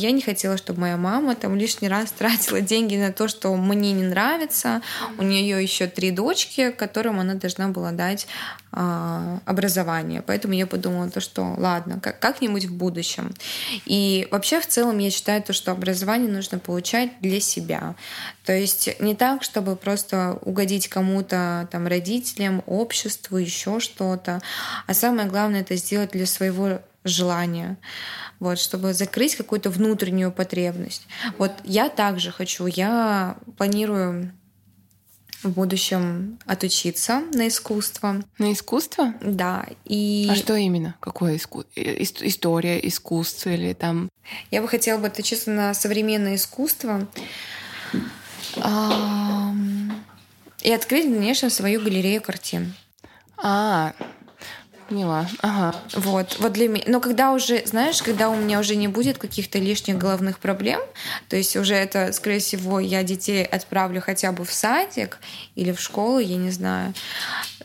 я 0.00 0.12
не 0.12 0.22
хотела, 0.22 0.56
чтобы 0.56 0.80
моя 0.80 0.96
мама 0.96 1.34
там 1.34 1.56
лишний 1.56 1.88
раз 1.88 2.10
тратила 2.10 2.60
деньги 2.62 2.96
на 2.96 3.12
то, 3.12 3.28
что 3.28 3.54
мне 3.54 3.92
не 3.92 4.04
нравится. 4.04 4.80
У 5.18 5.22
нее 5.22 5.62
еще 5.62 5.86
три 5.86 6.10
дочки, 6.10 6.70
которым 6.70 7.20
она 7.20 7.34
должна 7.34 7.68
была 7.68 7.92
дать 7.92 8.26
э, 8.72 9.38
образование. 9.44 10.22
Поэтому 10.22 10.54
я 10.54 10.66
подумала, 10.66 11.10
то, 11.10 11.20
что 11.20 11.54
ладно, 11.58 12.00
как- 12.00 12.18
как-нибудь 12.18 12.64
в 12.64 12.74
будущем. 12.74 13.34
И 13.84 14.26
вообще 14.30 14.58
в 14.60 14.66
целом 14.66 14.98
я 14.98 15.10
считаю, 15.10 15.42
то, 15.42 15.52
что 15.52 15.70
образование 15.72 16.30
нужно 16.30 16.58
получать 16.58 17.10
для 17.20 17.40
себя. 17.40 17.94
То 18.44 18.54
есть 18.54 18.88
не 19.00 19.14
так, 19.14 19.42
чтобы 19.42 19.76
просто 19.76 20.38
угодить 20.42 20.88
кому-то, 20.88 21.68
там, 21.70 21.86
родителям, 21.86 22.62
обществу, 22.66 23.36
еще 23.36 23.80
что-то. 23.80 24.40
А 24.86 24.94
самое 24.94 25.28
главное 25.28 25.60
это 25.60 25.76
сделать 25.76 26.12
для 26.12 26.26
своего 26.26 26.80
желания 27.08 27.78
вот, 28.38 28.58
чтобы 28.58 28.92
закрыть 28.92 29.36
какую-то 29.36 29.70
внутреннюю 29.70 30.32
потребность. 30.32 31.06
Вот 31.38 31.52
я 31.64 31.88
также 31.88 32.30
хочу, 32.30 32.66
я 32.66 33.36
планирую 33.56 34.32
в 35.42 35.50
будущем 35.50 36.38
отучиться 36.46 37.22
на 37.32 37.48
искусство. 37.48 38.22
На 38.38 38.52
искусство? 38.52 39.14
Да. 39.20 39.66
И... 39.84 40.28
А 40.30 40.34
что 40.34 40.54
именно? 40.56 40.96
Какое 41.00 41.36
иску... 41.36 41.64
история 41.74 42.86
искусства 42.86 43.50
или 43.50 43.72
там? 43.72 44.08
Я 44.50 44.62
бы 44.62 44.68
хотела 44.68 44.98
бы 44.98 45.06
отучиться 45.06 45.50
на 45.50 45.74
современное 45.74 46.34
искусство 46.34 47.06
и 50.62 50.72
открыть 50.72 51.06
в 51.06 51.10
дальнейшем 51.10 51.50
свою 51.50 51.80
галерею 51.80 52.22
картин. 52.22 52.74
А, 53.36 53.94
Поняла. 54.88 55.26
Ага. 55.40 55.74
Вот, 55.94 56.36
вот 56.38 56.52
для 56.52 56.68
меня. 56.68 56.84
Но 56.86 57.00
когда 57.00 57.32
уже, 57.32 57.62
знаешь, 57.66 58.02
когда 58.02 58.30
у 58.30 58.36
меня 58.36 58.60
уже 58.60 58.76
не 58.76 58.86
будет 58.86 59.18
каких-то 59.18 59.58
лишних 59.58 59.98
головных 59.98 60.38
проблем, 60.38 60.80
то 61.28 61.36
есть 61.36 61.56
уже 61.56 61.74
это, 61.74 62.12
скорее 62.12 62.38
всего, 62.38 62.78
я 62.78 63.02
детей 63.02 63.44
отправлю 63.44 64.00
хотя 64.00 64.30
бы 64.30 64.44
в 64.44 64.52
садик 64.52 65.18
или 65.56 65.72
в 65.72 65.80
школу, 65.80 66.18
я 66.18 66.36
не 66.36 66.50
знаю. 66.50 66.94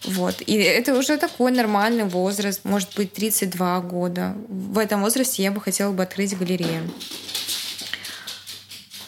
Вот. 0.05 0.41
И 0.41 0.55
это 0.55 0.97
уже 0.97 1.17
такой 1.17 1.51
нормальный 1.51 2.05
возраст, 2.05 2.61
может 2.63 2.95
быть, 2.95 3.13
32 3.13 3.81
года. 3.81 4.35
В 4.47 4.79
этом 4.79 5.01
возрасте 5.01 5.43
я 5.43 5.51
бы 5.51 5.61
хотела 5.61 5.91
бы 5.91 6.01
открыть 6.01 6.37
галерею. 6.37 6.89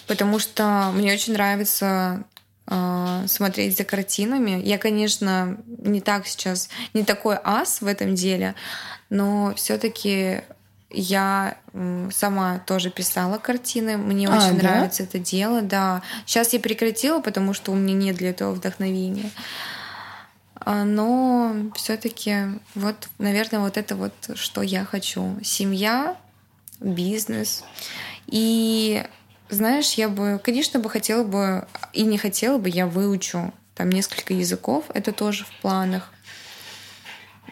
потому 0.07 0.37
что 0.37 0.91
мне 0.93 1.13
очень 1.13 1.33
нравится 1.33 2.23
смотреть 2.65 3.77
за 3.77 3.83
картинами. 3.83 4.61
Я, 4.63 4.77
конечно, 4.77 5.57
не 5.67 6.01
так 6.01 6.27
сейчас, 6.27 6.69
не 6.93 7.03
такой 7.03 7.37
ас 7.43 7.81
в 7.81 7.87
этом 7.87 8.15
деле, 8.15 8.55
но 9.09 9.53
все-таки 9.55 10.43
я 10.89 11.57
сама 12.11 12.59
тоже 12.59 12.89
писала 12.91 13.37
картины. 13.37 13.97
Мне 13.97 14.27
а, 14.27 14.37
очень 14.37 14.57
да? 14.59 14.63
нравится 14.63 15.03
это 15.03 15.19
дело, 15.19 15.61
да. 15.61 16.03
Сейчас 16.25 16.53
я 16.53 16.59
прекратила, 16.59 17.19
потому 17.19 17.53
что 17.53 17.71
у 17.71 17.75
меня 17.75 17.93
нет 17.95 18.15
для 18.15 18.29
этого 18.29 18.51
вдохновения. 18.51 19.31
А, 20.55 20.83
но 20.83 21.55
все-таки 21.75 22.59
вот, 22.75 23.09
наверное, 23.17 23.59
вот 23.59 23.77
это 23.77 23.95
вот, 23.95 24.13
что 24.35 24.61
я 24.61 24.85
хочу. 24.85 25.37
Семья, 25.43 26.15
бизнес. 26.79 27.63
И 28.27 29.03
знаешь, 29.49 29.93
я 29.93 30.09
бы, 30.09 30.39
конечно, 30.43 30.79
бы 30.79 30.89
хотела 30.89 31.23
бы, 31.23 31.67
и 31.93 32.03
не 32.03 32.17
хотела 32.17 32.57
бы, 32.57 32.69
я 32.69 32.87
выучу 32.87 33.53
там 33.75 33.89
несколько 33.89 34.33
языков, 34.33 34.85
это 34.93 35.11
тоже 35.11 35.45
в 35.45 35.61
планах. 35.61 36.11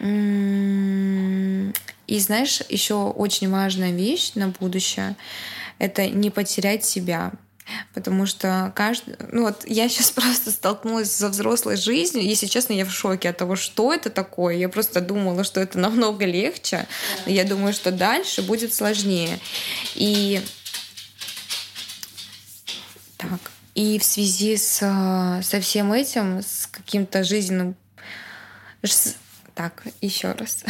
И 0.00 1.72
знаешь, 2.18 2.62
еще 2.68 2.94
очень 2.94 3.50
важная 3.50 3.92
вещь 3.92 4.32
на 4.34 4.48
будущее— 4.48 5.16
это 5.78 6.08
не 6.08 6.30
потерять 6.30 6.84
себя. 6.84 7.32
Потому 7.94 8.26
что 8.26 8.72
каждый... 8.74 9.16
Ну 9.30 9.42
вот 9.42 9.64
я 9.66 9.88
сейчас 9.88 10.10
просто 10.10 10.50
столкнулась 10.50 11.12
со 11.12 11.28
взрослой 11.28 11.76
жизнью. 11.76 12.24
Если 12.24 12.46
честно, 12.46 12.72
я 12.72 12.84
в 12.84 12.90
шоке 12.90 13.30
от 13.30 13.36
того, 13.36 13.56
что 13.56 13.92
это 13.92 14.10
такое. 14.10 14.56
Я 14.56 14.68
просто 14.68 15.00
думала, 15.00 15.44
что 15.44 15.60
это 15.60 15.78
намного 15.78 16.24
легче. 16.24 16.86
Я 17.26 17.44
думаю, 17.44 17.72
что 17.72 17.92
дальше 17.92 18.42
будет 18.42 18.74
сложнее. 18.74 19.38
И... 19.94 20.40
Так. 23.22 23.40
И 23.74 23.98
в 23.98 24.04
связи 24.04 24.56
с, 24.56 24.78
со 25.42 25.60
всем 25.60 25.92
этим, 25.92 26.40
с 26.40 26.66
каким-то 26.66 27.24
жизненным... 27.24 27.74
Так, 29.54 29.84
еще 30.00 30.32
раз. 30.32 30.64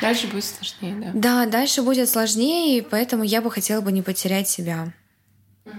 Дальше 0.00 0.26
будет 0.26 0.44
сложнее, 0.44 0.94
да? 0.96 1.10
Да, 1.14 1.46
дальше 1.46 1.82
будет 1.82 2.08
сложнее, 2.08 2.78
и 2.78 2.80
поэтому 2.82 3.22
я 3.22 3.40
бы 3.40 3.50
хотела 3.50 3.80
бы 3.80 3.92
не 3.92 4.02
потерять 4.02 4.48
себя. 4.48 4.92
Угу. 5.64 5.74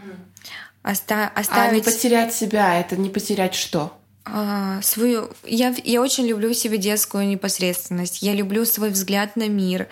Оста- 0.83 1.31
оставить... 1.35 1.71
А 1.71 1.75
не 1.75 1.81
потерять 1.81 2.33
себя, 2.33 2.79
это 2.79 2.95
не 2.95 3.09
потерять 3.09 3.55
что? 3.55 3.97
А, 4.27 4.81
свою 4.81 5.29
я 5.43 5.75
я 5.83 6.01
очень 6.01 6.25
люблю 6.25 6.49
в 6.49 6.55
себе 6.55 6.79
детскую 6.79 7.27
непосредственность 7.27 8.23
я 8.23 8.33
люблю 8.33 8.65
свой 8.65 8.89
взгляд 8.89 9.35
на 9.35 9.47
мир 9.47 9.87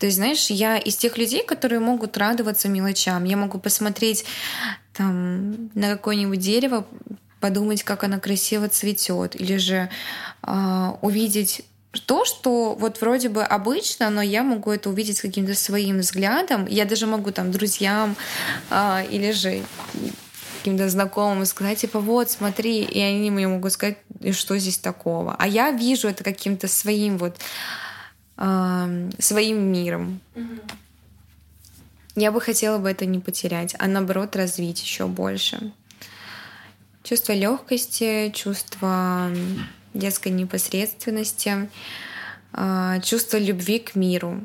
то 0.00 0.06
есть 0.06 0.16
знаешь 0.16 0.50
я 0.50 0.76
из 0.76 0.96
тех 0.96 1.16
людей 1.16 1.44
которые 1.44 1.78
могут 1.78 2.16
радоваться 2.16 2.68
мелочам 2.68 3.22
я 3.22 3.36
могу 3.36 3.58
посмотреть 3.60 4.24
там 4.92 5.70
на 5.74 5.92
какое-нибудь 5.92 6.40
дерево 6.40 6.84
подумать 7.38 7.84
как 7.84 8.02
оно 8.02 8.18
красиво 8.18 8.68
цветет 8.68 9.40
или 9.40 9.56
же 9.56 9.88
э, 10.42 10.92
увидеть 11.00 11.62
то, 12.04 12.24
что 12.24 12.74
вот 12.74 13.00
вроде 13.00 13.30
бы 13.30 13.42
обычно, 13.42 14.10
но 14.10 14.20
я 14.20 14.42
могу 14.42 14.70
это 14.70 14.90
увидеть 14.90 15.20
каким-то 15.20 15.54
своим 15.54 16.00
взглядом. 16.00 16.66
Я 16.66 16.84
даже 16.84 17.06
могу 17.06 17.30
там 17.30 17.50
друзьям 17.50 18.16
а, 18.68 19.02
или 19.10 19.30
же 19.30 19.62
каким-то 20.66 20.88
знакомым 20.88 21.46
сказать, 21.46 21.78
типа, 21.78 22.00
вот, 22.00 22.28
смотри, 22.28 22.82
и 22.82 23.00
они 23.00 23.30
мне 23.30 23.46
могут 23.46 23.72
сказать, 23.72 23.98
что 24.32 24.58
здесь 24.58 24.78
такого. 24.78 25.36
А 25.38 25.46
я 25.46 25.70
вижу 25.70 26.08
это 26.08 26.24
каким-то 26.24 26.66
своим 26.66 27.18
вот 27.18 27.36
э, 28.36 29.10
своим 29.20 29.72
миром. 29.72 30.20
Mm-hmm. 30.34 30.60
Я 32.16 32.32
бы 32.32 32.40
хотела 32.40 32.78
бы 32.78 32.90
это 32.90 33.06
не 33.06 33.20
потерять, 33.20 33.76
а 33.78 33.86
наоборот 33.86 34.34
развить 34.34 34.82
еще 34.82 35.06
больше. 35.06 35.72
Чувство 37.04 37.32
легкости, 37.32 38.32
чувство 38.34 39.30
детской 39.94 40.30
непосредственности, 40.30 41.70
а, 42.52 42.98
чувство 43.00 43.36
любви 43.36 43.78
к 43.78 43.94
миру. 43.94 44.44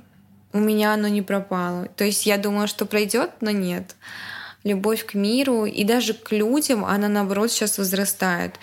У 0.54 0.60
меня 0.60 0.94
оно 0.94 1.08
не 1.08 1.24
пропало. 1.24 1.88
То 1.96 2.04
есть 2.04 2.28
я 2.28 2.38
думала, 2.38 2.68
что 2.68 2.86
пройдет, 2.86 3.32
но 3.42 3.50
нет. 3.50 3.96
Любовь 4.64 5.06
к 5.06 5.14
миру 5.14 5.66
и 5.66 5.84
даже 5.84 6.14
к 6.14 6.32
людям, 6.32 6.86
она 6.86 7.08
наоборот 7.08 7.52
сейчас 7.52 7.78
возрастает. 7.78 8.56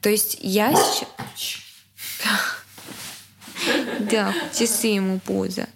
То 0.00 0.10
есть 0.10 0.38
я 0.40 0.74
сейчас... 0.74 1.08
Да, 3.98 4.32
часы 4.56 4.88
ему 4.88 5.18
пузо. 5.18 5.66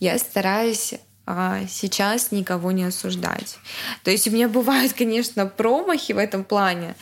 Я 0.00 0.18
стараюсь 0.18 0.94
а, 1.26 1.60
сейчас 1.68 2.32
никого 2.32 2.72
не 2.72 2.84
осуждать. 2.84 3.58
То 4.02 4.10
есть 4.10 4.26
у 4.28 4.30
меня 4.30 4.48
бывают, 4.48 4.94
конечно, 4.94 5.44
промахи 5.44 6.12
в 6.12 6.18
этом 6.18 6.42
плане, 6.42 6.94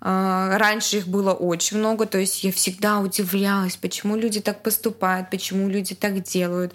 раньше 0.00 0.98
их 0.98 1.08
было 1.08 1.32
очень 1.32 1.78
много, 1.78 2.06
то 2.06 2.18
есть 2.18 2.42
я 2.42 2.52
всегда 2.52 3.00
удивлялась, 3.00 3.76
почему 3.76 4.16
люди 4.16 4.40
так 4.40 4.62
поступают, 4.62 5.28
почему 5.30 5.68
люди 5.68 5.94
так 5.94 6.22
делают, 6.22 6.72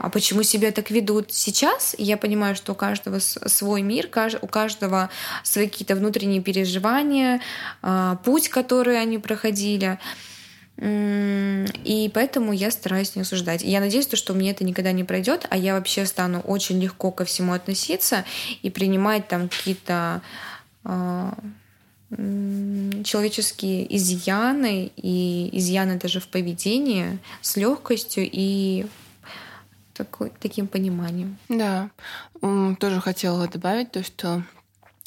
а 0.00 0.10
почему 0.10 0.42
себя 0.42 0.72
так 0.72 0.90
ведут. 0.90 1.32
Сейчас 1.32 1.94
я 1.96 2.18
понимаю, 2.18 2.54
что 2.54 2.72
у 2.72 2.74
каждого 2.74 3.18
свой 3.18 3.80
мир, 3.80 4.10
у 4.42 4.46
каждого 4.46 5.08
свои 5.42 5.68
какие-то 5.68 5.96
внутренние 5.96 6.42
переживания, 6.42 7.40
а, 7.80 8.16
путь, 8.16 8.48
который 8.48 9.00
они 9.00 9.18
проходили. 9.18 9.98
И 10.78 12.10
поэтому 12.12 12.52
я 12.52 12.70
стараюсь 12.70 13.16
не 13.16 13.22
осуждать. 13.22 13.62
Я 13.62 13.80
надеюсь, 13.80 14.08
что 14.12 14.34
мне 14.34 14.50
это 14.50 14.62
никогда 14.62 14.92
не 14.92 15.04
пройдет, 15.04 15.46
а 15.48 15.56
я 15.56 15.74
вообще 15.74 16.04
стану 16.04 16.40
очень 16.40 16.78
легко 16.78 17.10
ко 17.10 17.24
всему 17.24 17.54
относиться 17.54 18.26
и 18.60 18.68
принимать 18.68 19.26
там 19.26 19.48
какие-то 19.48 20.20
человеческие 22.10 23.96
изъяны 23.96 24.92
и 24.96 25.50
изъяны 25.52 25.98
даже 25.98 26.20
в 26.20 26.28
поведении 26.28 27.18
с 27.42 27.56
легкостью 27.56 28.28
и 28.30 28.86
такой, 29.92 30.30
таким 30.40 30.68
пониманием. 30.68 31.36
Да, 31.48 31.90
тоже 32.78 33.00
хотела 33.00 33.48
добавить 33.48 33.92
то, 33.92 34.04
что 34.04 34.42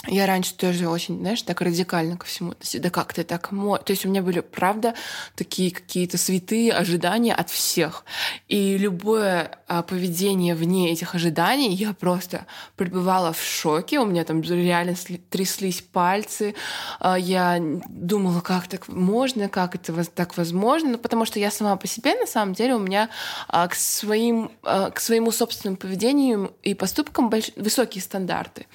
я 0.07 0.25
раньше 0.25 0.55
тоже 0.55 0.87
очень, 0.87 1.19
знаешь, 1.19 1.41
так 1.41 1.61
радикально 1.61 2.17
ко 2.17 2.25
всему. 2.25 2.53
Да 2.75 2.89
как 2.89 3.13
ты 3.13 3.23
так 3.23 3.51
можешь? 3.51 3.85
То 3.85 3.91
есть 3.91 4.05
у 4.05 4.09
меня 4.09 4.21
были, 4.21 4.39
правда, 4.39 4.93
такие 5.35 5.71
какие-то 5.71 6.17
святые 6.17 6.71
ожидания 6.73 7.35
от 7.35 7.49
всех. 7.49 8.05
И 8.47 8.77
любое 8.77 9.58
поведение 9.87 10.55
вне 10.55 10.91
этих 10.91 11.15
ожиданий, 11.15 11.73
я 11.73 11.93
просто 11.93 12.45
пребывала 12.75 13.33
в 13.33 13.41
шоке. 13.41 13.99
У 13.99 14.05
меня 14.05 14.23
там 14.23 14.41
реально 14.41 14.95
тряслись 15.29 15.81
пальцы. 15.81 16.55
А, 16.99 17.17
я 17.17 17.61
думала, 17.87 18.41
как 18.41 18.67
так 18.67 18.87
можно, 18.87 19.47
как 19.47 19.75
это 19.75 20.03
так 20.05 20.37
возможно. 20.37 20.89
Ну, 20.89 20.97
потому 20.97 21.25
что 21.25 21.39
я 21.39 21.51
сама 21.51 21.75
по 21.75 21.87
себе, 21.87 22.15
на 22.15 22.25
самом 22.25 22.53
деле, 22.53 22.75
у 22.75 22.79
меня 22.79 23.09
а, 23.47 23.67
к, 23.67 23.75
своим, 23.75 24.51
а, 24.63 24.89
к 24.89 24.99
своему 24.99 25.31
собственному 25.31 25.77
поведению 25.77 26.53
и 26.63 26.73
поступкам 26.73 27.29
больш... 27.29 27.51
высокие 27.55 28.01
стандарты. 28.01 28.65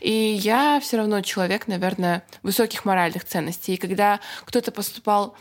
И 0.00 0.12
я 0.12 0.80
все 0.80 0.98
равно 0.98 1.20
человек, 1.20 1.66
наверное, 1.66 2.24
высоких 2.42 2.84
моральных 2.84 3.24
ценностей. 3.24 3.74
И 3.74 3.76
когда 3.76 4.20
кто-то 4.44 4.70
поступал 4.70 5.36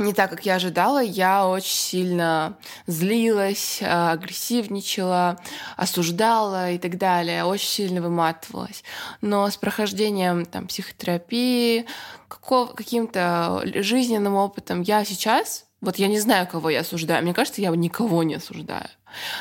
не 0.00 0.12
так, 0.12 0.30
как 0.30 0.46
я 0.46 0.56
ожидала, 0.56 1.02
я 1.02 1.46
очень 1.46 1.76
сильно 1.76 2.58
злилась, 2.86 3.80
агрессивничала, 3.82 5.38
осуждала 5.76 6.70
и 6.72 6.78
так 6.78 6.98
далее, 6.98 7.44
очень 7.44 7.68
сильно 7.68 8.00
выматывалась. 8.00 8.82
Но 9.20 9.48
с 9.48 9.56
прохождением 9.56 10.44
там, 10.46 10.66
психотерапии, 10.66 11.86
каким-то 12.28 13.62
жизненным 13.76 14.34
опытом 14.34 14.82
я 14.82 15.04
сейчас, 15.04 15.66
вот 15.80 15.96
я 15.96 16.08
не 16.08 16.20
знаю, 16.20 16.46
кого 16.46 16.70
я 16.70 16.80
осуждаю, 16.80 17.22
мне 17.22 17.32
кажется, 17.32 17.62
я 17.62 17.70
никого 17.70 18.22
не 18.22 18.34
осуждаю. 18.34 18.88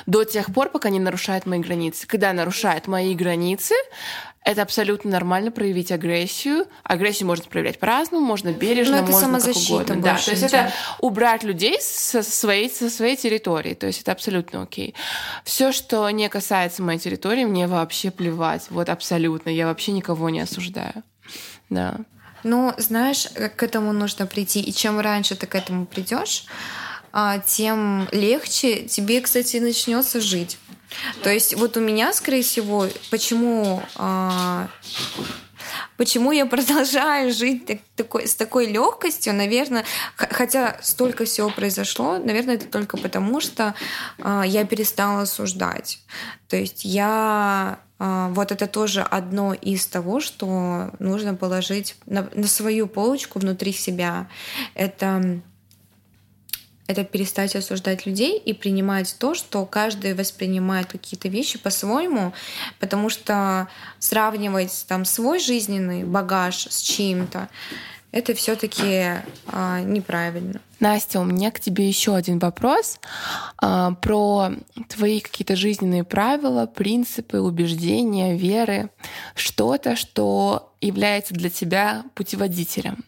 До 0.06 0.24
тех 0.24 0.54
пор, 0.54 0.70
пока 0.70 0.90
не 0.90 1.00
нарушает 1.00 1.46
мои 1.46 1.60
границы. 1.60 2.08
Когда 2.08 2.34
нарушает 2.34 2.88
мои 2.88 3.14
границы, 3.14 3.76
это 4.44 4.62
абсолютно 4.62 5.12
нормально 5.12 5.52
проявить 5.52 5.92
агрессию. 5.92 6.66
Агрессию 6.84 7.28
можно 7.28 7.46
проявлять 7.46 7.78
по-разному, 7.78 8.26
можно 8.26 8.52
бережно, 8.52 9.02
Но 9.02 9.08
можно 9.08 9.40
как 9.40 9.56
угодно. 9.56 9.96
Да, 9.98 10.18
то 10.18 10.32
есть 10.32 10.44
это 10.44 10.72
убрать 11.00 11.44
людей 11.44 11.78
со 11.82 12.24
своей, 12.24 12.70
со 12.70 12.90
своей 12.90 13.18
территории. 13.18 13.74
То 13.74 13.88
есть 13.88 14.02
это 14.02 14.12
абсолютно 14.12 14.64
окей. 14.64 14.96
Все, 15.44 15.72
что 15.72 16.10
не 16.10 16.30
касается 16.30 16.82
моей 16.82 17.00
территории, 17.00 17.46
мне 17.46 17.68
вообще 17.68 18.12
плевать. 18.12 18.68
Вот 18.70 18.90
абсолютно. 18.90 19.50
Я 19.50 19.68
вообще 19.68 19.92
никого 19.92 20.30
не 20.30 20.40
осуждаю. 20.40 21.04
Да. 21.70 21.98
Ну, 22.44 22.74
знаешь, 22.78 23.28
к 23.28 23.62
этому 23.62 23.92
нужно 23.92 24.26
прийти. 24.26 24.62
И 24.62 24.74
чем 24.74 25.00
раньше 25.00 25.36
ты 25.36 25.48
к 25.48 25.56
этому 25.56 25.86
придешь, 25.86 26.46
а, 27.12 27.40
тем 27.40 28.08
легче 28.12 28.88
тебе, 28.88 29.20
кстати, 29.22 29.58
начнется 29.58 30.22
жить. 30.22 30.58
То 31.24 31.30
есть 31.30 31.56
вот 31.56 31.78
у 31.78 31.80
меня, 31.80 32.14
скорее 32.14 32.44
всего, 32.44 32.88
почему 33.12 33.84
а, 33.96 34.70
почему 35.98 36.32
я 36.32 36.46
продолжаю 36.56 37.32
жить 37.34 37.66
так, 37.66 37.80
такой, 37.96 38.28
с 38.28 38.36
такой 38.36 38.68
легкостью, 38.68 39.34
наверное, 39.34 39.86
хотя 40.16 40.78
столько 40.82 41.26
всего 41.26 41.50
произошло, 41.50 42.18
наверное, 42.18 42.56
это 42.56 42.66
только 42.66 42.98
потому, 42.98 43.42
что 43.42 43.76
э, 44.18 44.44
я 44.46 44.66
перестала 44.66 45.24
осуждать. 45.24 46.00
То 46.48 46.58
есть 46.58 46.86
я 46.86 47.80
э, 48.00 48.28
вот 48.32 48.52
это 48.52 48.68
тоже 48.68 49.02
одно 49.02 49.54
из 49.54 49.86
того, 49.86 50.20
что 50.20 50.92
нужно 51.00 51.36
положить 51.36 51.96
на, 52.06 52.30
на 52.34 52.48
свою 52.48 52.88
полочку 52.88 53.40
внутри 53.40 53.74
себя. 53.74 54.28
Это 54.74 55.42
это 56.90 57.04
перестать 57.04 57.56
осуждать 57.56 58.08
людей 58.08 58.40
и 58.40 58.52
принимать 58.52 59.16
то, 59.20 59.36
что 59.36 59.64
каждый 59.68 60.16
воспринимает 60.16 60.88
какие-то 60.88 61.28
вещи 61.28 61.60
по-своему, 61.60 62.34
потому 62.80 63.10
что 63.10 63.68
сравнивать 64.00 64.86
там 64.88 65.06
свой 65.06 65.40
жизненный 65.40 66.04
багаж 66.04 66.56
с 66.68 66.82
чьим-то, 66.82 67.48
это 68.12 68.34
все-таки 68.34 69.22
а, 69.46 69.82
неправильно. 69.82 70.62
Настя, 70.80 71.20
у 71.20 71.26
меня 71.26 71.52
к 71.52 71.60
тебе 71.60 71.88
еще 71.88 72.16
один 72.16 72.40
вопрос 72.40 73.00
а, 73.58 73.92
про 73.92 74.50
твои 74.88 75.20
какие-то 75.20 75.56
жизненные 75.56 76.04
правила, 76.04 76.66
принципы, 76.66 77.40
убеждения, 77.40 78.36
веры, 78.36 78.90
что-то, 79.36 79.96
что 79.96 80.74
является 80.82 81.36
для 81.36 81.52
тебя 81.52 82.04
путеводителем. 82.16 83.06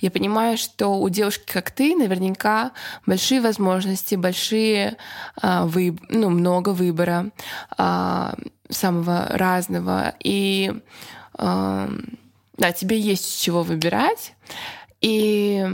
Я 0.00 0.10
понимаю, 0.10 0.58
что 0.58 0.88
у 1.00 1.08
девушки, 1.08 1.52
как 1.52 1.70
ты, 1.70 1.96
наверняка 1.96 2.72
большие 3.06 3.40
возможности, 3.40 4.14
большие, 4.14 4.96
а, 5.40 5.66
выб... 5.66 6.00
ну, 6.08 6.30
много 6.30 6.70
выбора 6.70 7.30
а, 7.76 8.34
самого 8.68 9.26
разного. 9.30 10.14
И 10.22 10.72
а, 11.34 11.90
да, 12.56 12.72
тебе 12.72 12.98
есть 12.98 13.24
с 13.24 13.40
чего 13.40 13.62
выбирать. 13.62 14.34
И 15.00 15.66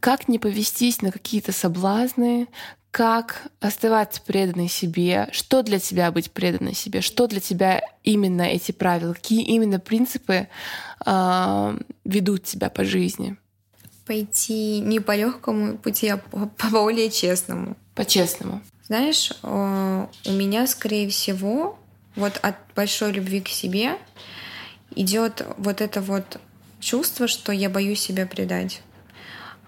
как 0.00 0.28
не 0.28 0.38
повестись 0.38 1.02
на 1.02 1.12
какие-то 1.12 1.52
соблазны, 1.52 2.48
как 2.92 3.44
оставаться 3.58 4.20
преданной 4.20 4.68
себе, 4.68 5.28
что 5.32 5.62
для 5.62 5.78
тебя 5.80 6.12
быть 6.12 6.30
преданной 6.30 6.74
себе, 6.74 7.00
что 7.00 7.26
для 7.26 7.40
тебя 7.40 7.80
именно 8.04 8.42
эти 8.42 8.70
правила, 8.70 9.14
какие 9.14 9.42
именно 9.42 9.80
принципы 9.80 10.46
э, 11.04 11.78
ведут 12.04 12.44
тебя 12.44 12.68
по 12.68 12.84
жизни. 12.84 13.36
Пойти 14.06 14.80
не 14.80 15.00
по 15.00 15.16
легкому 15.16 15.78
пути, 15.78 16.08
а 16.08 16.18
по, 16.18 16.46
по 16.46 16.68
более 16.68 17.10
честному. 17.10 17.78
По-честному. 17.94 18.60
Знаешь, 18.86 19.32
э, 19.42 20.06
у 20.26 20.32
меня, 20.32 20.66
скорее 20.66 21.08
всего, 21.08 21.78
вот 22.14 22.38
от 22.42 22.56
большой 22.76 23.12
любви 23.12 23.40
к 23.40 23.48
себе 23.48 23.96
идет 24.94 25.46
вот 25.56 25.80
это 25.80 26.02
вот 26.02 26.38
чувство, 26.78 27.26
что 27.26 27.52
я 27.52 27.70
боюсь 27.70 28.00
себя 28.00 28.26
предать. 28.26 28.82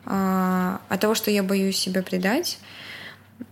А, 0.05 0.83
от 0.91 1.01
того, 1.01 1.14
что 1.14 1.31
я 1.31 1.43
боюсь 1.43 1.79
себя 1.79 2.03
предать, 2.03 2.59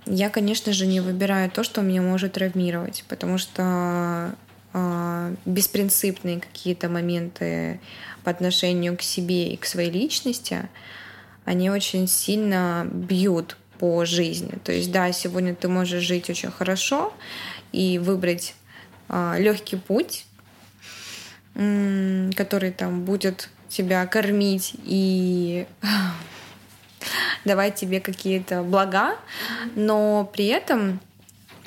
я, 0.07 0.31
конечно 0.31 0.73
же, 0.73 0.87
не 0.87 1.01
выбираю 1.01 1.51
то, 1.51 1.63
что 1.63 1.81
меня 1.81 2.03
может 2.03 2.33
травмировать, 2.33 3.05
потому 3.09 3.39
что 3.39 4.35
э, 4.73 5.35
беспринципные 5.45 6.41
какие-то 6.41 6.89
моменты 6.89 7.81
по 8.25 8.31
отношению 8.31 8.97
к 8.97 9.03
себе 9.03 9.53
и 9.53 9.57
к 9.57 9.65
своей 9.65 9.91
личности, 9.91 10.69
они 11.45 11.71
очень 11.71 12.09
сильно 12.09 12.87
бьют 12.91 13.57
по 13.79 14.05
жизни. 14.05 14.59
То 14.65 14.73
есть, 14.73 14.93
да, 14.93 15.11
сегодня 15.13 15.55
ты 15.55 15.69
можешь 15.69 16.05
жить 16.05 16.31
очень 16.31 16.51
хорошо 16.51 17.13
и 17.73 17.99
выбрать 17.99 18.55
э, 19.09 19.37
легкий 19.39 19.77
путь, 19.77 20.27
который 21.55 22.73
там 22.73 23.05
будет 23.05 23.51
тебя 23.69 24.07
кормить 24.07 24.75
и 24.85 25.67
давать 27.45 27.75
тебе 27.75 28.01
какие-то 28.01 28.63
блага, 28.63 29.17
но 29.75 30.31
при 30.33 30.47
этом 30.47 31.01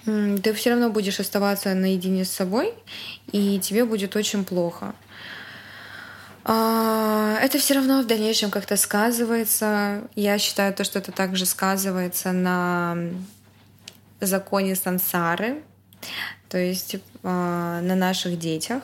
ты 0.05 0.53
все 0.53 0.71
равно 0.71 0.89
будешь 0.89 1.19
оставаться 1.19 1.73
наедине 1.73 2.25
с 2.25 2.31
собой, 2.31 2.73
и 3.31 3.59
тебе 3.59 3.86
будет 3.86 4.15
очень 4.15 4.45
плохо. 4.45 4.93
А, 6.47 7.39
это 7.41 7.57
все 7.57 7.73
равно 7.73 8.01
в 8.01 8.05
дальнейшем 8.05 8.51
как-то 8.51 8.77
сказывается. 8.77 10.07
Я 10.15 10.38
считаю 10.38 10.75
то, 10.75 10.83
что 10.83 10.99
это 10.99 11.11
также 11.11 11.47
сказывается 11.47 12.31
на 12.31 12.97
законе 14.21 14.75
сансары, 14.75 15.63
то 16.47 16.59
есть 16.59 16.97
а, 17.23 17.81
на 17.81 17.95
наших 17.95 18.38
детях. 18.38 18.83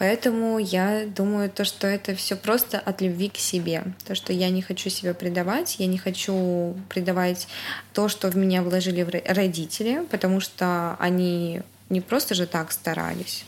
Поэтому 0.00 0.58
я 0.58 1.04
думаю, 1.04 1.50
то, 1.50 1.66
что 1.66 1.86
это 1.86 2.14
все 2.14 2.34
просто 2.34 2.78
от 2.78 3.02
любви 3.02 3.28
к 3.28 3.36
себе. 3.36 3.84
То, 4.06 4.14
что 4.14 4.32
я 4.32 4.48
не 4.48 4.62
хочу 4.62 4.88
себя 4.88 5.12
предавать, 5.12 5.76
я 5.78 5.86
не 5.86 5.98
хочу 5.98 6.74
предавать 6.88 7.48
то, 7.92 8.08
что 8.08 8.30
в 8.30 8.34
меня 8.34 8.62
вложили 8.62 9.02
родители, 9.26 10.06
потому 10.10 10.40
что 10.40 10.96
они 10.98 11.60
не 11.90 12.00
просто 12.00 12.34
же 12.34 12.46
так 12.46 12.72
старались. 12.72 13.44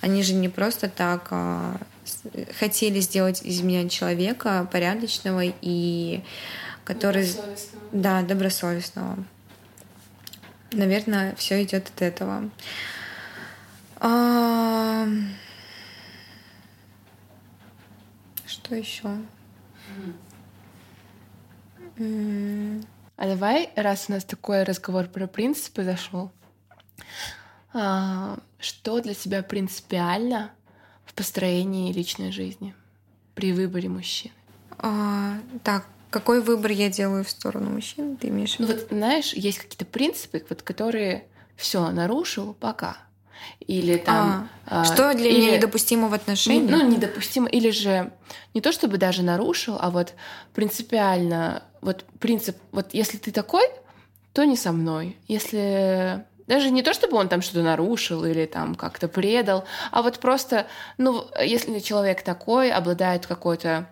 Они 0.00 0.22
же 0.22 0.34
не 0.34 0.48
просто 0.48 0.88
так 0.88 1.26
а, 1.30 1.76
хотели 2.60 3.00
сделать 3.00 3.42
из 3.42 3.62
меня 3.62 3.88
человека 3.88 4.68
порядочного 4.70 5.42
и 5.60 6.22
который... 6.84 7.26
Добросовестного. 7.26 7.84
Да, 7.90 8.22
добросовестного. 8.22 9.24
Наверное, 10.70 11.34
все 11.34 11.64
идет 11.64 11.88
от 11.88 12.00
этого. 12.00 12.48
А... 13.96 15.08
Что 18.66 18.74
еще? 18.74 19.08
А 23.16 23.26
давай, 23.28 23.70
раз 23.76 24.06
у 24.08 24.12
нас 24.12 24.24
такой 24.24 24.64
разговор 24.64 25.06
про 25.06 25.28
принципы 25.28 25.84
зашел, 25.84 26.32
а, 27.72 28.38
что 28.58 29.00
для 29.00 29.14
тебя 29.14 29.44
принципиально 29.44 30.50
в 31.04 31.14
построении 31.14 31.92
личной 31.92 32.32
жизни 32.32 32.74
при 33.36 33.52
выборе 33.52 33.88
мужчины? 33.88 34.34
А, 34.78 35.38
так, 35.62 35.86
какой 36.10 36.42
выбор 36.42 36.72
я 36.72 36.90
делаю 36.90 37.22
в 37.22 37.30
сторону 37.30 37.70
мужчин, 37.70 38.16
ты 38.16 38.28
имеешь 38.28 38.56
в 38.56 38.58
виду? 38.60 38.72
Ну 38.72 38.78
вот, 38.80 38.88
знаешь, 38.90 39.32
есть 39.32 39.60
какие-то 39.60 39.84
принципы, 39.84 40.44
вот, 40.50 40.62
которые 40.62 41.28
все 41.54 41.88
нарушил, 41.92 42.52
пока. 42.52 42.98
Или 43.60 43.96
там... 43.96 44.48
А, 44.66 44.82
а, 44.82 44.84
что 44.84 45.14
для 45.14 45.28
или, 45.28 45.40
меня 45.40 45.56
недопустимо 45.56 46.08
в 46.08 46.14
отношениях? 46.14 46.70
Ну, 46.70 46.88
недопустимо. 46.88 47.48
Или 47.48 47.70
же 47.70 48.12
не 48.54 48.60
то 48.60 48.72
чтобы 48.72 48.98
даже 48.98 49.22
нарушил, 49.22 49.76
а 49.80 49.90
вот 49.90 50.14
принципиально, 50.54 51.62
вот 51.80 52.04
принцип, 52.18 52.56
вот 52.72 52.88
если 52.92 53.18
ты 53.18 53.32
такой, 53.32 53.64
то 54.32 54.44
не 54.44 54.56
со 54.56 54.72
мной. 54.72 55.16
Если 55.28 56.24
даже 56.46 56.70
не 56.70 56.82
то, 56.82 56.94
чтобы 56.94 57.16
он 57.16 57.28
там 57.28 57.42
что-то 57.42 57.62
нарушил 57.62 58.24
или 58.24 58.46
там 58.46 58.74
как-то 58.74 59.08
предал, 59.08 59.64
а 59.90 60.02
вот 60.02 60.18
просто, 60.18 60.66
ну, 60.98 61.26
если 61.42 61.80
человек 61.80 62.22
такой, 62.22 62.70
обладает 62.70 63.26
какой-то 63.26 63.88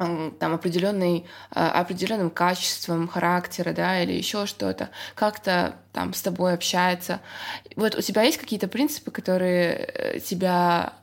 там 0.00 0.54
определенный, 0.54 1.26
а, 1.50 1.70
определенным 1.80 2.30
качеством 2.30 3.06
характера, 3.06 3.72
да, 3.72 4.02
или 4.02 4.12
еще 4.12 4.46
что-то, 4.46 4.90
как-то 5.14 5.74
там 5.92 6.14
с 6.14 6.22
тобой 6.22 6.54
общается. 6.54 7.20
Вот 7.76 7.94
у 7.94 8.00
тебя 8.00 8.22
есть 8.22 8.38
какие-то 8.38 8.68
принципы, 8.68 9.10
которые 9.10 9.74
э, 9.74 10.20
тебя 10.20 10.94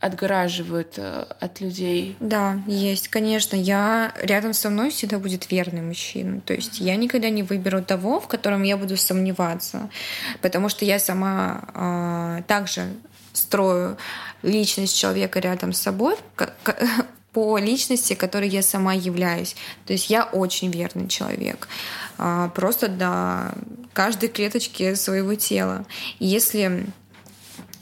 отгораживают 0.00 0.94
э, 0.96 1.26
от 1.40 1.60
людей? 1.60 2.16
Да, 2.20 2.60
есть, 2.66 3.08
конечно. 3.08 3.56
Я 3.56 4.12
рядом 4.20 4.52
со 4.52 4.70
мной 4.70 4.90
всегда 4.90 5.18
будет 5.18 5.50
верный 5.50 5.82
мужчина. 5.82 6.40
То 6.40 6.54
есть 6.54 6.80
я 6.80 6.96
никогда 6.96 7.30
не 7.30 7.42
выберу 7.42 7.82
того, 7.82 8.20
в 8.20 8.28
котором 8.28 8.62
я 8.62 8.76
буду 8.76 8.96
сомневаться, 8.96 9.90
потому 10.40 10.68
что 10.68 10.84
я 10.84 10.98
сама 10.98 12.38
э, 12.40 12.42
также 12.46 12.88
строю 13.32 13.96
личность 14.42 14.96
человека 14.96 15.40
рядом 15.40 15.72
с 15.72 15.80
собой, 15.80 16.16
по 17.32 17.58
личности, 17.58 18.14
которой 18.14 18.48
я 18.48 18.62
сама 18.62 18.94
являюсь. 18.94 19.54
То 19.86 19.92
есть 19.92 20.10
я 20.10 20.24
очень 20.24 20.70
верный 20.70 21.08
человек. 21.08 21.68
А, 22.16 22.48
просто 22.48 22.88
до 22.88 23.54
каждой 23.92 24.28
клеточки 24.28 24.94
своего 24.94 25.34
тела. 25.34 25.84
Если 26.18 26.86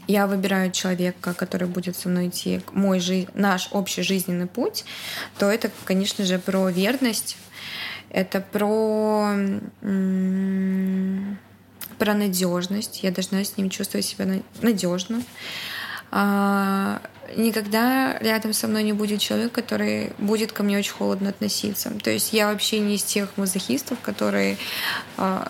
я 0.06 0.26
выбираю 0.26 0.70
человека, 0.70 1.34
который 1.34 1.68
будет 1.68 1.96
со 1.96 2.08
мной 2.08 2.28
идти 2.28 2.60
мой 2.72 3.00
жи- 3.00 3.28
наш 3.34 3.68
общий 3.72 4.02
жизненный 4.02 4.46
путь, 4.46 4.84
то 5.38 5.50
это, 5.50 5.70
конечно 5.84 6.24
же, 6.24 6.38
про 6.38 6.68
верность, 6.68 7.36
это 8.10 8.40
про 8.40 9.34
про 11.98 12.14
надежность. 12.14 13.02
Я 13.02 13.10
должна 13.10 13.42
с 13.42 13.56
ним 13.56 13.70
чувствовать 13.70 14.04
себя 14.04 14.26
надежно. 14.60 15.22
А, 16.18 17.02
никогда 17.36 18.16
рядом 18.20 18.54
со 18.54 18.68
мной 18.68 18.84
не 18.84 18.94
будет 18.94 19.20
человек, 19.20 19.52
который 19.52 20.14
будет 20.16 20.50
ко 20.50 20.62
мне 20.62 20.78
очень 20.78 20.94
холодно 20.94 21.28
относиться. 21.28 21.90
То 22.02 22.08
есть 22.10 22.32
я 22.32 22.50
вообще 22.50 22.78
не 22.78 22.94
из 22.94 23.02
тех 23.02 23.36
мазохистов, 23.36 24.00
которые 24.00 24.56
э, 25.18 25.44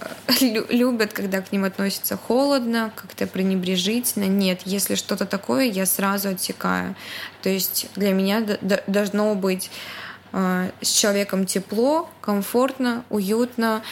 любят, 0.70 1.12
когда 1.12 1.40
к 1.40 1.52
ним 1.52 1.62
относятся 1.62 2.16
холодно, 2.16 2.90
как-то 2.96 3.28
пренебрежительно. 3.28 4.24
Нет, 4.24 4.62
если 4.64 4.96
что-то 4.96 5.24
такое, 5.24 5.66
я 5.66 5.86
сразу 5.86 6.30
отсекаю. 6.30 6.96
То 7.42 7.48
есть 7.48 7.86
для 7.94 8.12
меня 8.12 8.44
должно 8.88 9.36
быть 9.36 9.70
э, 10.32 10.70
с 10.80 10.90
человеком 10.90 11.46
тепло, 11.46 12.10
комфортно, 12.26 13.04
уютно. 13.08 13.82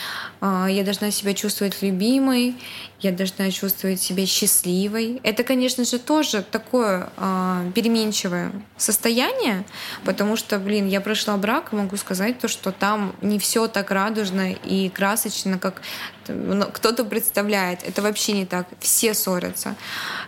Э, 0.40 0.66
я 0.68 0.82
должна 0.82 1.10
себя 1.10 1.32
чувствовать 1.32 1.80
любимой 1.80 2.56
я 3.04 3.12
должна 3.12 3.50
чувствовать 3.50 4.00
себя 4.00 4.26
счастливой. 4.26 5.20
Это, 5.22 5.44
конечно 5.44 5.84
же, 5.84 5.98
тоже 5.98 6.42
такое 6.42 7.10
э, 7.16 7.70
переменчивое 7.74 8.50
состояние, 8.78 9.64
потому 10.04 10.36
что, 10.36 10.58
блин, 10.58 10.88
я 10.88 11.00
прошла 11.02 11.36
брак, 11.36 11.72
и 11.72 11.76
могу 11.76 11.96
сказать 11.98 12.38
то, 12.38 12.48
что 12.48 12.72
там 12.72 13.14
не 13.20 13.38
все 13.38 13.68
так 13.68 13.90
радужно 13.90 14.52
и 14.52 14.88
красочно, 14.88 15.58
как 15.58 15.82
ну, 16.28 16.64
кто-то 16.72 17.04
представляет. 17.04 17.80
Это 17.86 18.00
вообще 18.00 18.32
не 18.32 18.46
так. 18.46 18.66
Все 18.80 19.12
ссорятся. 19.12 19.74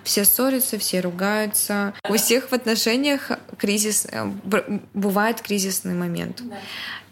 Все 0.04 0.26
ссорятся, 0.26 0.78
все 0.78 1.00
ругаются. 1.00 1.94
У 2.08 2.16
всех 2.16 2.50
в 2.50 2.52
отношениях 2.52 3.30
кризис, 3.56 4.06
э, 4.10 4.30
бывает 4.92 5.40
кризисный 5.40 5.94
момент. 5.94 6.42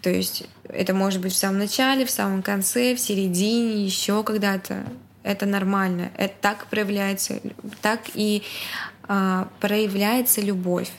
То 0.04 0.10
есть 0.10 0.44
это 0.68 0.92
может 0.92 1.22
быть 1.22 1.32
в 1.32 1.36
самом 1.36 1.60
начале, 1.60 2.04
в 2.04 2.10
самом 2.10 2.42
конце, 2.42 2.94
в 2.94 3.00
середине, 3.00 3.82
еще 3.82 4.22
когда-то 4.22 4.84
это 5.22 5.46
нормально. 5.46 6.10
Это 6.18 6.34
так 6.42 6.66
проявляется, 6.66 7.40
так 7.80 8.00
и 8.12 8.42
э, 9.08 9.44
проявляется 9.60 10.42
любовь. 10.42 10.92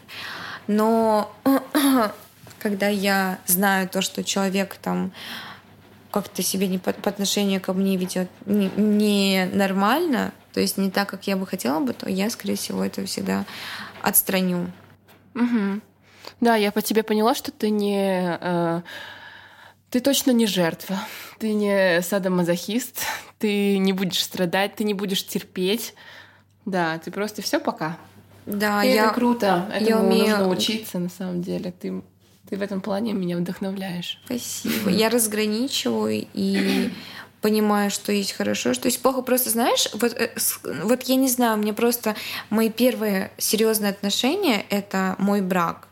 Но 0.66 1.32
когда 2.60 2.88
я 2.88 3.38
знаю 3.46 3.88
то, 3.88 4.02
что 4.02 4.24
человек 4.24 4.76
там 4.82 5.12
как-то 6.10 6.42
себя 6.42 6.68
не 6.68 6.80
по, 6.80 6.92
по 6.92 7.12
отношению 7.12 7.62
ко 7.62 7.74
мне 7.74 7.98
ведет 7.98 8.28
не, 8.48 8.72
не 8.76 9.48
нормально, 9.54 10.32
то 10.52 10.62
есть 10.62 10.80
не 10.80 10.90
так, 10.90 11.08
как 11.10 11.28
я 11.28 11.38
бы 11.38 11.46
хотела 11.46 11.80
бы, 11.80 11.94
то 11.94 12.10
я, 12.10 12.32
скорее 12.32 12.56
всего, 12.56 12.84
это 12.84 13.06
всегда 13.06 13.46
отстраню. 14.02 14.72
Угу. 15.36 15.82
Да, 16.42 16.56
я 16.56 16.72
по 16.72 16.82
тебе 16.82 17.04
поняла, 17.04 17.36
что 17.36 17.52
ты 17.52 17.70
не 17.70 18.38
э, 18.40 18.82
ты 19.90 20.00
точно 20.00 20.32
не 20.32 20.46
жертва, 20.46 21.00
ты 21.40 21.54
не 21.54 22.02
садомазохист, 22.02 23.02
ты 23.40 23.78
не 23.78 23.94
будешь 23.94 24.24
страдать, 24.24 24.76
ты 24.76 24.84
не 24.84 24.94
будешь 24.94 25.26
терпеть. 25.26 25.94
Да, 26.66 26.98
ты 26.98 27.12
просто 27.12 27.42
все 27.42 27.60
пока. 27.60 27.98
Да, 28.46 28.84
и 28.84 28.94
я 28.94 29.06
это 29.06 29.14
круто. 29.14 29.70
Этому 29.74 29.90
я 29.90 30.00
умею... 30.00 30.30
нужно 30.30 30.50
учиться 30.50 31.00
на 31.00 31.10
самом 31.10 31.42
деле. 31.42 31.72
Ты 31.72 32.02
ты 32.50 32.58
в 32.58 32.62
этом 32.62 32.80
плане 32.82 33.14
меня 33.14 33.38
вдохновляешь. 33.38 34.20
Спасибо. 34.26 34.90
Я 34.90 35.10
разграничиваю 35.10 36.28
и 36.34 36.92
понимаю, 37.46 37.92
что 37.92 38.12
есть 38.12 38.32
хорошо, 38.32 38.74
что 38.74 38.88
есть 38.88 39.00
плохо. 39.04 39.22
Просто 39.22 39.52
знаешь, 39.52 39.88
вот, 39.94 40.14
э, 40.14 40.30
вот 40.84 41.04
я 41.04 41.16
не 41.16 41.28
знаю, 41.28 41.60
мне 41.60 41.74
просто 41.74 42.16
мои 42.50 42.72
первые 42.72 43.30
серьезные 43.38 43.92
отношения 43.92 44.66
это 44.72 45.16
мой 45.20 45.42
брак. 45.42 45.88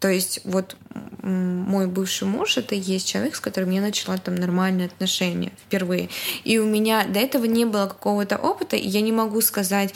То 0.00 0.08
есть 0.08 0.40
вот 0.44 0.76
мой 1.22 1.86
бывший 1.86 2.26
муж 2.26 2.56
это 2.56 2.74
и 2.74 2.78
есть 2.78 3.06
человек, 3.06 3.36
с 3.36 3.40
которым 3.40 3.70
я 3.70 3.82
начала 3.82 4.16
там 4.16 4.34
нормальные 4.34 4.86
отношения 4.86 5.52
впервые. 5.66 6.08
И 6.44 6.58
у 6.58 6.66
меня 6.66 7.04
до 7.04 7.20
этого 7.20 7.44
не 7.44 7.66
было 7.66 7.86
какого-то 7.86 8.38
опыта, 8.38 8.76
и 8.76 8.88
я 8.88 9.02
не 9.02 9.12
могу 9.12 9.42
сказать, 9.42 9.94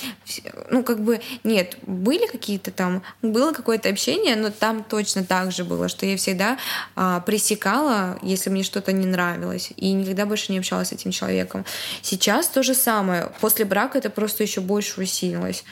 ну 0.71 0.83
как 0.83 1.01
бы 1.01 1.21
нет, 1.43 1.79
были 1.87 2.27
какие-то 2.27 2.71
там, 2.71 3.03
было 3.23 3.53
какое-то 3.53 3.89
общение, 3.89 4.37
но 4.37 4.51
там 4.51 4.85
точно 4.85 5.25
так 5.25 5.53
же 5.53 5.65
было, 5.65 5.89
что 5.89 6.05
я 6.05 6.19
всегда 6.19 6.59
а, 6.95 7.21
пресекала, 7.21 8.19
если 8.21 8.51
мне 8.51 8.63
что-то 8.63 8.93
не 8.93 9.07
нравилось, 9.07 9.73
и 9.77 9.93
никогда 9.93 10.27
больше 10.27 10.53
не 10.53 10.59
общалась 10.59 10.89
с 10.89 10.93
этим 10.93 11.11
человеком. 11.11 11.65
Сейчас 12.03 12.49
то 12.49 12.63
же 12.63 12.75
самое. 12.75 13.33
После 13.41 13.65
брака 13.65 13.97
это 13.97 14.11
просто 14.11 14.43
еще 14.43 14.61
больше 14.61 15.01
усилилось 15.01 15.65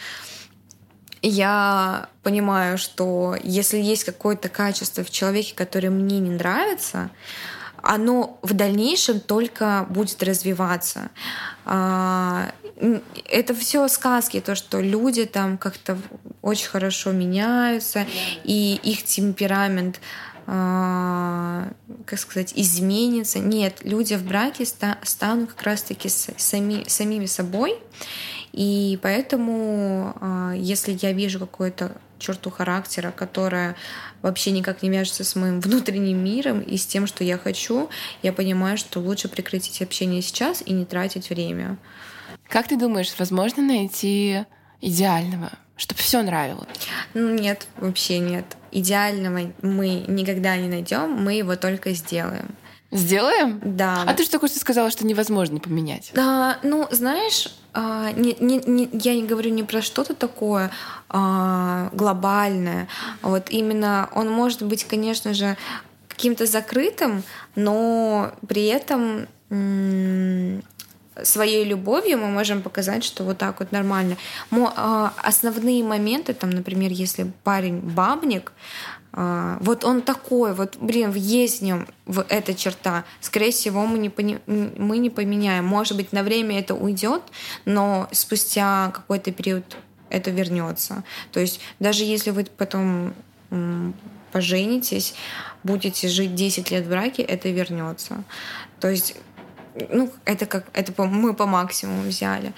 я 1.29 2.09
понимаю, 2.23 2.79
что 2.79 3.37
если 3.43 3.79
есть 3.79 4.05
какое-то 4.05 4.49
качество 4.49 5.05
в 5.05 5.11
человеке, 5.11 5.55
которое 5.55 5.91
мне 5.91 6.18
не 6.18 6.31
нравится, 6.31 7.11
оно 7.83 8.39
в 8.43 8.55
дальнейшем 8.55 9.20
только 9.20 9.87
будет 9.91 10.23
развиваться. 10.23 11.11
А, 11.64 12.53
это 13.29 13.55
все 13.55 13.87
сказки, 13.89 14.41
то, 14.41 14.55
что 14.55 14.81
люди 14.81 15.27
там 15.27 15.59
как-то 15.59 15.99
очень 16.43 16.68
хорошо 16.68 17.12
меняются, 17.12 18.07
и 18.45 18.81
их 18.83 19.05
темперамент 19.05 20.01
а, 20.47 21.68
как 22.05 22.18
сказать, 22.18 22.53
изменится. 22.57 23.39
Нет, 23.39 23.79
люди 23.85 24.14
в 24.14 24.25
браке 24.25 24.64
станут 24.66 25.51
как 25.51 25.62
раз-таки 25.62 26.09
сами, 26.09 26.85
самими 26.89 27.27
собой, 27.27 27.79
и 28.53 28.98
поэтому, 29.03 30.14
а, 30.20 30.53
если 30.55 30.98
я 31.00 31.12
вижу 31.12 31.38
какую-то 31.38 31.92
черту 32.18 32.50
характера, 32.50 33.11
которая 33.11 33.74
вообще 34.22 34.53
никак 34.53 34.82
не 34.82 34.90
вяжется 34.90 35.24
с 35.24 35.34
моим 35.34 35.61
внутренним 35.61 36.22
миром 36.22 36.61
и 36.61 36.76
с 36.76 36.86
тем, 36.86 37.07
что 37.07 37.24
я 37.24 37.36
хочу, 37.36 37.88
я 38.22 38.32
понимаю, 38.32 38.78
что 38.78 39.00
лучше 39.00 39.28
прекратить 39.28 39.82
общение 39.82 40.22
сейчас 40.22 40.62
и 40.64 40.72
не 40.72 40.84
тратить 40.84 41.30
время. 41.30 41.76
Как 42.48 42.68
ты 42.68 42.76
думаешь, 42.76 43.14
возможно 43.18 43.62
найти 43.62 44.44
идеального, 44.80 45.50
чтобы 45.76 46.00
все 46.00 46.22
нравилось? 46.22 46.68
Ну 47.14 47.34
нет, 47.34 47.66
вообще 47.78 48.18
нет. 48.18 48.44
Идеального 48.70 49.53
мы 49.62 50.05
никогда 50.07 50.57
не 50.57 50.68
найдем, 50.68 51.11
мы 51.11 51.34
его 51.34 51.57
только 51.57 51.92
сделаем. 51.92 52.55
Сделаем? 52.93 53.59
Да. 53.64 54.05
А 54.07 54.12
ты 54.12 54.22
что 54.22 54.32
такое 54.32 54.51
что 54.51 54.61
сказала, 54.61 54.90
что 54.90 55.07
невозможно 55.07 55.59
поменять? 55.59 56.11
Да, 56.14 56.59
ну, 56.62 56.86
знаешь, 56.90 57.49
а, 57.72 58.12
не, 58.12 58.36
не, 58.38 58.59
не, 58.59 58.88
я 58.93 59.14
не 59.14 59.24
говорю 59.24 59.51
не 59.51 59.62
про 59.62 59.80
что-то 59.80 60.14
такое 60.14 60.70
а, 61.09 61.88
глобальное. 61.95 62.88
Вот 63.22 63.49
именно 63.49 64.11
он 64.14 64.30
может 64.30 64.62
быть, 64.62 64.84
конечно 64.84 65.32
же, 65.32 65.57
каким-то 66.07 66.45
закрытым, 66.45 67.24
но 67.57 68.32
при 68.47 68.66
этом 68.66 69.26
своей 71.22 71.64
любовью 71.64 72.18
мы 72.18 72.28
можем 72.28 72.62
показать, 72.62 73.05
что 73.05 73.24
вот 73.24 73.38
так 73.38 73.61
вот 73.61 73.72
нормально. 73.72 74.16
Мо, 74.51 74.72
а, 74.76 75.12
основные 75.22 75.82
моменты, 75.82 76.34
там, 76.34 76.51
например, 76.51 76.90
если 76.90 77.30
парень 77.45 77.80
бабник, 77.80 78.53
а, 79.14 79.58
вот 79.60 79.84
он 79.84 80.02
такой, 80.02 80.54
вот, 80.54 80.76
блин, 80.80 81.12
есть 81.14 81.60
в 81.60 81.64
нем 81.64 81.86
в 82.06 82.24
эта 82.28 82.54
черта. 82.54 83.04
Скорее 83.20 83.50
всего, 83.50 83.84
мы 83.86 83.98
не, 83.98 84.08
пони, 84.08 84.40
мы 84.46 84.98
не 84.98 85.10
поменяем. 85.10 85.66
Может 85.66 85.96
быть, 85.96 86.12
на 86.12 86.22
время 86.22 86.58
это 86.58 86.74
уйдет, 86.74 87.22
но 87.64 88.08
спустя 88.12 88.90
какой-то 88.94 89.30
период 89.32 89.76
это 90.08 90.30
вернется. 90.30 91.04
То 91.30 91.40
есть 91.40 91.60
даже 91.78 92.04
если 92.04 92.30
вы 92.30 92.44
потом 92.44 93.14
поженитесь, 94.32 95.14
будете 95.62 96.08
жить 96.08 96.34
10 96.34 96.70
лет 96.70 96.86
в 96.86 96.88
браке, 96.88 97.22
это 97.22 97.50
вернется. 97.50 98.24
То 98.80 98.88
есть, 98.88 99.16
ну, 99.90 100.10
это 100.24 100.46
как 100.46 100.66
это 100.72 101.02
мы 101.02 101.34
по 101.34 101.46
максимуму 101.46 102.08
взяли. 102.08 102.54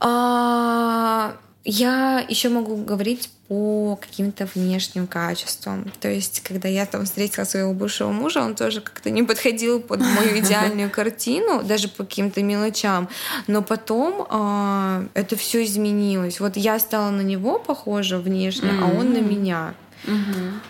А, 0.00 1.36
я 1.64 2.24
еще 2.26 2.48
могу 2.48 2.76
говорить 2.76 3.30
по 3.48 3.98
каким-то 4.00 4.48
внешним 4.54 5.06
качествам. 5.06 5.92
То 6.00 6.08
есть, 6.08 6.40
когда 6.40 6.68
я 6.68 6.86
там 6.86 7.04
встретила 7.04 7.44
своего 7.44 7.74
бывшего 7.74 8.10
мужа, 8.12 8.42
он 8.42 8.54
тоже 8.54 8.80
как-то 8.80 9.10
не 9.10 9.22
подходил 9.22 9.80
под 9.80 10.00
мою 10.00 10.38
идеальную 10.38 10.88
картину, 10.88 11.62
даже 11.62 11.88
по 11.88 12.04
каким-то 12.04 12.42
мелочам. 12.42 13.08
Но 13.46 13.60
потом 13.62 14.26
э, 14.30 15.06
это 15.14 15.36
все 15.36 15.64
изменилось. 15.64 16.40
Вот 16.40 16.56
я 16.56 16.78
стала 16.78 17.10
на 17.10 17.22
него 17.22 17.58
похожа 17.58 18.18
внешне, 18.18 18.70
mm-hmm. 18.70 18.96
а 18.96 18.98
он 18.98 19.12
на 19.12 19.18
меня. 19.18 19.74
Mm-hmm. 20.06 20.60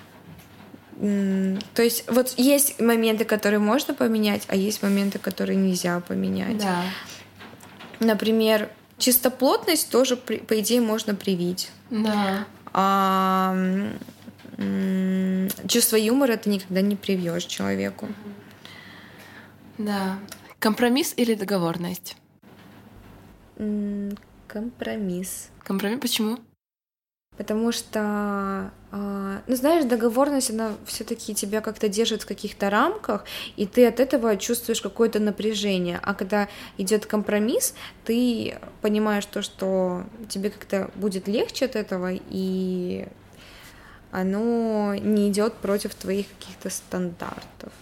То 1.75 1.83
есть 1.83 2.05
вот 2.09 2.35
есть 2.37 2.81
моменты, 2.81 3.25
которые 3.25 3.61
можно 3.61 3.95
поменять, 3.95 4.43
а 4.49 4.57
есть 4.57 4.83
моменты, 4.83 5.19
которые 5.19 5.57
нельзя 5.57 6.01
поменять. 6.01 6.59
Да. 6.59 6.83
Например, 8.01 8.69
чистоплотность 9.01 9.91
тоже, 9.91 10.17
по 10.17 10.61
идее, 10.61 10.81
можно 10.81 11.15
привить. 11.17 11.71
Да. 11.91 12.47
А 12.73 13.57
чувство 15.67 15.97
юмора 15.97 16.37
ты 16.37 16.51
никогда 16.51 16.81
не 16.83 16.95
привьешь 16.95 17.45
человеку. 17.45 18.09
Да. 19.79 20.19
Компромисс 20.59 21.15
или 21.17 21.35
договорность? 21.35 22.17
Компромисс. 24.47 25.49
Компромисс 25.65 26.01
почему? 26.01 26.39
Потому 27.41 27.73
что, 27.73 28.71
а, 28.93 29.41
ну 29.47 29.57
знаешь, 29.57 29.87
договорность, 29.87 30.51
она 30.51 30.75
все-таки 30.85 31.35
тебя 31.35 31.63
как-то 31.63 31.89
держит 31.89 32.25
в 32.25 32.27
каких-то 32.27 32.69
рамках, 32.69 33.25
и 33.57 33.65
ты 33.65 33.87
от 33.87 33.99
этого 33.99 34.37
чувствуешь 34.37 34.83
какое-то 34.83 35.21
напряжение. 35.21 35.99
А 36.03 36.13
когда 36.13 36.49
идет 36.77 37.07
компромисс, 37.07 37.73
ты 38.05 38.59
понимаешь 38.83 39.25
то, 39.25 39.41
что 39.41 40.05
тебе 40.29 40.51
как-то 40.51 40.91
будет 40.97 41.29
легче 41.29 41.65
от 41.65 41.77
этого, 41.77 42.11
и 42.13 43.09
оно 44.13 44.95
не 44.97 45.31
идет 45.31 45.55
против 45.55 45.95
твоих 45.95 46.27
каких-то 46.39 46.69
стандартов. 46.69 47.73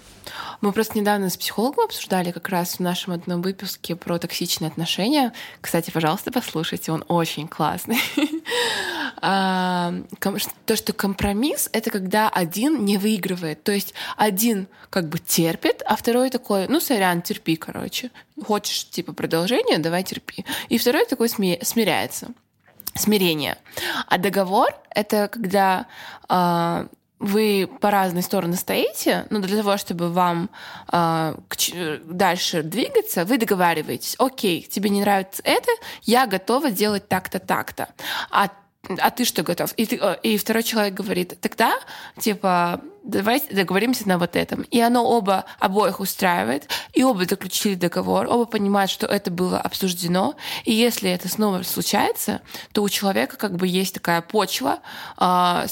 Мы 0.61 0.71
просто 0.71 0.97
недавно 0.97 1.31
с 1.31 1.37
психологом 1.37 1.87
обсуждали 1.87 2.31
как 2.31 2.49
раз 2.49 2.75
в 2.75 2.81
нашем 2.81 3.13
одном 3.13 3.43
выпуске 3.43 3.97
про 3.97 4.19
токсичные 4.21 4.69
отношения. 4.69 5.33
Кстати, 5.61 5.91
пожалуйста, 5.91 6.31
послушайте, 6.31 6.93
он 6.93 7.05
очень 7.09 7.49
классный. 7.49 7.99
А, 9.21 9.95
то, 10.67 10.77
что 10.77 10.93
компромисс— 10.93 11.69
это 11.73 11.91
когда 11.91 12.29
один 12.29 12.85
не 12.85 12.99
выигрывает. 12.99 13.63
То 13.63 13.73
есть 13.73 13.95
один 14.17 14.69
как 14.91 15.09
бы 15.09 15.19
терпит, 15.19 15.83
а 15.85 15.97
второй 15.97 16.31
такой, 16.31 16.69
ну, 16.69 16.81
сорян, 16.81 17.23
терпи, 17.23 17.57
короче. 17.57 18.11
Хочешь, 18.45 18.89
типа, 18.89 19.13
продолжение, 19.13 19.79
давай 19.79 20.05
терпи. 20.05 20.45
И 20.69 20.79
второй 20.79 21.05
такой 21.07 21.29
смиряется 21.29 22.29
смирение. 22.95 23.59
А 24.07 24.19
договор— 24.19 24.75
это 24.91 25.29
когда 25.29 25.87
э, 26.29 26.87
вы 27.19 27.69
по 27.81 27.91
разные 27.91 28.23
стороны 28.23 28.57
стоите, 28.57 29.27
но 29.31 29.41
для 29.41 29.57
того, 29.57 29.77
чтобы 29.77 30.11
вам 30.11 30.51
э, 30.93 31.35
дальше 32.05 32.63
двигаться, 32.63 33.25
вы 33.25 33.39
договариваетесь, 33.39 34.17
окей, 34.19 34.63
тебе 34.63 34.91
не 34.91 35.01
нравится 35.01 35.43
это, 35.45 35.71
я 36.03 36.27
готова 36.27 36.71
делать 36.71 37.09
так-то, 37.09 37.39
так-то. 37.39 37.89
А 38.31 38.51
а 39.01 39.11
ты 39.11 39.25
что 39.25 39.43
готов? 39.43 39.73
И, 39.77 39.85
э, 40.01 40.17
и 40.23 40.37
второй 40.39 40.63
человек 40.63 40.95
говорит, 40.95 41.39
тогда, 41.41 41.79
типа, 42.19 42.81
давайте 43.05 43.55
договоримся 43.55 44.09
на 44.09 44.19
вот 44.19 44.37
этом. 44.37 44.63
И 44.63 44.81
оно 44.81 45.05
оба, 45.05 45.45
обоих 45.59 46.01
устраивает, 46.01 46.69
и 46.93 47.03
оба 47.03 47.25
заключили 47.25 47.75
договор, 47.75 48.27
оба 48.29 48.45
понимают, 48.45 48.91
что 48.91 49.07
это 49.07 49.31
было 49.31 49.59
обсуждено. 49.61 50.37
И 50.65 50.73
если 50.73 51.11
это 51.11 51.29
снова 51.29 51.63
случается, 51.63 52.41
то 52.73 52.83
у 52.83 52.89
человека 52.89 53.37
как 53.37 53.57
бы 53.57 53.67
есть 53.67 53.95
такая 53.95 54.23
почва 54.23 54.81
э, 55.19 55.67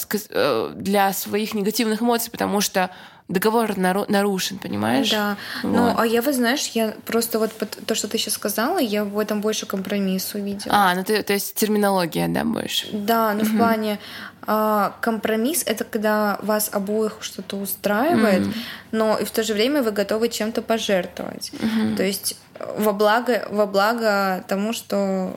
для 0.75 1.13
своих 1.13 1.53
негативных 1.53 2.01
эмоций, 2.01 2.31
потому 2.31 2.61
что 2.61 2.91
договор 3.27 3.77
нарушен, 3.77 4.57
понимаешь? 4.57 5.11
Да. 5.11 5.37
Ну, 5.63 5.69
вот. 5.69 5.77
Ну, 5.77 5.93
а 5.97 6.05
я 6.05 6.21
вот, 6.21 6.35
знаешь, 6.35 6.67
я 6.73 6.93
просто 7.05 7.39
вот 7.39 7.51
то, 7.85 7.95
что 7.95 8.07
ты 8.07 8.17
сейчас 8.17 8.35
сказала, 8.35 8.77
я 8.77 9.03
в 9.03 9.19
этом 9.19 9.41
больше 9.41 9.65
компромисс 9.65 10.33
увидела. 10.33 10.73
А, 10.73 10.95
ну 10.95 11.03
ты, 11.03 11.21
то 11.23 11.33
есть 11.33 11.55
терминология, 11.55 12.27
да, 12.27 12.43
больше? 12.43 12.87
Да, 12.91 13.33
ну 13.33 13.41
угу. 13.41 13.49
в 13.49 13.57
плане 13.57 13.99
а, 14.45 14.95
компромисс 15.01 15.63
это 15.65 15.83
когда 15.83 16.39
вас 16.41 16.69
обоих 16.71 17.17
что-то 17.19 17.57
устраивает, 17.57 18.43
mm. 18.43 18.53
но 18.93 19.17
и 19.17 19.25
в 19.25 19.31
то 19.31 19.43
же 19.43 19.53
время 19.53 19.83
вы 19.83 19.91
готовы 19.91 20.29
чем-то 20.29 20.61
пожертвовать. 20.61 21.51
Mm-hmm. 21.51 21.97
То 21.97 22.03
есть 22.03 22.37
во 22.77 22.93
благо, 22.93 23.45
во 23.51 23.67
благо 23.67 24.45
тому, 24.47 24.71
что 24.71 25.35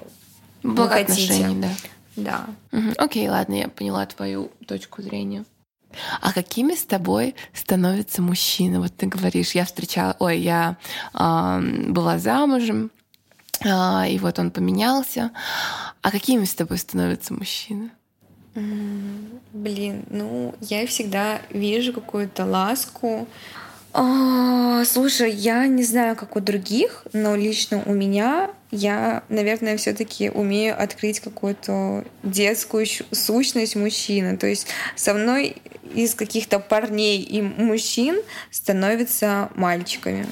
вы 0.63 0.89
хотите. 0.89 1.49
Да. 1.57 1.69
Да. 2.17 2.47
Угу. 2.73 2.93
Окей, 2.99 3.29
ладно, 3.29 3.55
я 3.55 3.69
поняла 3.69 4.05
твою 4.07 4.51
точку 4.67 5.03
зрения. 5.03 5.45
А 6.21 6.33
какими 6.33 6.75
с 6.75 6.85
тобой 6.85 7.35
становятся 7.53 8.23
мужчины? 8.23 8.81
Вот 8.81 8.97
ты 8.97 9.07
говоришь, 9.07 9.53
я 9.53 9.65
встречала, 9.65 10.17
ой, 10.19 10.39
я 10.39 10.77
э, 11.15 11.61
была 11.89 12.19
замужем, 12.19 12.91
э, 13.65 14.11
и 14.11 14.19
вот 14.19 14.39
он 14.39 14.51
поменялся. 14.51 15.31
А 16.03 16.11
какими 16.11 16.45
с 16.45 16.55
тобой 16.55 16.79
становятся 16.79 17.35
мужчины? 17.35 17.91
Блин, 19.53 20.05
ну 20.11 20.55
я 20.61 20.87
всегда 20.87 21.41
вижу 21.51 21.93
какую-то 21.93 22.45
ласку, 22.45 23.29
а, 23.93 24.85
слушай, 24.85 25.33
я 25.33 25.67
не 25.67 25.83
знаю, 25.83 26.15
как 26.15 26.37
у 26.37 26.41
других, 26.41 27.07
но 27.13 27.35
лично 27.35 27.83
у 27.87 27.93
меня 27.93 28.51
я, 28.71 29.25
наверное, 29.29 29.77
все-таки 29.77 30.31
умею 30.31 30.81
открыть 30.81 31.19
какую-то 31.19 32.05
детскую 32.23 32.87
сущность 33.11 33.75
мужчины. 33.75 34.37
То 34.37 34.47
есть 34.47 34.69
со 34.95 35.13
мной 35.13 35.57
из 35.93 36.15
каких-то 36.15 36.61
парней 36.61 37.21
и 37.21 37.43
мужчин 37.43 38.21
становятся 38.51 39.51
мальчиками. 39.57 40.27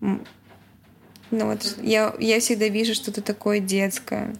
Ну 0.00 0.20
вот 1.30 1.76
я, 1.82 2.14
я 2.20 2.38
всегда 2.38 2.68
вижу 2.68 2.94
что-то 2.94 3.22
такое 3.22 3.58
детское. 3.58 4.36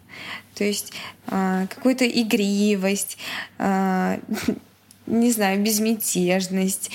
То 0.54 0.62
есть 0.62 0.92
э, 1.26 1.66
какую-то 1.68 2.06
игривость, 2.06 3.18
э, 3.58 4.18
не 5.06 5.32
знаю, 5.32 5.60
безмятежность 5.60 6.92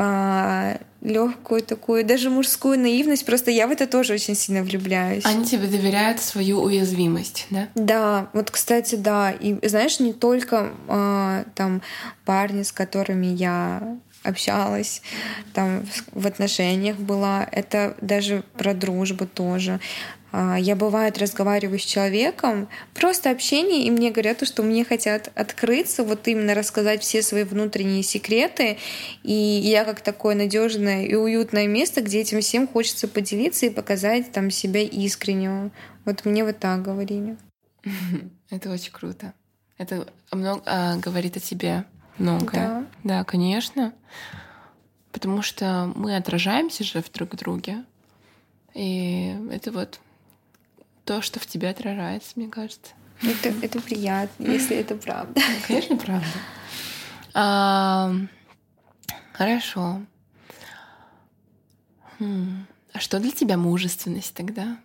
а, 0.00 0.78
легкую 1.00 1.60
такую, 1.62 2.04
даже 2.04 2.30
мужскую 2.30 2.78
наивность. 2.78 3.26
Просто 3.26 3.50
я 3.50 3.66
в 3.66 3.72
это 3.72 3.88
тоже 3.88 4.14
очень 4.14 4.36
сильно 4.36 4.62
влюбляюсь. 4.62 5.24
Они 5.26 5.44
тебе 5.44 5.66
доверяют 5.66 6.20
свою 6.20 6.60
уязвимость, 6.60 7.46
да? 7.50 7.68
Да, 7.74 8.28
вот, 8.32 8.52
кстати, 8.52 8.94
да. 8.94 9.32
И 9.32 9.58
знаешь, 9.66 9.98
не 9.98 10.12
только 10.12 10.70
а, 10.86 11.44
там 11.56 11.82
парни, 12.24 12.62
с 12.62 12.70
которыми 12.70 13.26
я 13.26 13.98
общалась, 14.22 15.02
там 15.52 15.84
в 16.12 16.26
отношениях 16.26 16.96
была, 16.96 17.48
это 17.50 17.96
даже 18.00 18.44
про 18.56 18.72
дружбу 18.72 19.26
тоже. 19.26 19.80
А, 20.30 20.56
я 20.56 20.76
бывает 20.76 21.18
разговариваю 21.18 21.78
с 21.78 21.84
человеком, 21.84 22.68
просто 22.94 23.30
общение, 23.30 23.84
и 23.84 23.90
мне 23.90 24.10
говорят, 24.10 24.46
что 24.46 24.62
мне 24.62 24.84
хотят 24.84 25.30
открыться, 25.34 26.04
вот 26.04 26.28
именно 26.28 26.54
рассказать 26.54 27.02
все 27.02 27.22
свои 27.22 27.44
внутренние 27.44 28.02
секреты, 28.02 28.78
и 29.22 29.32
я 29.32 29.84
как 29.84 30.00
такое 30.00 30.34
надежное 30.34 31.04
и 31.04 31.14
уютное 31.14 31.66
место, 31.66 32.02
где 32.02 32.20
этим 32.20 32.40
всем 32.40 32.68
хочется 32.68 33.08
поделиться 33.08 33.66
и 33.66 33.70
показать 33.70 34.30
там 34.32 34.50
себя 34.50 34.82
искреннего. 34.82 35.70
Вот 36.04 36.24
мне 36.24 36.44
вот 36.44 36.58
так 36.58 36.82
говорили. 36.82 37.36
Это 38.50 38.70
очень 38.70 38.92
круто. 38.92 39.32
Это 39.78 40.08
много 40.32 40.62
а, 40.66 40.96
говорит 40.96 41.36
о 41.36 41.40
тебе 41.40 41.84
многое. 42.18 42.52
Да. 42.52 42.86
да, 43.04 43.24
конечно. 43.24 43.94
Потому 45.12 45.40
что 45.40 45.90
мы 45.94 46.16
отражаемся 46.16 46.84
же 46.84 47.00
в 47.02 47.10
друг 47.12 47.36
друге. 47.36 47.84
И 48.74 49.34
это 49.50 49.72
вот 49.72 50.00
то, 51.08 51.22
что 51.22 51.40
в 51.40 51.46
тебе 51.46 51.70
отражается, 51.70 52.32
мне 52.36 52.48
кажется. 52.48 52.92
Это, 53.22 53.48
это 53.62 53.80
приятно, 53.80 54.44
если 54.44 54.76
это 54.76 54.94
правда. 54.94 55.40
Ну, 55.40 55.54
конечно, 55.66 55.96
правда. 55.96 56.26
А, 57.32 58.12
хорошо. 59.32 60.02
Хм. 62.18 62.66
А 62.92 62.98
что 62.98 63.20
для 63.20 63.30
тебя 63.30 63.56
мужественность 63.56 64.34
тогда? 64.34 64.76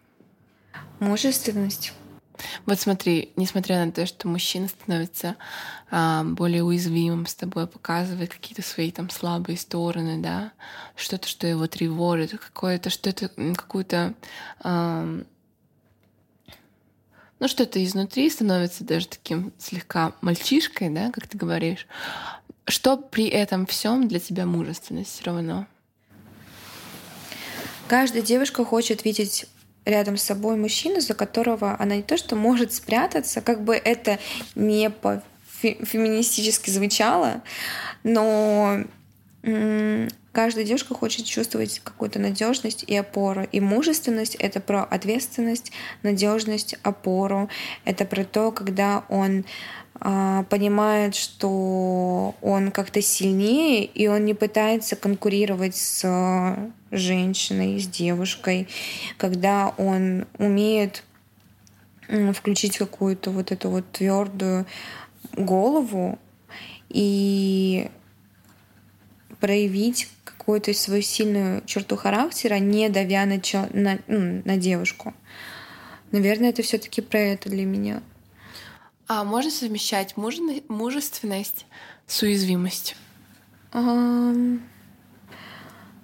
Мужественность. 1.01 1.91
Вот 2.65 2.80
смотри, 2.80 3.34
несмотря 3.36 3.86
на 3.86 3.91
то, 3.91 4.05
что 4.05 4.30
мужчина 4.30 4.69
становится 4.69 5.36
а, 5.91 6.24
более 6.24 6.63
уязвимым 6.63 7.26
с 7.26 7.36
тобой, 7.36 7.67
показывает 7.67 8.34
какие-то 8.34 8.61
свои 8.61 8.91
там 8.91 9.09
слабые 9.09 9.57
стороны, 9.57 10.21
да, 10.21 10.53
что-то, 10.95 11.28
что 11.28 11.47
его 11.47 11.67
тревожит, 11.67 12.32
какое-то 12.39 12.89
что-то, 12.89 13.28
какую-то 13.28 14.13
а, 14.61 15.21
ну, 17.43 17.49
что-то 17.49 17.83
изнутри 17.83 18.29
становится 18.29 18.85
даже 18.85 19.05
таким 19.05 19.51
слегка 19.57 20.13
мальчишкой, 20.21 20.89
да, 20.89 21.11
как 21.11 21.27
ты 21.27 21.37
говоришь. 21.37 21.87
Что 22.65 22.95
при 22.95 23.27
этом 23.27 23.65
всем 23.65 24.07
для 24.07 24.21
тебя 24.21 24.45
мужественность 24.45 25.11
все 25.11 25.25
равно? 25.25 25.67
Каждая 27.89 28.21
девушка 28.21 28.63
хочет 28.63 29.03
видеть 29.03 29.45
рядом 29.83 30.15
с 30.15 30.23
собой 30.23 30.55
мужчину, 30.55 31.01
за 31.01 31.15
которого 31.15 31.75
она 31.77 31.97
не 31.97 32.01
то 32.01 32.15
что 32.15 32.37
может 32.37 32.71
спрятаться, 32.71 33.41
как 33.41 33.65
бы 33.65 33.75
это 33.75 34.19
не 34.55 34.89
по 34.89 35.21
феминистически 35.59 36.69
звучало, 36.69 37.41
но 38.03 38.85
Каждая 40.34 40.65
девушка 40.65 40.95
хочет 40.95 41.27
чувствовать 41.27 41.79
какую-то 41.84 42.17
надежность 42.17 42.84
и 42.88 42.95
опору. 42.97 43.47
И 43.51 43.59
мужественность— 43.59 44.34
это 44.39 44.59
про 44.59 44.84
ответственность, 44.84 45.71
надежность, 46.01 46.75
опору. 46.81 47.49
Это 47.86 48.03
про 48.03 48.23
то, 48.23 48.51
когда 48.51 49.03
он 49.09 49.45
э, 50.01 50.43
понимает, 50.49 51.13
что 51.13 52.34
он 52.41 52.71
как-то 52.71 52.99
сильнее, 52.99 53.86
и 53.86 54.07
он 54.07 54.25
не 54.25 54.34
пытается 54.34 54.95
конкурировать 54.95 55.75
с 55.75 56.03
женщиной, 56.89 57.79
с 57.79 57.86
девушкой, 57.86 58.67
когда 59.19 59.71
он 59.77 60.25
умеет 60.39 61.03
включить 62.34 62.79
какую-то 62.79 63.29
вот 63.29 63.51
эту 63.51 63.69
вот 63.69 63.86
твердую 63.91 64.65
голову 65.38 66.17
и 66.89 67.88
проявить 69.39 70.09
какую-то 70.43 70.73
свою 70.73 71.01
сильную 71.01 71.63
черту 71.65 71.95
характера, 71.95 72.55
не 72.55 72.89
давя 72.89 73.25
на, 73.25 73.39
на, 73.71 73.99
ну, 74.07 74.41
на 74.43 74.57
девушку. 74.57 75.13
Наверное, 76.11 76.49
это 76.49 76.63
все-таки 76.63 76.99
про 77.01 77.19
это 77.19 77.49
для 77.49 77.63
меня. 77.63 78.03
А 79.07 79.23
можно 79.23 79.49
совмещать 79.49 80.15
мужественность 80.17 81.65
с 82.07 82.21
уязвимостью? 82.21 82.97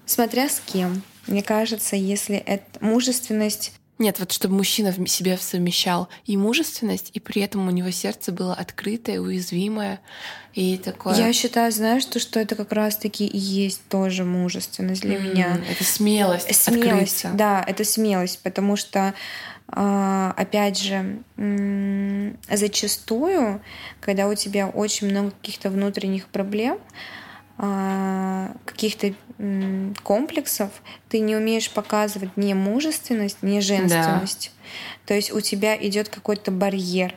Смотря 0.05 0.47
с 0.47 0.61
кем. 0.65 1.01
Мне 1.27 1.43
кажется, 1.43 1.97
если 1.97 2.37
это 2.37 2.63
мужественность 2.79 3.73
нет, 3.99 4.17
вот 4.19 4.31
чтобы 4.31 4.55
мужчина 4.55 4.91
в 4.91 5.07
себе 5.07 5.37
совмещал 5.37 6.07
и 6.25 6.37
мужественность, 6.37 7.11
и 7.13 7.19
при 7.19 7.41
этом 7.41 7.67
у 7.67 7.71
него 7.71 7.91
сердце 7.91 8.31
было 8.31 8.53
открытое, 8.53 9.19
уязвимое 9.19 9.99
и 10.53 10.77
такое. 10.77 11.15
Я 11.15 11.33
считаю, 11.33 11.71
знаешь, 11.71 12.03
что, 12.03 12.19
что 12.19 12.39
это 12.39 12.55
как 12.55 12.71
раз-таки 12.71 13.27
и 13.27 13.37
есть 13.37 13.81
тоже 13.89 14.23
мужественность 14.23 15.01
для 15.01 15.17
mm, 15.17 15.29
меня. 15.29 15.59
Это 15.69 15.83
смелость. 15.83 16.55
Смелость, 16.55 16.91
открыться. 16.91 17.31
да, 17.33 17.63
это 17.67 17.83
смелость, 17.83 18.39
потому 18.41 18.77
что 18.77 19.13
а, 19.67 20.33
опять 20.35 20.79
же, 20.79 21.19
зачастую, 22.49 23.61
когда 23.99 24.27
у 24.27 24.33
тебя 24.33 24.67
очень 24.67 25.09
много 25.09 25.31
каких-то 25.31 25.69
внутренних 25.69 26.27
проблем, 26.27 26.79
каких-то 27.59 29.13
комплексов, 30.03 30.69
ты 31.09 31.19
не 31.19 31.35
умеешь 31.35 31.69
показывать 31.69 32.37
ни 32.37 32.53
мужественность, 32.53 33.43
ни 33.43 33.59
женственность. 33.59 34.51
Да. 34.53 35.05
То 35.07 35.13
есть 35.13 35.33
у 35.33 35.41
тебя 35.41 35.75
идет 35.75 36.07
какой-то 36.07 36.51
барьер. 36.51 37.15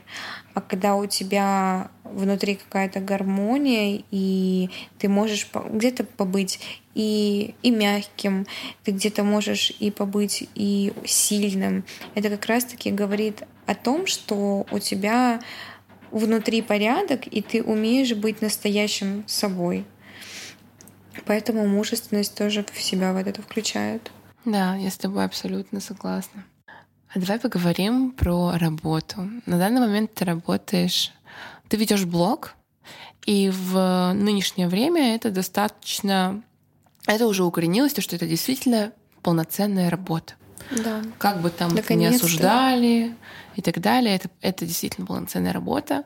А 0.55 0.61
когда 0.61 0.97
у 0.97 1.07
тебя 1.07 1.91
внутри 2.05 2.57
какая-то 2.57 3.01
гармония, 3.01 4.03
и 4.11 4.71
ты 4.99 5.09
можешь 5.09 5.49
где-то 5.71 6.05
побыть 6.05 6.61
и, 6.95 7.55
и 7.63 7.71
мягким, 7.71 8.47
ты 8.85 8.91
где-то 8.91 9.23
можешь 9.23 9.73
и 9.79 9.91
побыть 9.91 10.49
и 10.55 10.93
сильным, 11.05 11.85
это 12.15 12.31
как 12.31 12.47
раз-таки 12.47 12.91
говорит 12.91 13.45
о 13.67 13.75
том, 13.75 14.07
что 14.07 14.67
у 14.71 14.79
тебя 14.79 15.41
внутри 16.11 16.63
порядок, 16.63 17.27
и 17.27 17.41
ты 17.41 17.63
умеешь 17.63 18.15
быть 18.15 18.43
настоящим 18.43 19.25
собой. 19.27 19.87
Поэтому 21.27 21.67
мужественность 21.67 22.35
тоже 22.35 22.65
в 22.73 22.81
себя 22.81 23.13
вот 23.13 23.27
это 23.27 23.43
включает. 23.43 24.11
Да, 24.45 24.75
я 24.77 24.91
с 24.91 24.97
тобой 24.97 25.25
абсолютно 25.25 25.81
согласна. 25.81 26.45
А 27.15 27.19
давай 27.19 27.39
поговорим 27.39 28.13
про 28.13 28.53
работу. 28.59 29.29
На 29.47 29.59
данный 29.59 29.81
момент 29.81 30.15
ты 30.15 30.25
работаешь, 30.25 31.13
ты 31.69 31.77
ведешь 31.77 32.05
блог, 32.05 32.55
и 33.27 33.51
в 33.51 34.13
нынешнее 34.15 34.67
время 34.67 35.15
это 35.15 35.31
достаточно, 35.31 36.43
это 37.07 37.27
уже 37.27 37.45
укоренилось, 37.45 37.93
то, 37.93 38.01
что 38.01 38.17
это 38.17 38.27
действительно 38.27 38.93
полноценная 39.23 39.91
работа. 39.91 40.35
Да. 40.71 41.03
Как 41.19 41.41
бы 41.41 41.51
там 41.51 41.75
не 41.75 42.07
осуждали, 42.07 43.15
и 43.57 43.63
так 43.63 43.81
далее. 43.81 44.17
Это, 44.17 44.29
это 44.41 44.67
действительно 44.67 45.07
полноценная 45.07 45.53
работа. 45.53 46.05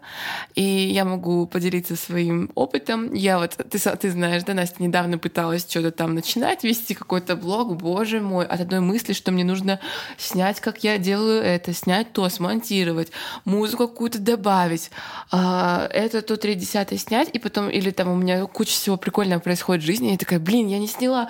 И 0.55 0.63
я 0.63 1.05
могу 1.05 1.47
поделиться 1.47 1.97
своим 1.97 2.51
опытом. 2.55 3.13
Я 3.15 3.39
вот, 3.39 3.53
ты, 3.53 3.79
ты 3.79 4.11
знаешь, 4.11 4.45
да, 4.45 4.55
Настя 4.55 4.83
недавно 4.83 5.19
пыталась 5.19 5.67
что-то 5.69 5.91
там 5.91 6.15
начинать, 6.15 6.65
вести 6.65 6.95
какой-то 6.95 7.37
блог, 7.37 7.77
боже 7.77 8.21
мой, 8.21 8.47
от 8.47 8.61
одной 8.61 8.81
мысли, 8.81 9.13
что 9.13 9.33
мне 9.33 9.45
нужно 9.45 9.81
снять, 10.19 10.61
как 10.61 10.85
я 10.85 10.99
делаю 10.99 11.43
это, 11.43 11.73
снять 11.73 12.13
то, 12.13 12.29
смонтировать, 12.29 13.11
музыку 13.45 13.89
какую-то 13.89 14.19
добавить, 14.19 14.91
а, 15.31 15.89
это 15.93 16.23
то 16.23 16.37
три 16.37 16.55
десятое 16.55 16.99
снять, 16.99 17.31
и 17.33 17.39
потом, 17.39 17.71
или 17.71 17.91
там 17.91 18.09
у 18.09 18.17
меня 18.17 18.47
куча 18.47 18.73
всего 18.73 18.97
прикольного 18.97 19.41
происходит 19.41 19.83
в 19.83 19.87
жизни, 19.87 20.09
и 20.09 20.13
я 20.13 20.19
такая, 20.19 20.41
блин, 20.41 20.69
я 20.69 20.79
не 20.79 20.89
сняла. 20.89 21.29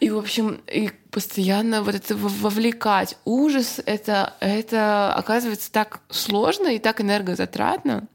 И, 0.00 0.10
в 0.10 0.18
общем, 0.18 0.60
и 0.66 0.90
постоянно 1.10 1.82
вот 1.82 1.94
это 1.94 2.16
вовлекать. 2.16 3.16
Ужас 3.24 3.80
это, 3.84 4.34
это 4.40 5.12
оказывается 5.14 5.70
так 5.70 6.00
сложно 6.08 6.68
и 6.68 6.78
так 6.78 7.00
энергозатратно. 7.00 8.08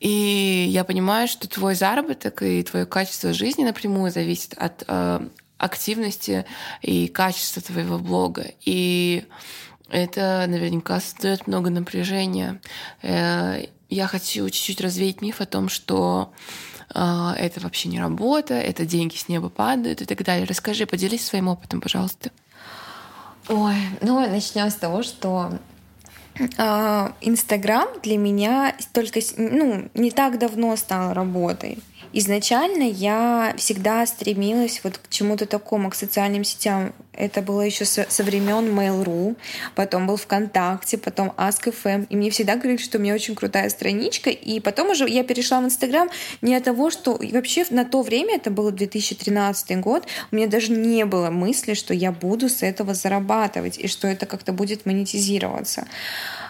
И 0.00 0.66
я 0.68 0.84
понимаю, 0.84 1.28
что 1.28 1.48
твой 1.48 1.74
заработок 1.74 2.42
и 2.42 2.62
твое 2.62 2.86
качество 2.86 3.32
жизни 3.32 3.64
напрямую 3.64 4.10
зависит 4.10 4.54
от 4.54 4.84
э, 4.86 5.28
активности 5.58 6.44
и 6.82 7.08
качества 7.08 7.62
твоего 7.62 7.98
блога. 7.98 8.52
И 8.64 9.24
это 9.88 10.44
наверняка 10.48 11.00
создает 11.00 11.46
много 11.46 11.70
напряжения. 11.70 12.60
Э, 13.02 13.66
я 13.88 14.06
хочу 14.06 14.48
чуть-чуть 14.50 14.80
развеять 14.80 15.22
миф 15.22 15.40
о 15.40 15.46
том, 15.46 15.68
что 15.68 16.32
а, 16.32 16.75
это 16.90 17.60
вообще 17.60 17.88
не 17.88 18.00
работа, 18.00 18.54
это 18.54 18.86
деньги 18.86 19.16
с 19.16 19.28
неба 19.28 19.48
падают 19.48 20.02
и 20.02 20.04
так 20.04 20.22
далее. 20.22 20.46
Расскажи, 20.46 20.86
поделись 20.86 21.24
своим 21.24 21.48
опытом, 21.48 21.80
пожалуйста. 21.80 22.30
Ой, 23.48 23.76
ну 24.00 24.20
начнем 24.20 24.70
с 24.70 24.74
того, 24.74 25.02
что 25.02 25.52
а, 26.58 27.12
Инстаграм 27.20 27.88
для 28.02 28.18
меня 28.18 28.74
только 28.92 29.20
ну, 29.36 29.88
не 29.94 30.10
так 30.10 30.38
давно 30.38 30.76
стал 30.76 31.12
работой. 31.12 31.78
Изначально 32.18 32.84
я 32.84 33.52
всегда 33.58 34.06
стремилась 34.06 34.80
вот 34.82 34.96
к 34.96 35.10
чему-то 35.10 35.44
такому, 35.44 35.90
к 35.90 35.94
социальным 35.94 36.44
сетям. 36.44 36.94
Это 37.12 37.42
было 37.42 37.60
еще 37.60 37.84
со, 37.84 38.06
со 38.08 38.22
времен 38.24 38.70
Mail.ru, 38.70 39.36
потом 39.74 40.06
был 40.06 40.16
ВКонтакте, 40.16 40.96
потом 40.96 41.34
Ask.fm. 41.36 42.06
И 42.08 42.16
мне 42.16 42.30
всегда 42.30 42.56
говорили, 42.56 42.78
что 42.78 42.96
у 42.96 43.02
меня 43.02 43.12
очень 43.12 43.34
крутая 43.34 43.68
страничка. 43.68 44.30
И 44.30 44.60
потом 44.60 44.92
уже 44.92 45.06
я 45.06 45.24
перешла 45.24 45.60
в 45.60 45.66
Инстаграм 45.66 46.08
не 46.40 46.54
от 46.54 46.64
того, 46.64 46.88
что 46.88 47.20
вообще 47.20 47.66
на 47.68 47.84
то 47.84 48.00
время, 48.00 48.36
это 48.36 48.50
было 48.50 48.72
2013 48.72 49.78
год, 49.80 50.06
у 50.32 50.36
меня 50.36 50.46
даже 50.46 50.72
не 50.72 51.04
было 51.04 51.28
мысли, 51.28 51.74
что 51.74 51.92
я 51.92 52.12
буду 52.12 52.48
с 52.48 52.62
этого 52.62 52.94
зарабатывать 52.94 53.76
и 53.76 53.88
что 53.88 54.08
это 54.08 54.24
как-то 54.24 54.54
будет 54.54 54.86
монетизироваться. 54.86 55.86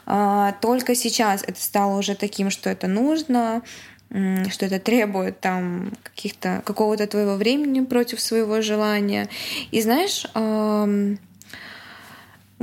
А, 0.06 0.52
только 0.60 0.94
сейчас 0.94 1.42
это 1.42 1.60
стало 1.60 1.98
уже 1.98 2.14
таким, 2.14 2.50
что 2.50 2.70
это 2.70 2.86
нужно, 2.86 3.62
что 4.10 4.66
это 4.66 4.78
требует 4.78 5.40
там 5.40 5.92
каких-то 6.02 6.62
какого-то 6.64 7.06
твоего 7.06 7.34
времени 7.34 7.80
против 7.84 8.20
своего 8.20 8.60
желания. 8.60 9.28
И 9.70 9.80
знаешь, 9.82 10.26
у 10.34 10.86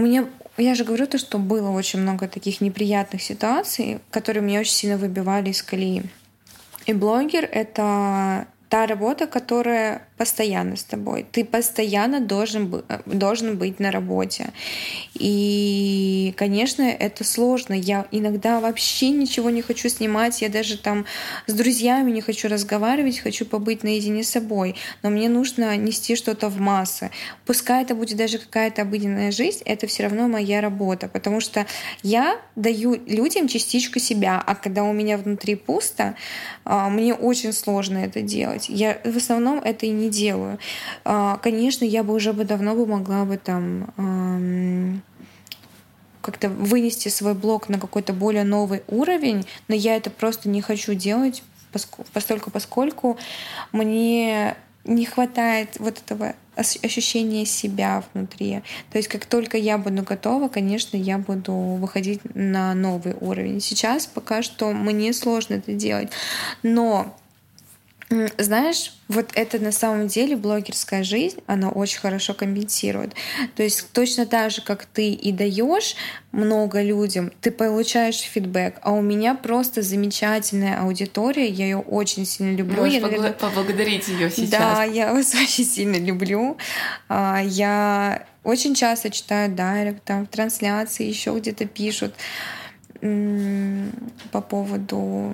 меня 0.02 0.26
я 0.58 0.76
же 0.76 0.84
говорю 0.86 1.08
то, 1.08 1.18
что 1.18 1.40
было 1.40 1.70
очень 1.70 2.00
много 2.00 2.28
таких 2.28 2.62
неприятных 2.62 3.22
ситуаций, 3.22 4.00
которые 4.12 4.44
меня 4.44 4.60
очень 4.60 4.74
сильно 4.74 4.98
выбивали 4.98 5.50
из 5.50 5.64
колеи. 5.64 6.04
И 6.86 6.94
блогер— 6.94 7.48
это 7.52 8.48
та 8.70 8.86
работа, 8.86 9.28
которая 9.28 10.08
постоянно 10.18 10.76
с 10.76 10.84
тобой. 10.84 11.26
Ты 11.32 11.44
постоянно 11.44 12.20
должен, 12.20 12.84
э, 12.88 13.00
должен 13.06 13.58
быть 13.58 13.80
на 13.80 13.92
работе. 13.92 14.52
И, 15.16 16.34
конечно, 16.38 16.84
это 16.84 17.24
сложно. 17.24 17.74
Я 17.74 18.06
иногда 18.12 18.60
вообще 18.60 19.10
ничего 19.10 19.50
не 19.50 19.62
хочу 19.62 19.90
снимать. 19.90 20.42
Я 20.42 20.50
даже 20.50 20.78
там 20.78 21.06
с 21.48 21.54
друзьями 21.54 22.12
не 22.12 22.22
хочу 22.22 22.48
разговаривать, 22.48 23.20
хочу 23.20 23.46
побыть 23.46 23.84
наедине 23.84 24.24
с 24.24 24.30
собой. 24.30 24.76
Но 25.02 25.10
мне 25.10 25.30
нужно 25.30 25.76
нести 25.78 26.16
что-то 26.16 26.50
в 26.50 26.60
массы. 26.60 27.10
Пускай 27.46 27.84
это 27.84 27.96
будет 27.96 28.18
даже 28.18 28.38
какая-то 28.38 28.84
обыденная 28.84 29.32
жизнь, 29.32 29.62
это 29.66 29.88
все 29.88 30.04
равно 30.04 30.28
моя 30.28 30.62
работа. 30.62 31.08
Потому 31.08 31.40
что 31.40 31.66
я 32.04 32.40
даю 32.56 32.96
людям 33.08 33.48
частичку 33.48 34.00
себя, 34.00 34.42
а 34.46 34.56
когда 34.56 34.84
у 34.84 34.94
меня 34.94 35.18
внутри 35.18 35.56
пусто, 35.56 36.16
а, 36.66 36.90
мне 36.90 37.14
очень 37.14 37.54
сложно 37.54 37.98
это 37.98 38.22
делать. 38.22 38.70
Я 38.70 39.00
в 39.04 39.18
основном 39.18 39.60
это 39.60 39.86
и 39.86 39.90
не 39.90 40.03
делаю. 40.10 40.60
А, 41.06 41.38
конечно, 41.38 41.86
я 41.86 42.04
бы 42.04 42.14
уже 42.14 42.34
бы 42.34 42.46
давно 42.46 42.76
бы 42.76 42.86
могла 42.86 43.26
бы 43.26 43.38
там 43.38 45.02
как-то 46.22 46.50
вынести 46.50 47.10
свой 47.10 47.34
блог 47.34 47.68
на 47.68 47.78
какой-то 47.78 48.14
более 48.14 48.46
новый 48.46 48.82
уровень, 48.88 49.46
но 49.68 49.76
я 49.76 49.98
это 49.98 50.10
просто 50.10 50.48
не 50.48 50.62
хочу 50.62 50.94
делать, 50.94 51.44
поскольку, 52.14 52.50
поскольку 52.50 53.18
мне 53.74 54.56
не 54.86 55.06
хватает 55.06 55.78
вот 55.80 55.98
этого 55.98 56.36
ощущения 56.56 57.46
себя 57.46 58.04
внутри. 58.14 58.62
То 58.92 59.00
есть 59.00 59.10
как 59.10 59.26
только 59.26 59.58
я 59.58 59.78
буду 59.78 60.04
готова, 60.04 60.50
конечно, 60.50 60.96
я 60.96 61.18
буду 61.18 61.54
выходить 61.54 62.22
на 62.36 62.74
новый 62.74 63.16
уровень. 63.20 63.60
Сейчас 63.60 64.06
пока 64.06 64.44
что 64.44 64.72
мне 64.72 65.14
сложно 65.14 65.56
это 65.56 65.74
делать, 65.74 66.10
но 66.62 67.18
знаешь, 68.38 68.94
вот 69.08 69.32
это 69.34 69.60
на 69.60 69.72
самом 69.72 70.08
деле 70.08 70.36
блогерская 70.36 71.04
жизнь, 71.04 71.40
она 71.48 71.70
очень 71.70 72.00
хорошо 72.00 72.34
компенсирует. 72.34 73.14
То 73.56 73.64
есть 73.64 73.92
точно 73.92 74.26
так 74.26 74.52
же, 74.52 74.62
как 74.62 74.86
ты 74.86 75.12
и 75.12 75.32
даешь 75.32 75.96
много 76.32 76.82
людям, 76.82 77.32
ты 77.42 77.52
получаешь 77.52 78.20
фидбэк, 78.20 78.80
а 78.82 78.92
у 78.92 79.02
меня 79.02 79.36
просто 79.36 79.82
замечательная 79.82 80.82
аудитория, 80.82 81.48
я 81.48 81.66
ее 81.66 81.78
очень 81.78 82.26
сильно 82.26 82.56
люблю. 82.56 82.78
Можешь 82.78 82.96
я, 82.96 83.02
наверное... 83.02 83.34
поблагодарить 83.34 84.08
ее 84.08 84.30
сейчас. 84.30 84.50
Да, 84.50 84.84
я 84.84 85.14
вас 85.14 85.34
очень 85.42 85.66
сильно 85.66 85.98
люблю. 85.98 86.58
А, 87.10 87.42
я 87.44 88.26
очень 88.44 88.76
часто 88.76 89.10
читаю 89.10 89.54
дайрект, 89.54 90.04
там 90.04 90.26
в 90.26 90.30
трансляции 90.30 91.06
еще 91.06 91.38
где-то 91.38 91.66
пишут 91.66 92.14
по 94.32 94.42
поводу 94.42 95.34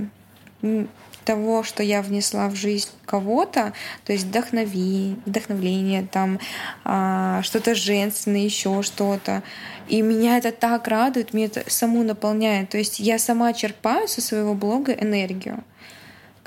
того, 1.30 1.62
что 1.62 1.84
я 1.84 2.02
внесла 2.02 2.50
в 2.50 2.56
жизнь 2.56 2.90
кого-то, 3.06 3.74
то 4.04 4.14
есть 4.14 4.26
вдохнови, 4.26 5.16
вдохновление, 5.28 6.08
там 6.12 6.40
а, 6.84 7.44
что-то 7.44 7.76
женственное, 7.76 8.42
еще 8.42 8.82
что-то. 8.82 9.44
И 9.88 10.02
меня 10.02 10.40
это 10.40 10.52
так 10.52 10.88
радует, 10.88 11.36
меня 11.36 11.46
это 11.46 11.64
саму 11.68 12.04
наполняет. 12.04 12.70
То 12.70 12.80
есть 12.80 13.00
я 13.00 13.20
сама 13.20 13.54
черпаю 13.54 14.08
со 14.08 14.22
своего 14.22 14.56
блога 14.56 14.92
энергию. 14.92 15.64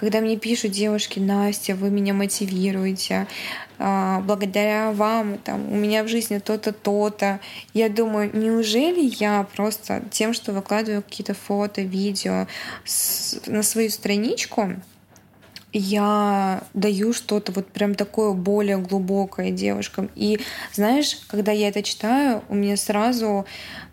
Когда 0.02 0.20
мне 0.20 0.36
пишут 0.36 0.72
девушки, 0.72 1.20
Настя, 1.20 1.76
вы 1.76 1.88
меня 1.88 2.12
мотивируете, 2.12 3.28
а, 3.78 4.18
благодаря 4.22 4.90
вам 4.90 5.38
там, 5.38 5.72
у 5.72 5.76
меня 5.76 6.02
в 6.02 6.08
жизни 6.08 6.40
то-то, 6.40 6.72
то-то. 6.72 7.38
Я 7.72 7.88
думаю, 7.88 8.28
неужели 8.36 9.14
я 9.20 9.46
просто 9.54 10.02
тем, 10.10 10.34
что 10.34 10.50
выкладываю 10.50 11.02
какие-то 11.02 11.34
фото, 11.34 11.82
видео 11.82 12.48
на 13.46 13.62
свою 13.62 13.90
страничку, 13.90 14.70
я 15.72 16.64
даю 16.74 17.12
что-то 17.12 17.52
вот 17.52 17.68
прям 17.68 17.94
такое 17.94 18.32
более 18.32 18.78
глубокое 18.78 19.52
девушкам. 19.52 20.10
И 20.16 20.40
знаешь, 20.72 21.16
когда 21.28 21.52
я 21.52 21.68
это 21.68 21.84
читаю, 21.84 22.42
у 22.48 22.56
меня 22.56 22.76
сразу 22.76 23.46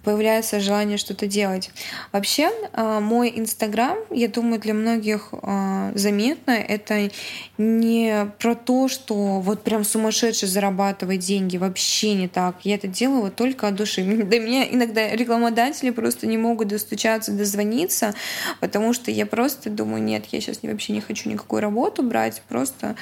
появляется 0.04 0.60
желание 0.60 0.97
что-то 0.97 1.28
делать. 1.28 1.72
Вообще, 2.12 2.50
а, 2.74 3.00
мой 3.00 3.32
Инстаграм, 3.36 3.97
я 4.10 4.28
думаю, 4.28 4.60
для 4.60 4.74
многих 4.74 5.30
а, 5.32 5.91
заметно, 5.95 6.52
это 6.52 7.10
не 7.58 8.32
про 8.39 8.56
то, 8.56 8.88
что 8.88 9.39
вот 9.39 9.64
прям 9.64 9.84
сумасшедше 9.84 10.47
зарабатывать 10.47 11.20
деньги, 11.20 11.58
вообще 11.58 12.14
не 12.14 12.28
так. 12.28 12.56
Я 12.64 12.76
это 12.76 12.88
делаю 12.88 13.24
вот 13.24 13.36
только 13.36 13.68
от 13.68 13.76
души. 13.76 14.04
До 14.24 14.39
меня 14.39 14.68
иногда 14.70 15.10
рекламодатели 15.10 15.89
просто 15.89 16.28
не 16.28 16.38
могут 16.38 16.70
достучаться, 16.70 17.32
дозвониться, 17.32 18.14
потому 18.60 18.93
что 18.93 19.12
я 19.12 19.26
просто 19.26 19.70
думаю, 19.70 20.02
нет, 20.02 20.26
я 20.32 20.41
сейчас 20.41 20.60
вообще 20.64 20.93
не 20.93 21.02
хочу 21.02 21.30
никакую 21.30 21.62
работу 21.62 22.04
брать, 22.04 22.41
просто 22.47 22.95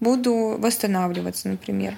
буду 0.00 0.56
восстанавливаться, 0.58 1.48
например. 1.48 1.94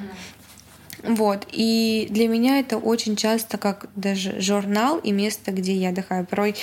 Вот. 1.03 1.47
И 1.53 2.07
для 2.11 2.29
меня 2.29 2.61
это 2.61 2.77
очень 2.77 3.17
часто 3.17 3.59
как 3.59 3.89
даже 3.97 4.41
журнал 4.41 4.99
и 4.99 5.13
место, 5.13 5.53
где 5.53 5.75
я 5.75 5.91
отдыхаю. 5.91 6.27
Порой 6.27 6.55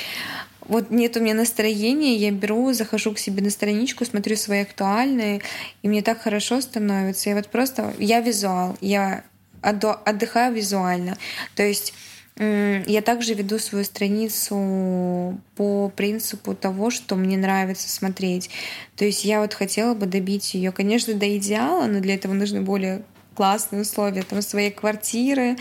вот 0.61 0.91
нет 0.91 1.15
у 1.17 1.21
меня 1.21 1.33
настроения, 1.33 2.15
я 2.15 2.31
беру, 2.31 2.73
захожу 2.73 3.13
к 3.13 3.19
себе 3.19 3.41
на 3.41 3.49
страничку, 3.49 4.05
смотрю 4.05 4.35
свои 4.35 4.61
актуальные, 4.61 5.41
и 5.81 5.87
мне 5.87 6.01
так 6.01 6.21
хорошо 6.21 6.61
становится. 6.61 7.29
Я 7.29 7.35
вот 7.35 7.47
просто, 7.47 7.93
я 7.99 8.19
визуал, 8.19 8.77
я 8.81 9.23
отдыхаю 9.61 10.53
визуально. 10.53 11.17
То 11.55 11.63
есть 11.63 11.93
я 12.39 13.01
также 13.01 13.33
веду 13.33 13.57
свою 13.57 13.83
страницу 13.83 15.39
по 15.55 15.89
принципу 15.95 16.53
того, 16.53 16.91
что 16.91 17.15
мне 17.15 17.35
нравится 17.37 17.89
смотреть. 17.89 18.51
То 18.95 19.05
есть 19.05 19.25
я 19.25 19.41
вот 19.41 19.55
хотела 19.55 19.95
бы 19.95 20.05
добить 20.05 20.53
ее, 20.53 20.71
конечно, 20.71 21.15
до 21.15 21.35
идеала, 21.37 21.87
но 21.87 21.99
для 21.99 22.13
этого 22.13 22.33
нужны 22.33 22.61
более 22.61 23.01
классные 23.37 23.83
условия 23.83 24.23
там, 24.23 24.41
своей 24.41 24.71
квартиры, 24.71 25.57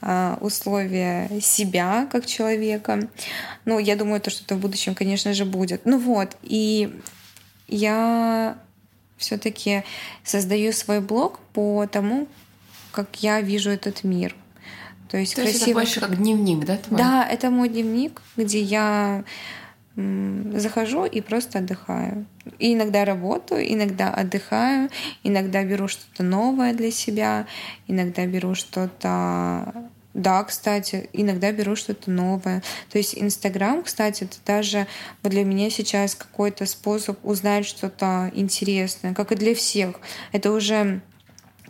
а, 0.00 0.38
условия 0.40 1.28
себя 1.42 2.08
как 2.10 2.24
человека. 2.24 3.06
Ну, 3.66 3.78
я 3.78 3.96
думаю, 3.96 4.22
то, 4.22 4.30
что 4.30 4.44
это 4.44 4.56
в 4.56 4.60
будущем, 4.60 4.94
конечно 4.94 5.34
же, 5.34 5.44
будет. 5.44 5.82
Ну 5.84 5.98
вот, 5.98 6.38
и 6.42 6.98
я 7.68 8.56
все-таки 9.18 9.84
создаю 10.24 10.72
свой 10.72 11.00
блог 11.00 11.40
по 11.52 11.86
тому, 11.86 12.28
как 12.92 13.22
я 13.22 13.42
вижу 13.42 13.68
этот 13.70 14.04
мир. 14.04 14.34
То 15.10 15.18
есть, 15.18 15.34
То 15.34 15.42
красиво... 15.42 15.64
это 15.64 15.72
больше 15.74 16.00
как 16.00 16.16
дневник, 16.16 16.64
да? 16.64 16.78
Твой? 16.78 16.98
Да, 16.98 17.28
это 17.28 17.50
мой 17.50 17.68
дневник, 17.68 18.22
где 18.38 18.62
я 18.62 19.24
захожу 20.54 21.04
и 21.04 21.20
просто 21.20 21.58
отдыхаю. 21.58 22.26
И 22.58 22.74
иногда 22.74 23.04
работаю, 23.04 23.72
иногда 23.72 24.12
отдыхаю, 24.12 24.90
иногда 25.24 25.64
беру 25.64 25.88
что-то 25.88 26.22
новое 26.22 26.72
для 26.72 26.90
себя, 26.90 27.46
иногда 27.88 28.26
беру 28.26 28.54
что-то 28.54 29.90
да, 30.14 30.42
кстати, 30.42 31.08
иногда 31.12 31.52
беру 31.52 31.76
что-то 31.76 32.10
новое. 32.10 32.62
То 32.90 32.98
есть 32.98 33.16
Инстаграм, 33.16 33.84
кстати, 33.84 34.24
это 34.24 34.36
даже 34.44 34.86
для 35.22 35.44
меня 35.44 35.70
сейчас 35.70 36.16
какой-то 36.16 36.66
способ 36.66 37.24
узнать 37.24 37.66
что-то 37.66 38.32
интересное, 38.34 39.14
как 39.14 39.30
и 39.30 39.36
для 39.36 39.54
всех. 39.54 40.00
Это 40.32 40.50
уже 40.50 41.02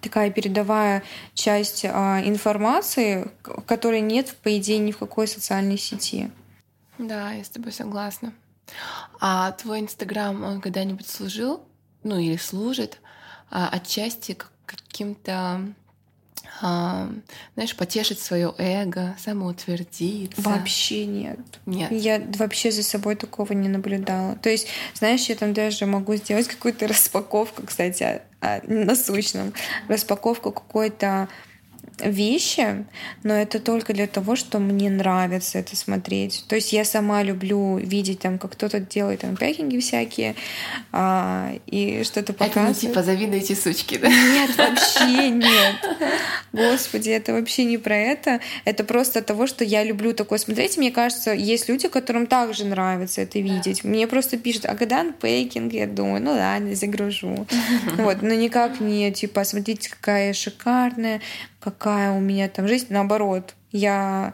такая 0.00 0.30
передовая 0.30 1.02
часть 1.34 1.84
а, 1.84 2.22
информации, 2.24 3.26
которой 3.66 4.00
нет, 4.00 4.34
по 4.42 4.56
идее, 4.56 4.78
ни 4.78 4.92
в 4.92 4.98
какой 4.98 5.28
социальной 5.28 5.76
сети. 5.76 6.30
Да, 6.98 7.32
я 7.32 7.44
с 7.44 7.48
тобой 7.48 7.72
согласна. 7.72 8.32
А 9.20 9.52
твой 9.52 9.80
Инстаграм, 9.80 10.42
он 10.42 10.60
когда-нибудь 10.60 11.08
служил, 11.08 11.62
ну 12.02 12.18
или 12.18 12.36
служит, 12.36 13.00
а, 13.50 13.68
отчасти 13.68 14.36
каким-то 14.66 15.74
а, 16.60 17.08
знаешь, 17.54 17.76
потешить 17.76 18.20
свое 18.20 18.52
эго, 18.58 19.14
самоутвердиться. 19.18 20.40
Вообще 20.42 21.06
нет. 21.06 21.38
Нет. 21.66 21.92
Я 21.92 22.20
вообще 22.36 22.70
за 22.70 22.82
собой 22.82 23.16
такого 23.16 23.52
не 23.52 23.68
наблюдала. 23.68 24.36
То 24.36 24.50
есть, 24.50 24.68
знаешь, 24.94 25.26
я 25.26 25.36
там 25.36 25.52
даже 25.52 25.86
могу 25.86 26.16
сделать 26.16 26.48
какую-то 26.48 26.88
распаковку, 26.88 27.62
кстати, 27.64 28.02
о, 28.02 28.22
о 28.40 28.60
насущном. 28.66 29.52
Распаковку 29.88 30.50
какой-то 30.50 31.28
вещи, 32.00 32.84
но 33.22 33.34
это 33.34 33.60
только 33.60 33.92
для 33.92 34.06
того, 34.06 34.36
что 34.36 34.58
мне 34.58 34.90
нравится 34.90 35.58
это 35.58 35.76
смотреть. 35.76 36.44
То 36.48 36.56
есть 36.56 36.72
я 36.72 36.84
сама 36.84 37.22
люблю 37.22 37.76
видеть 37.78 38.20
там, 38.20 38.38
как 38.38 38.52
кто-то 38.52 38.80
делает 38.80 39.20
там 39.20 39.36
пекинги 39.36 39.78
всякие 39.78 40.34
а, 40.92 41.52
и 41.66 42.02
что-то 42.04 42.32
показывает. 42.32 42.76
Это 42.76 42.86
не 42.86 42.88
типа 42.92 43.02
завидуйте 43.02 43.54
сучки, 43.54 43.98
да? 43.98 44.08
Нет, 44.08 44.56
вообще 44.56 45.28
нет. 45.30 45.76
Господи, 46.52 47.10
это 47.10 47.32
вообще 47.32 47.64
не 47.64 47.78
про 47.78 47.96
это. 47.96 48.40
Это 48.64 48.84
просто 48.84 49.20
от 49.20 49.26
того, 49.26 49.46
что 49.46 49.64
я 49.64 49.84
люблю 49.84 50.12
такое 50.12 50.38
смотреть. 50.38 50.78
Мне 50.78 50.90
кажется, 50.90 51.32
есть 51.32 51.68
люди, 51.68 51.88
которым 51.88 52.26
также 52.26 52.64
нравится 52.64 53.20
это 53.20 53.38
видеть. 53.38 53.84
Мне 53.84 54.06
просто 54.06 54.38
пишут, 54.38 54.64
а 54.66 54.74
когда 54.74 55.04
пейкинг? 55.20 55.72
Я 55.72 55.86
думаю, 55.86 56.22
ну 56.22 56.32
ладно, 56.32 56.74
загружу. 56.74 57.46
Вот, 57.98 58.22
но 58.22 58.34
никак 58.34 58.80
не 58.80 59.12
типа, 59.12 59.44
смотрите, 59.44 59.90
какая 59.90 60.32
шикарная 60.32 61.20
какая 61.60 62.12
у 62.12 62.20
меня 62.20 62.48
там 62.48 62.68
жизнь. 62.68 62.86
Наоборот, 62.90 63.54
я 63.72 64.32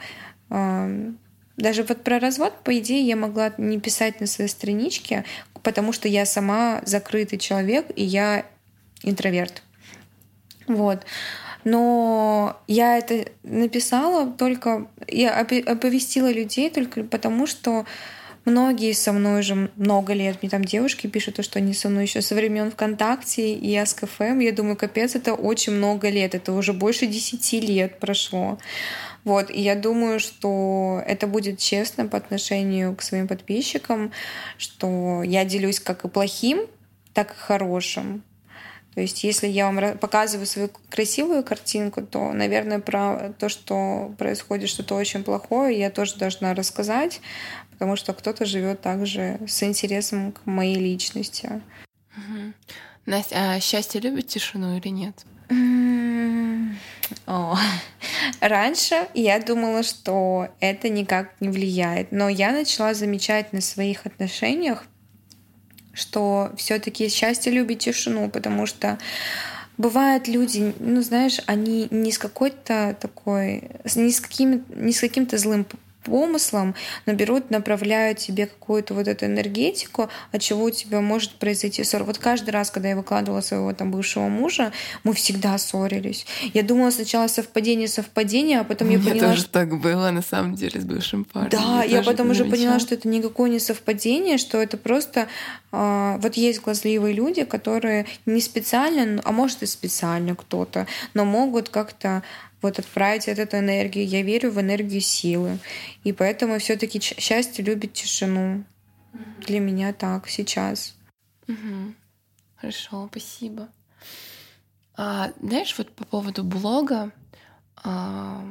э, 0.51 1.13
даже 1.57 1.83
вот 1.85 2.03
про 2.03 2.19
развод, 2.19 2.55
по 2.65 2.77
идее, 2.79 3.07
я 3.07 3.17
могла 3.17 3.53
не 3.59 3.79
писать 3.79 4.21
на 4.21 4.27
своей 4.27 4.51
страничке, 4.51 5.25
потому 5.63 5.93
что 5.93 6.09
я 6.09 6.27
сама 6.27 6.83
закрытый 6.85 7.39
человек, 7.39 7.87
и 7.95 8.05
я 8.05 8.45
интроверт. 9.03 9.63
Вот. 10.67 11.05
Но 11.65 12.61
я 12.67 12.99
это 12.99 13.27
написала 13.43 14.31
только, 14.31 14.89
я 15.09 15.41
оповестила 15.41 16.31
людей 16.31 16.71
только 16.71 17.05
потому, 17.05 17.47
что 17.47 17.87
Многие 18.45 18.93
со 18.93 19.13
мной 19.13 19.41
уже 19.41 19.71
много 19.77 20.13
лет. 20.13 20.43
Мне 20.43 20.51
там 20.51 20.65
девушки 20.65 21.07
пишут, 21.07 21.43
что 21.43 21.59
они 21.59 21.73
со 21.73 21.89
мной 21.89 22.05
еще 22.05 22.21
со 22.21 22.35
времен 22.35 22.71
ВКонтакте 22.71 23.55
и 23.55 23.75
АСКФМ. 23.75 24.39
Я 24.41 24.53
думаю, 24.53 24.77
капец, 24.77 25.15
это 25.15 25.33
очень 25.33 25.73
много 25.73 26.11
лет. 26.11 26.35
Это 26.35 26.53
уже 26.53 26.75
больше 26.75 27.07
десяти 27.07 27.61
лет 27.61 27.99
прошло. 27.99 28.59
Вот, 29.25 29.51
и 29.51 29.61
я 29.61 29.75
думаю, 29.75 30.21
что 30.21 31.03
это 31.07 31.27
будет 31.27 31.59
честно 31.59 32.07
по 32.07 32.19
отношению 32.19 32.95
к 32.95 33.01
своим 33.01 33.27
подписчикам, 33.27 34.13
что 34.59 35.23
я 35.23 35.47
делюсь 35.47 35.81
как 35.81 36.05
и 36.05 36.09
плохим, 36.09 36.67
так 37.15 37.31
и 37.31 37.37
хорошим. 37.37 38.23
То 38.95 39.01
есть, 39.01 39.25
если 39.25 39.49
я 39.49 39.69
вам 39.69 39.99
показываю 39.99 40.47
свою 40.47 40.71
красивую 40.89 41.43
картинку, 41.43 42.03
то, 42.03 42.33
наверное, 42.33 42.79
про 42.79 43.35
то, 43.39 43.49
что 43.49 44.15
происходит 44.19 44.69
что-то 44.69 44.95
очень 44.95 45.25
плохое, 45.25 45.77
я 45.77 45.91
тоже 45.91 46.17
должна 46.17 46.55
рассказать, 46.55 47.21
потому 47.75 47.97
что 47.97 48.13
кто-то 48.13 48.47
живет 48.47 48.81
также 48.81 49.39
с 49.47 49.63
интересом 49.63 50.33
к 50.33 50.47
моей 50.47 50.77
личности. 50.77 51.63
Угу. 52.17 52.53
Настя, 53.07 53.53
а 53.53 53.61
счастье 53.61 54.01
любит 54.01 54.29
тишину 54.29 54.77
или 54.79 54.89
нет? 54.89 55.25
О. 57.27 57.57
Раньше 58.41 59.09
я 59.15 59.39
думала, 59.41 59.83
что 59.83 60.49
это 60.61 60.89
никак 60.89 61.33
не 61.41 61.49
влияет, 61.49 62.13
но 62.13 62.29
я 62.29 62.53
начала 62.53 62.95
замечать 62.95 63.53
на 63.53 63.61
своих 63.61 64.07
отношениях, 64.07 64.85
что 65.93 66.53
все-таки 66.57 67.09
счастье 67.09 67.53
любит 67.53 67.81
тишину, 67.81 68.31
потому 68.31 68.67
что 68.67 68.99
бывают 69.77 70.29
люди, 70.29 70.75
ну 70.79 71.03
знаешь, 71.03 71.41
они 71.47 71.89
не 71.91 72.13
с 72.13 72.19
какой-то 72.19 72.97
такой, 72.99 73.71
не 73.95 74.13
с, 74.13 74.21
каким, 74.21 74.65
не 74.69 74.93
с 74.93 75.01
каким-то 75.01 75.37
злым 75.39 75.67
помыслам, 76.05 76.75
но 77.07 77.15
берут, 77.15 77.51
направляют 77.51 78.19
тебе 78.19 78.47
какую-то 78.47 78.95
вот 78.95 79.09
эту 79.09 79.27
энергетику, 79.27 80.09
от 80.33 80.41
чего 80.41 80.65
у 80.65 80.71
тебя 80.71 81.01
может 81.01 81.33
произойти 81.33 81.83
ссор. 81.85 82.05
Вот 82.05 82.19
каждый 82.19 82.51
раз, 82.51 82.71
когда 82.71 82.91
я 82.91 82.97
выкладывала 82.97 83.41
своего 83.41 83.73
там 83.73 83.91
бывшего 83.91 84.29
мужа, 84.29 84.73
мы 85.03 85.13
всегда 85.15 85.59
ссорились. 85.59 86.27
Я 86.53 86.63
думала 86.63 86.91
сначала 86.91 87.27
совпадение, 87.27 87.89
совпадение, 87.89 88.61
а 88.61 88.65
потом 88.65 88.91
я 88.91 88.99
поняла, 88.99 89.31
тоже 89.31 89.43
что... 89.43 89.51
так 89.51 89.81
было, 89.81 90.11
на 90.11 90.23
самом 90.23 90.55
деле, 90.55 90.81
с 90.81 90.85
бывшим 90.85 91.25
парнем. 91.25 91.51
Да, 91.51 91.83
я 91.83 92.03
потом 92.03 92.31
уже 92.31 92.45
поняла, 92.45 92.79
что 92.79 92.95
это 92.95 93.09
никакое 93.09 93.51
не 93.51 93.59
совпадение, 93.59 94.39
что 94.39 94.59
это 94.59 94.77
просто... 94.77 95.27
а, 95.73 96.19
вот 96.19 96.35
есть 96.37 96.61
глазливые 96.61 97.15
люди, 97.15 97.45
которые 97.45 98.07
не 98.27 98.41
специально, 98.41 99.21
а 99.25 99.33
может 99.33 99.63
и 99.63 99.67
специально 99.67 100.35
кто-то, 100.37 100.87
но 101.15 101.25
могут 101.25 101.69
как-то 101.69 102.23
вот 102.65 102.79
отправить 102.79 103.29
от 103.29 103.39
эту 103.39 103.59
энергию. 103.59 104.07
Я 104.07 104.23
верю 104.23 104.51
в 104.51 104.61
энергию 104.61 105.01
силы. 105.01 105.59
И 106.03 106.13
поэтому 106.13 106.59
все 106.59 106.77
таки 106.77 107.01
счастье 107.01 107.65
любит 107.65 107.93
тишину. 107.93 108.65
Для 109.47 109.61
меня 109.61 109.93
так 109.93 110.29
сейчас. 110.29 110.97
Мгм. 111.47 111.95
Хорошо, 112.57 113.09
спасибо. 113.11 113.69
А, 114.97 115.33
знаешь, 115.41 115.75
вот 115.77 115.91
по 115.91 116.05
поводу 116.05 116.43
блога, 116.43 117.13
а, 117.77 118.45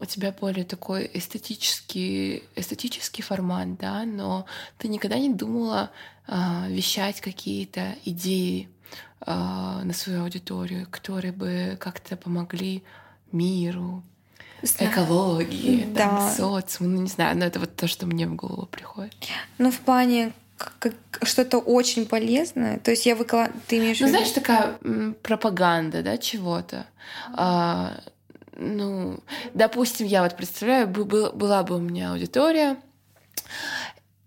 у 0.00 0.04
тебя 0.04 0.32
более 0.32 0.64
такой 0.64 1.10
эстетический, 1.14 2.44
эстетический 2.56 3.22
формат, 3.22 3.78
да, 3.78 4.04
но 4.04 4.46
ты 4.78 4.88
никогда 4.88 5.18
не 5.18 5.32
думала 5.32 5.90
а, 6.26 6.66
вещать 6.68 7.20
какие-то 7.20 7.94
идеи 8.04 8.68
а, 9.20 9.82
на 9.84 9.92
свою 9.92 10.22
аудиторию, 10.22 10.86
которые 10.90 11.32
бы 11.32 11.76
как-то 11.80 12.16
помогли 12.16 12.82
миру, 13.32 14.02
Знаю. 14.62 14.92
экологии, 14.92 15.82
там, 15.94 16.16
Да. 16.16 16.30
социуму, 16.34 16.90
ну 16.96 17.02
не 17.02 17.08
знаю, 17.08 17.36
но 17.38 17.44
это 17.44 17.60
вот 17.60 17.74
то, 17.76 17.86
что 17.86 18.06
мне 18.06 18.26
в 18.26 18.34
голову 18.34 18.66
приходит. 18.66 19.14
Ну, 19.58 19.70
в 19.70 19.78
плане 19.78 20.32
как 20.56 20.94
что-то 21.22 21.58
очень 21.58 22.04
полезное. 22.06 22.78
То 22.80 22.90
есть 22.90 23.06
я 23.06 23.14
выкладываю... 23.14 23.60
Ты 23.68 23.78
имеешь 23.78 24.00
Ну, 24.00 24.08
знаешь, 24.08 24.30
такая 24.30 24.76
пропаганда, 25.22 26.02
да, 26.02 26.18
чего-то. 26.18 26.86
А, 27.34 28.00
ну, 28.56 29.20
допустим, 29.54 30.06
я 30.08 30.22
вот 30.24 30.36
представляю, 30.36 30.88
бы- 30.88 31.04
бы- 31.04 31.30
была 31.30 31.62
бы 31.62 31.76
у 31.76 31.80
меня 31.80 32.10
аудитория, 32.10 32.76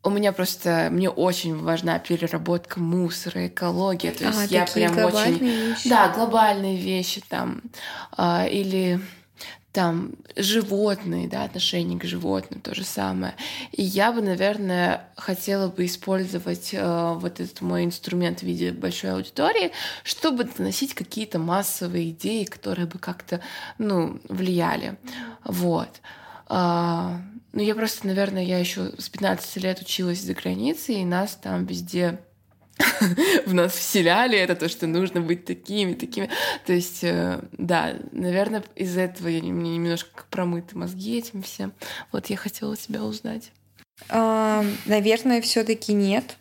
у 0.03 0.10
меня 0.10 0.32
просто, 0.32 0.90
мне 0.91 1.10
очень 1.10 1.57
важна 1.57 1.99
переработка 1.99 2.80
мусора, 2.80 3.48
экология, 3.48 4.11
то 4.11 4.26
есть 4.26 4.40
А, 4.40 4.45
я 4.45 4.65
прям 4.65 4.98
очень... 4.98 5.38
вещи. 5.38 5.90
Да, 5.90 6.10
глобальные 6.10 6.78
вещи 6.78 7.22
там, 7.28 7.61
а, 8.18 8.45
или 8.48 8.99
там 9.72 10.11
животные, 10.36 11.30
да, 11.30 11.44
отношение 11.44 11.98
к 11.98 12.03
животным, 12.03 12.60
то 12.60 12.76
же 12.76 12.84
самое. 12.84 13.36
И 13.72 13.82
я 13.82 14.11
бы, 14.11 14.22
наверное, 14.22 15.07
хотела 15.15 15.69
бы 15.69 15.86
использовать 15.86 16.72
э, 16.73 17.14
вот 17.15 17.40
этот 17.40 17.61
мой 17.61 17.86
инструмент 17.86 18.40
в 18.40 18.44
виде 18.44 18.72
большой 18.72 19.14
аудитории, 19.14 19.72
чтобы 20.03 20.44
доносить 20.44 20.94
какие-то 20.94 21.40
массовые 21.40 22.10
идеи, 22.10 22.44
которые 22.44 22.86
бы 22.86 22.99
как-то, 22.99 23.40
ну, 23.78 24.19
влияли. 24.28 24.98
Вот. 25.45 26.02
А, 26.48 27.22
ну, 27.53 27.61
я 27.61 27.76
просто, 27.76 28.07
наверное, 28.07 28.44
я 28.44 28.60
еще 28.60 28.94
с 28.98 29.10
15 29.10 29.57
лет 29.64 29.80
училась 29.82 30.22
за 30.22 30.34
границей, 30.34 30.95
и 31.02 31.06
нас 31.06 31.36
там 31.36 31.65
везде 31.65 32.19
в 33.45 33.53
нас 33.53 33.73
вселяли 33.73 34.38
это, 34.38 34.56
то, 34.56 34.69
что 34.69 34.88
нужно 34.88 35.22
быть 35.22 35.45
такими, 35.45 35.94
такими. 35.94 36.30
То 36.65 36.73
есть, 36.73 37.03
э, 37.03 37.44
да, 37.53 37.95
наверное, 38.11 38.64
из-за 38.76 39.02
этого 39.02 39.28
я, 39.28 39.40
не- 39.41 39.52
мне 39.52 39.76
немножко 39.76 40.23
промыты 40.30 40.78
мозги 40.78 41.18
этим 41.18 41.44
всем. 41.44 41.73
Вот 42.11 42.28
я 42.28 42.38
хотела 42.38 42.76
тебя 42.76 43.03
узнать. 43.03 43.52
А, 44.10 44.65
наверное, 44.86 45.41
все-таки 45.41 45.94
нет, 45.94 46.38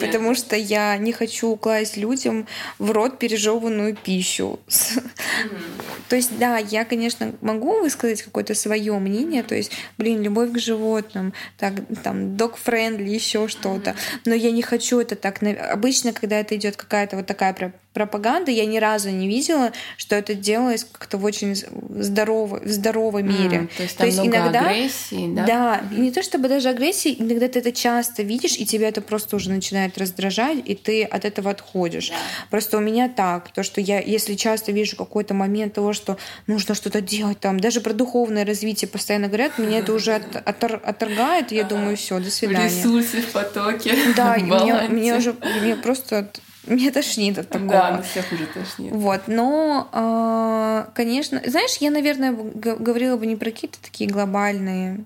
потому 0.00 0.34
что 0.34 0.56
я 0.56 0.96
не 0.98 1.12
хочу 1.12 1.56
класть 1.56 1.96
людям 1.96 2.46
в 2.78 2.90
рот 2.90 3.18
пережеванную 3.18 3.96
пищу. 3.96 4.60
То 6.08 6.16
есть, 6.16 6.38
да, 6.38 6.56
я, 6.58 6.84
конечно, 6.84 7.34
могу 7.42 7.80
высказать 7.80 8.22
какое-то 8.22 8.54
свое 8.54 8.98
мнение, 8.98 9.42
то 9.42 9.54
есть, 9.54 9.72
блин, 9.98 10.22
любовь 10.22 10.52
к 10.52 10.58
животным, 10.58 11.34
так, 11.58 11.74
там, 12.02 12.34
dog-friendly, 12.34 13.08
еще 13.08 13.46
что-то, 13.48 13.94
но 14.24 14.34
я 14.34 14.50
не 14.50 14.62
хочу 14.62 15.00
это 15.00 15.16
так. 15.16 15.42
Обычно, 15.42 16.14
когда 16.14 16.40
это 16.40 16.56
идет 16.56 16.76
какая-то 16.76 17.16
вот 17.16 17.26
такая 17.26 17.52
про- 17.52 17.72
пропаганда, 17.98 18.52
я 18.52 18.64
ни 18.64 18.78
разу 18.78 19.10
не 19.10 19.26
видела, 19.26 19.72
что 19.96 20.14
это 20.14 20.34
делалось 20.34 20.86
как-то 20.92 21.18
в 21.18 21.24
очень 21.24 21.56
здоровой, 21.56 22.60
в 22.60 22.68
здоровой 22.70 23.24
мере. 23.24 23.56
М, 23.58 23.70
То 23.76 23.82
есть 23.82 23.96
там 23.98 24.08
много 24.28 24.44
агрессии, 24.60 25.34
да? 25.34 25.44
Да, 25.46 25.80
не 25.90 26.12
то 26.12 26.22
чтобы 26.22 26.48
даже 26.48 26.68
агрессии, 26.68 27.16
иногда 27.18 27.48
ты 27.48 27.58
это 27.58 27.72
часто 27.72 28.22
видишь, 28.22 28.56
и 28.56 28.64
тебя 28.64 28.88
это 28.88 29.00
просто 29.00 29.34
уже 29.34 29.50
начинает 29.50 29.98
раздражать, 29.98 30.58
и 30.64 30.76
ты 30.76 31.02
от 31.02 31.24
этого 31.24 31.50
отходишь. 31.50 32.12
Просто 32.50 32.76
у 32.78 32.80
меня 32.80 33.08
так, 33.08 33.50
то, 33.52 33.64
что 33.64 33.80
я, 33.80 33.98
если 34.00 34.34
часто 34.34 34.70
вижу 34.70 34.96
какой-то 34.96 35.34
момент 35.34 35.74
того, 35.74 35.92
что 35.92 36.18
нужно 36.46 36.76
что-то 36.76 37.00
делать, 37.00 37.40
там, 37.40 37.58
даже 37.58 37.80
про 37.80 37.92
духовное 37.94 38.44
развитие 38.44 38.88
постоянно 38.88 39.26
говорят, 39.26 39.58
меня 39.58 39.78
это 39.78 39.92
уже 39.92 40.14
от- 40.14 40.36
отор- 40.36 40.80
отторгает, 40.84 41.50
я 41.50 41.64
думаю, 41.64 41.96
все, 41.96 42.20
до 42.20 42.30
В 42.30 42.32
свидания. 42.32 42.68
ресурсе, 42.68 43.22
в 43.22 43.32
потоке, 43.32 43.92
Да, 44.16 44.34
в 44.38 44.92
меня 44.92 45.16
уже, 45.16 45.34
мне 45.62 45.74
просто, 45.74 46.30
меня 46.74 46.90
тошнит 46.92 47.38
от 47.38 47.48
такого. 47.48 47.70
Да, 47.70 48.02
всех 48.02 48.32
уже 48.32 48.46
тошнит. 48.46 48.92
Вот, 48.92 49.22
но, 49.26 49.88
а, 49.92 50.90
конечно, 50.94 51.40
знаешь, 51.46 51.76
я, 51.80 51.90
наверное, 51.90 52.32
говорила 52.32 53.16
бы 53.16 53.26
не 53.26 53.36
про 53.36 53.50
какие-то 53.50 53.78
такие 53.82 54.08
глобальные 54.08 55.04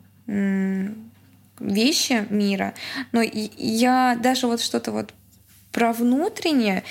вещи 1.58 2.26
мира, 2.30 2.74
но 3.12 3.22
я 3.22 4.18
даже 4.20 4.46
вот 4.46 4.60
что-то 4.60 4.92
вот 4.92 5.12
про 5.72 5.92
внутреннее, 5.92 6.84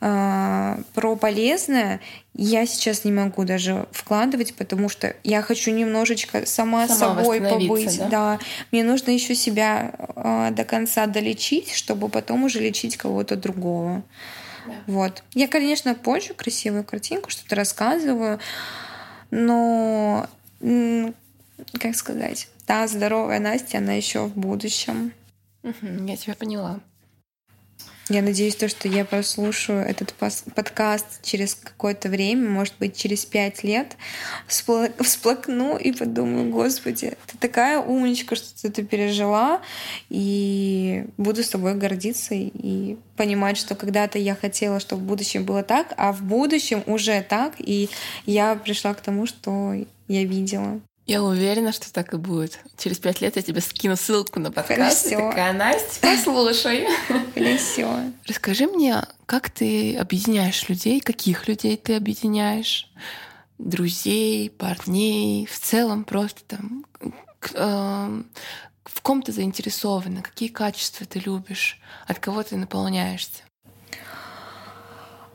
про 0.00 1.16
полезное 1.16 2.00
я 2.34 2.66
сейчас 2.66 3.04
не 3.04 3.12
могу 3.12 3.44
даже 3.44 3.86
вкладывать, 3.92 4.54
потому 4.54 4.88
что 4.88 5.14
я 5.22 5.40
хочу 5.40 5.70
немножечко 5.70 6.44
сама, 6.46 6.88
Сама 6.88 7.16
собой 7.22 7.40
побыть. 7.40 7.98
да? 7.98 8.08
Да, 8.08 8.38
мне 8.72 8.82
нужно 8.84 9.12
еще 9.12 9.34
себя 9.34 9.92
а, 10.16 10.50
до 10.50 10.64
конца 10.64 11.06
долечить, 11.06 11.72
чтобы 11.72 12.08
потом 12.08 12.44
уже 12.44 12.60
лечить 12.60 12.96
кого-то 12.96 13.36
другого. 13.36 14.02
Вот. 14.86 15.22
Я, 15.32 15.46
конечно, 15.46 15.94
позже 15.94 16.34
красивую 16.34 16.84
картинку, 16.84 17.30
что-то 17.30 17.54
рассказываю, 17.54 18.40
но, 19.30 20.26
как 21.80 21.94
сказать, 21.94 22.48
та 22.66 22.86
здоровая 22.88 23.38
Настя, 23.40 23.78
она 23.78 23.92
еще 23.92 24.26
в 24.26 24.36
будущем. 24.36 25.12
Мгм, 25.62 26.06
Я 26.06 26.16
тебя 26.16 26.34
поняла. 26.34 26.80
Я 28.10 28.20
надеюсь, 28.20 28.54
то, 28.54 28.68
что 28.68 28.86
я 28.86 29.06
прослушаю 29.06 29.80
этот 29.80 30.12
подкаст 30.12 31.22
через 31.22 31.54
какое-то 31.54 32.10
время, 32.10 32.50
может 32.50 32.74
быть, 32.78 32.96
через 32.96 33.24
пять 33.24 33.64
лет, 33.64 33.96
вспла- 34.46 34.92
всплакну 35.02 35.78
и 35.78 35.90
подумаю, 35.90 36.50
господи, 36.50 37.16
ты 37.26 37.38
такая 37.38 37.78
умничка, 37.78 38.36
что 38.36 38.60
ты 38.60 38.68
это 38.68 38.82
пережила, 38.82 39.62
и 40.10 41.06
буду 41.16 41.42
с 41.42 41.48
тобой 41.48 41.74
гордиться 41.74 42.34
и 42.34 42.98
понимать, 43.16 43.56
что 43.56 43.74
когда-то 43.74 44.18
я 44.18 44.34
хотела, 44.34 44.80
чтобы 44.80 45.02
в 45.02 45.06
будущем 45.06 45.44
было 45.44 45.62
так, 45.62 45.94
а 45.96 46.12
в 46.12 46.22
будущем 46.22 46.82
уже 46.86 47.22
так, 47.22 47.54
и 47.58 47.88
я 48.26 48.54
пришла 48.56 48.92
к 48.92 49.00
тому, 49.00 49.24
что 49.26 49.74
я 50.08 50.24
видела. 50.24 50.80
Я 51.06 51.22
уверена, 51.22 51.72
что 51.72 51.92
так 51.92 52.14
и 52.14 52.16
будет. 52.16 52.60
Через 52.78 52.98
пять 52.98 53.20
лет 53.20 53.36
я 53.36 53.42
тебе 53.42 53.60
скину 53.60 53.94
ссылку 53.94 54.40
на 54.40 54.50
подкаст. 54.50 55.04
Хорошо. 55.04 55.28
Такая, 55.28 55.52
Настя, 55.52 56.00
послушай. 56.00 56.88
Все. 57.58 58.10
Расскажи 58.26 58.66
мне, 58.66 59.02
как 59.26 59.50
ты 59.50 59.96
объединяешь 59.96 60.66
людей, 60.68 61.00
каких 61.00 61.46
людей 61.46 61.76
ты 61.76 61.96
объединяешь, 61.96 62.90
друзей, 63.58 64.48
парней, 64.48 65.46
в 65.46 65.58
целом 65.60 66.04
просто 66.04 66.40
там, 66.44 66.86
эм, 67.52 68.30
в 68.84 69.00
ком 69.02 69.22
ты 69.22 69.32
заинтересована, 69.32 70.22
какие 70.22 70.48
качества 70.48 71.06
ты 71.06 71.18
любишь, 71.18 71.80
от 72.06 72.18
кого 72.18 72.42
ты 72.42 72.56
наполняешься. 72.56 73.42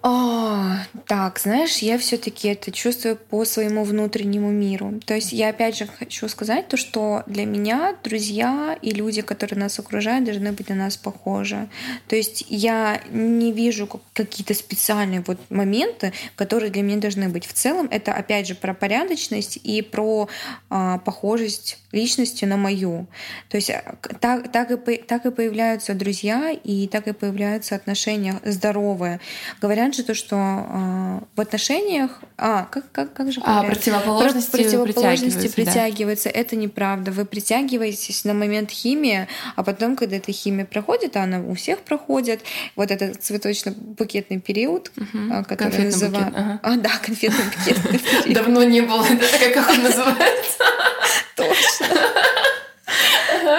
А, 0.02 0.86
так, 1.08 1.40
знаешь, 1.40 1.80
я 1.80 1.98
все-таки 1.98 2.48
это 2.48 2.72
чувствую 2.72 3.18
по 3.18 3.44
своему 3.44 3.84
внутреннему 3.84 4.50
миру. 4.50 4.94
То 5.06 5.14
есть 5.14 5.34
я 5.34 5.50
опять 5.50 5.76
же 5.78 5.88
хочу 5.88 6.30
сказать 6.30 6.70
то, 6.70 6.78
что 6.78 7.24
для 7.28 7.46
меня 7.46 7.98
друзья 8.02 8.78
и 8.82 8.92
люди, 8.92 9.22
которые 9.22 9.60
нас 9.60 9.78
окружают, 9.78 10.24
должны 10.24 10.54
быть 10.54 10.70
на 10.70 10.76
нас 10.76 10.96
похожи. 10.96 11.68
То 12.08 12.16
есть 12.16 12.46
я 12.48 13.02
не 13.12 13.52
вижу 13.52 13.88
как- 13.88 14.02
какие-то 14.14 14.54
специальные 14.54 15.22
вот 15.28 15.38
моменты, 15.50 16.14
которые 16.38 16.72
для 16.72 16.82
меня 16.82 17.02
должны 17.02 17.28
быть. 17.28 17.46
В 17.46 17.52
целом 17.52 17.90
это 17.92 18.14
опять 18.14 18.48
же 18.48 18.56
про 18.56 18.74
порядочность 18.74 19.60
и 19.62 19.82
про 19.82 20.30
а, 20.70 21.00
похожесть 21.00 21.78
личности 21.92 22.46
на 22.46 22.56
мою. 22.56 23.08
То 23.50 23.58
есть 23.58 23.72
к- 24.00 24.18
так, 24.20 24.50
так, 24.50 24.72
и, 24.72 24.96
так 24.98 25.26
и 25.26 25.32
появляются 25.32 25.94
друзья, 25.94 26.52
и 26.52 26.88
так 26.88 27.08
и 27.10 27.12
появляются 27.12 27.76
отношения 27.76 28.40
здоровые. 28.46 29.20
Говорят 29.60 29.89
же 29.96 30.04
то, 30.04 30.14
что 30.14 30.36
э, 30.36 31.20
в 31.36 31.42
отношениях... 31.42 32.22
А, 32.38 32.66
как, 32.66 32.92
как, 32.92 33.14
как 33.14 33.32
же? 33.32 33.42
А, 33.44 33.64
противоположности, 33.64 34.52
противоположности 34.52 35.48
притягиваются. 35.48 35.56
притягиваются. 35.56 36.30
Да. 36.34 36.40
Это 36.40 36.56
неправда. 36.56 37.12
Вы 37.12 37.26
притягиваетесь 37.26 38.26
на 38.26 38.34
момент 38.34 38.72
химии, 38.72 39.28
а 39.56 39.64
потом, 39.64 39.96
когда 39.96 40.18
эта 40.18 40.32
химия 40.32 40.66
проходит, 40.66 41.18
а 41.18 41.24
она 41.24 41.40
у 41.40 41.56
всех 41.56 41.80
проходит, 41.80 42.42
вот 42.76 42.92
этот 42.92 43.22
цветочно-букетный 43.22 44.40
период, 44.40 44.92
угу. 44.96 45.44
который 45.48 45.86
называют... 45.86 46.34
Ага. 46.36 46.60
А, 46.64 46.76
да, 46.78 46.92
конфетно-букетный 47.06 48.00
период. 48.00 48.34
Давно 48.34 48.64
не 48.64 48.82
было. 48.82 49.06
Как 49.54 49.70
он 49.70 49.84
называется? 49.84 50.64
Точно. 51.36 51.88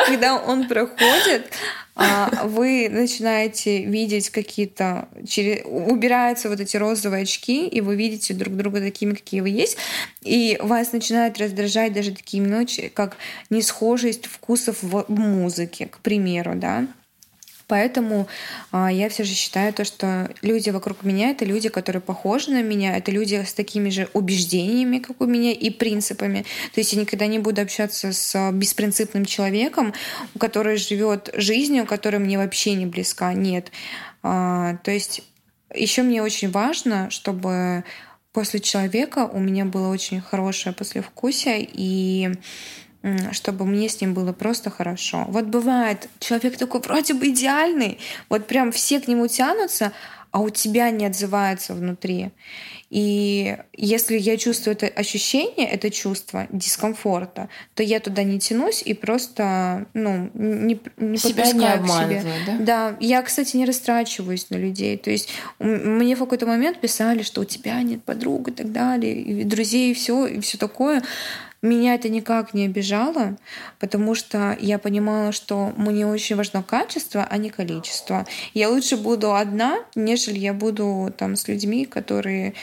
Когда 0.07 0.37
он 0.37 0.69
проходит, 0.69 1.53
вы 2.45 2.89
начинаете 2.91 3.85
видеть 3.85 4.31
какие-то... 4.31 5.09
Убираются 5.65 6.49
вот 6.49 6.61
эти 6.61 6.77
розовые 6.77 7.23
очки, 7.23 7.67
и 7.67 7.81
вы 7.81 7.97
видите 7.97 8.35
друг 8.35 8.57
друга 8.57 8.81
такими, 8.81 9.15
какие 9.15 9.41
вы 9.41 9.51
есть, 9.51 9.77
и 10.23 10.59
вас 10.63 10.93
начинает 10.93 11.39
раздражать 11.39 11.93
даже 11.93 12.13
такие 12.13 12.43
мелочи, 12.43 12.89
как 12.89 13.17
несхожесть 13.51 14.27
вкусов 14.27 14.83
в 14.83 15.05
музыке, 15.09 15.87
к 15.87 15.99
примеру, 15.99 16.55
да. 16.55 16.87
Поэтому 17.71 18.27
а, 18.73 18.91
я 18.91 19.09
все 19.09 19.23
же 19.23 19.33
считаю 19.33 19.73
то, 19.73 19.85
что 19.85 20.29
люди 20.43 20.71
вокруг 20.71 21.05
меня 21.05 21.31
это 21.31 21.45
люди, 21.45 21.69
которые 21.69 22.03
похожи 22.03 22.51
на 22.51 22.63
меня, 22.63 22.97
это 22.97 23.13
люди 23.13 23.45
с 23.47 23.53
такими 23.53 23.91
же 23.91 24.09
убеждениями, 24.13 24.99
как 24.99 25.21
у 25.21 25.27
меня, 25.27 25.53
и 25.53 25.71
принципами. 25.71 26.45
То 26.75 26.81
есть 26.81 26.93
я 26.95 27.01
никогда 27.01 27.29
не 27.29 27.39
буду 27.39 27.63
общаться 27.63 28.13
с 28.13 28.51
беспринципным 28.51 29.25
человеком, 29.25 29.95
который 30.37 30.79
живет 30.79 31.31
жизнью, 31.35 31.87
которая 31.87 32.21
мне 32.21 32.39
вообще 32.39 32.75
не 32.75 32.87
близка. 32.87 33.33
Нет. 33.35 33.71
А, 34.25 34.77
то 34.83 34.91
есть 34.91 35.23
еще 35.73 36.03
мне 36.03 36.25
очень 36.25 36.51
важно, 36.51 37.09
чтобы 37.11 37.85
после 38.33 38.59
человека 38.59 39.31
у 39.33 39.39
меня 39.39 39.65
было 39.65 39.91
очень 39.91 40.21
хорошее 40.21 40.75
послевкусие, 40.75 41.69
и 41.73 42.33
чтобы 43.33 43.65
мне 43.67 43.89
с 43.89 44.01
ним 44.01 44.15
было 44.15 44.33
просто 44.33 44.71
хорошо. 44.71 45.25
Вот 45.29 45.47
бывает, 45.47 46.09
человек 46.19 46.57
такой 46.57 46.81
вроде 46.81 47.15
бы 47.15 47.29
идеальный, 47.29 47.99
вот 48.29 48.47
прям 48.47 48.73
все 48.73 49.01
к 49.01 49.09
нему 49.09 49.27
тянутся, 49.27 49.93
а 50.31 50.41
у 50.41 50.51
тебя 50.51 50.91
не 50.91 51.07
отзывается 51.07 51.75
внутри. 51.75 52.31
И 52.91 53.57
если 53.73 54.19
я 54.19 54.37
чувствую 54.37 54.75
это 54.77 54.87
ощущение, 54.87 55.69
это 55.69 55.91
чувство 55.91 56.47
дискомфорта, 56.51 57.49
то 57.75 57.83
я 57.83 58.01
туда 58.01 58.25
не 58.25 58.41
тянусь 58.41 58.83
и 58.83 58.95
просто 58.95 59.87
ну, 59.95 60.31
не, 60.35 60.81
не 60.97 61.17
Себя 61.17 61.53
не 61.53 61.87
к 61.87 61.89
себе. 61.89 62.25
Да? 62.47 62.57
да, 62.59 62.97
я, 63.01 63.23
кстати, 63.23 63.57
не 63.57 63.65
растрачиваюсь 63.65 64.51
на 64.51 64.57
людей. 64.57 64.97
То 64.97 65.11
есть 65.11 65.29
мне 65.61 66.17
в 66.17 66.19
какой-то 66.21 66.47
момент 66.47 66.81
писали, 66.81 67.23
что 67.23 67.43
у 67.43 67.45
тебя 67.45 67.81
нет 67.83 68.03
подруг 68.03 68.49
и 68.49 68.53
так 68.53 68.73
далее, 68.73 69.21
и 69.21 69.45
друзей, 69.45 69.93
и 69.93 69.95
все, 69.95 70.27
и 70.27 70.41
все 70.41 70.59
такое. 70.59 71.03
Меня 71.63 71.95
это 71.95 72.09
никак 72.09 72.55
не 72.55 72.65
обижало, 72.65 73.37
потому 73.79 74.15
что 74.15 74.57
я 74.61 74.79
понимала, 74.79 75.33
что 75.33 75.73
мне 75.77 76.07
очень 76.07 76.37
важно 76.37 76.63
качество, 76.63 77.27
а 77.29 77.37
не 77.37 77.51
количество. 77.51 78.27
Я 78.55 78.71
лучше 78.71 78.97
буду 78.97 79.35
одна, 79.35 79.79
нежели 79.95 80.39
я 80.39 80.55
буду 80.55 81.13
там 81.19 81.37
с 81.37 81.49
людьми, 81.49 81.85
которые 81.85 82.55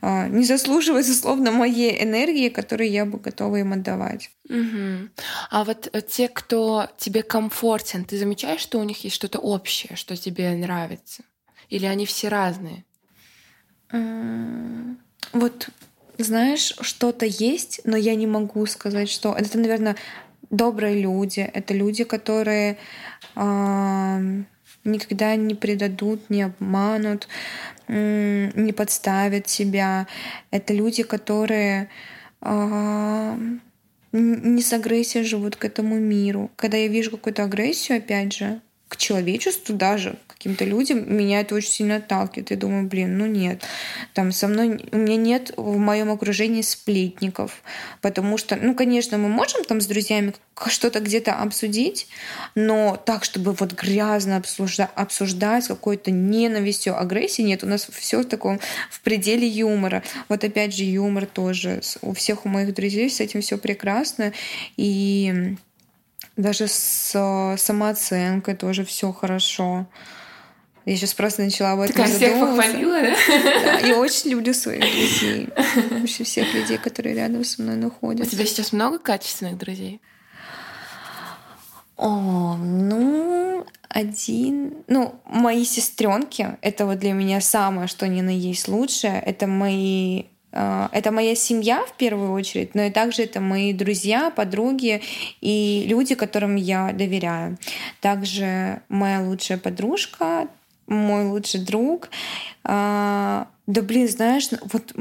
а, 0.00 0.28
не 0.28 0.44
заслуживают, 0.44 1.06
условно, 1.08 1.50
моей 1.50 2.02
энергии, 2.02 2.48
которую 2.48 2.90
я 2.90 3.04
бы 3.04 3.18
готова 3.18 3.56
им 3.56 3.72
отдавать. 3.72 4.30
Угу. 4.48 5.08
А 5.50 5.64
вот 5.64 5.90
э, 5.92 6.00
те, 6.00 6.28
кто 6.28 6.88
тебе 6.96 7.22
комфортен, 7.22 8.04
ты 8.04 8.16
замечаешь, 8.16 8.60
что 8.60 8.78
у 8.78 8.84
них 8.84 9.04
есть 9.04 9.16
что-то 9.16 9.40
общее, 9.40 9.96
что 9.96 10.16
тебе 10.16 10.50
нравится? 10.52 11.22
Или 11.68 11.84
они 11.84 12.06
все 12.06 12.28
разные? 12.28 12.84
Вот 15.32 15.68
знаешь, 16.24 16.74
что-то 16.80 17.26
есть, 17.26 17.80
но 17.84 17.96
я 17.96 18.14
не 18.14 18.26
могу 18.26 18.66
сказать, 18.66 19.08
что 19.08 19.34
это, 19.34 19.58
наверное, 19.58 19.96
добрые 20.50 21.00
люди. 21.00 21.40
Это 21.40 21.74
люди, 21.74 22.04
которые 22.04 22.76
э, 23.36 24.42
никогда 24.84 25.36
не 25.36 25.54
предадут, 25.54 26.30
не 26.30 26.42
обманут, 26.42 27.28
э, 27.86 28.50
не 28.54 28.72
подставят 28.72 29.48
себя. 29.48 30.06
Это 30.50 30.74
люди, 30.74 31.02
которые 31.02 31.88
э, 32.40 33.36
не 34.12 34.62
с 34.62 34.72
агрессией 34.72 35.24
живут 35.24 35.56
к 35.56 35.64
этому 35.64 35.98
миру. 35.98 36.50
Когда 36.56 36.76
я 36.76 36.88
вижу 36.88 37.10
какую-то 37.10 37.44
агрессию, 37.44 37.98
опять 37.98 38.32
же, 38.32 38.60
к 38.88 38.96
человечеству 38.96 39.74
даже, 39.74 40.16
каким-то 40.38 40.64
людям, 40.64 41.04
меня 41.14 41.40
это 41.40 41.54
очень 41.54 41.70
сильно 41.70 41.96
отталкивает. 41.96 42.50
Я 42.50 42.56
думаю, 42.56 42.86
блин, 42.86 43.18
ну 43.18 43.26
нет. 43.26 43.62
Там 44.14 44.30
со 44.30 44.46
мной, 44.46 44.88
у 44.92 44.96
меня 44.96 45.16
нет 45.16 45.52
в 45.56 45.76
моем 45.78 46.10
окружении 46.10 46.62
сплетников, 46.62 47.62
потому 48.00 48.38
что, 48.38 48.56
ну, 48.56 48.74
конечно, 48.74 49.18
мы 49.18 49.28
можем 49.28 49.64
там 49.64 49.80
с 49.80 49.86
друзьями 49.86 50.32
что-то 50.66 51.00
где-то 51.00 51.34
обсудить, 51.34 52.08
но 52.54 52.96
так, 53.04 53.24
чтобы 53.24 53.52
вот 53.52 53.72
грязно 53.72 54.36
обсуждать, 54.36 54.90
обсуждать 54.94 55.64
с 55.64 55.68
какой-то 55.68 56.10
ненавистью, 56.10 56.98
агрессией, 56.98 57.48
нет, 57.48 57.64
у 57.64 57.66
нас 57.66 57.88
все 57.92 58.20
в 58.20 58.24
таком 58.24 58.60
в 58.90 59.00
пределе 59.00 59.46
юмора. 59.46 60.02
Вот 60.28 60.44
опять 60.44 60.74
же 60.74 60.84
юмор 60.84 61.26
тоже. 61.26 61.80
У 62.00 62.12
всех 62.14 62.46
у 62.46 62.48
моих 62.48 62.74
друзей 62.74 63.10
с 63.10 63.20
этим 63.20 63.40
все 63.40 63.58
прекрасно. 63.58 64.32
И 64.76 65.56
даже 66.38 66.68
с 66.68 67.12
э, 67.14 67.56
самооценкой 67.58 68.54
тоже 68.54 68.84
все 68.84 69.12
хорошо. 69.12 69.86
Я 70.84 70.96
сейчас 70.96 71.12
просто 71.12 71.42
начала 71.42 71.72
об 71.72 71.80
этом 71.80 71.96
Такая 71.96 72.14
всех 72.14 72.40
похвалила, 72.40 73.02
да? 73.02 73.16
да? 73.26 73.78
Я 73.80 73.98
очень 73.98 74.30
люблю 74.30 74.54
своих 74.54 74.80
друзей. 74.80 75.48
Вообще 75.90 76.24
всех 76.24 76.54
людей, 76.54 76.78
которые 76.78 77.14
рядом 77.14 77.44
со 77.44 77.60
мной 77.60 77.76
находятся. 77.76 78.26
У 78.26 78.36
тебя 78.36 78.46
сейчас 78.46 78.72
много 78.72 78.98
качественных 78.98 79.58
друзей? 79.58 80.00
О, 81.96 82.56
ну, 82.56 83.66
один... 83.88 84.84
Ну, 84.86 85.20
мои 85.26 85.64
сестренки 85.64 86.56
это 86.62 86.86
вот 86.86 87.00
для 87.00 87.12
меня 87.12 87.40
самое, 87.40 87.88
что 87.88 88.06
ни 88.06 88.20
на 88.20 88.30
есть 88.30 88.68
лучшее. 88.68 89.20
Это 89.20 89.48
мои 89.48 90.26
это 90.50 91.10
моя 91.12 91.34
семья 91.34 91.84
в 91.84 91.96
первую 91.96 92.32
очередь, 92.32 92.74
но 92.74 92.82
и 92.82 92.90
также 92.90 93.22
это 93.22 93.40
мои 93.40 93.72
друзья, 93.72 94.30
подруги 94.30 95.02
и 95.40 95.84
люди, 95.86 96.14
которым 96.14 96.56
я 96.56 96.92
доверяю. 96.92 97.58
Также 98.00 98.82
моя 98.88 99.20
лучшая 99.20 99.58
подружка, 99.58 100.48
мой 100.86 101.26
лучший 101.26 101.60
друг. 101.60 102.08
А, 102.64 103.48
да 103.66 103.82
блин, 103.82 104.08
знаешь, 104.08 104.48
вот 104.72 104.94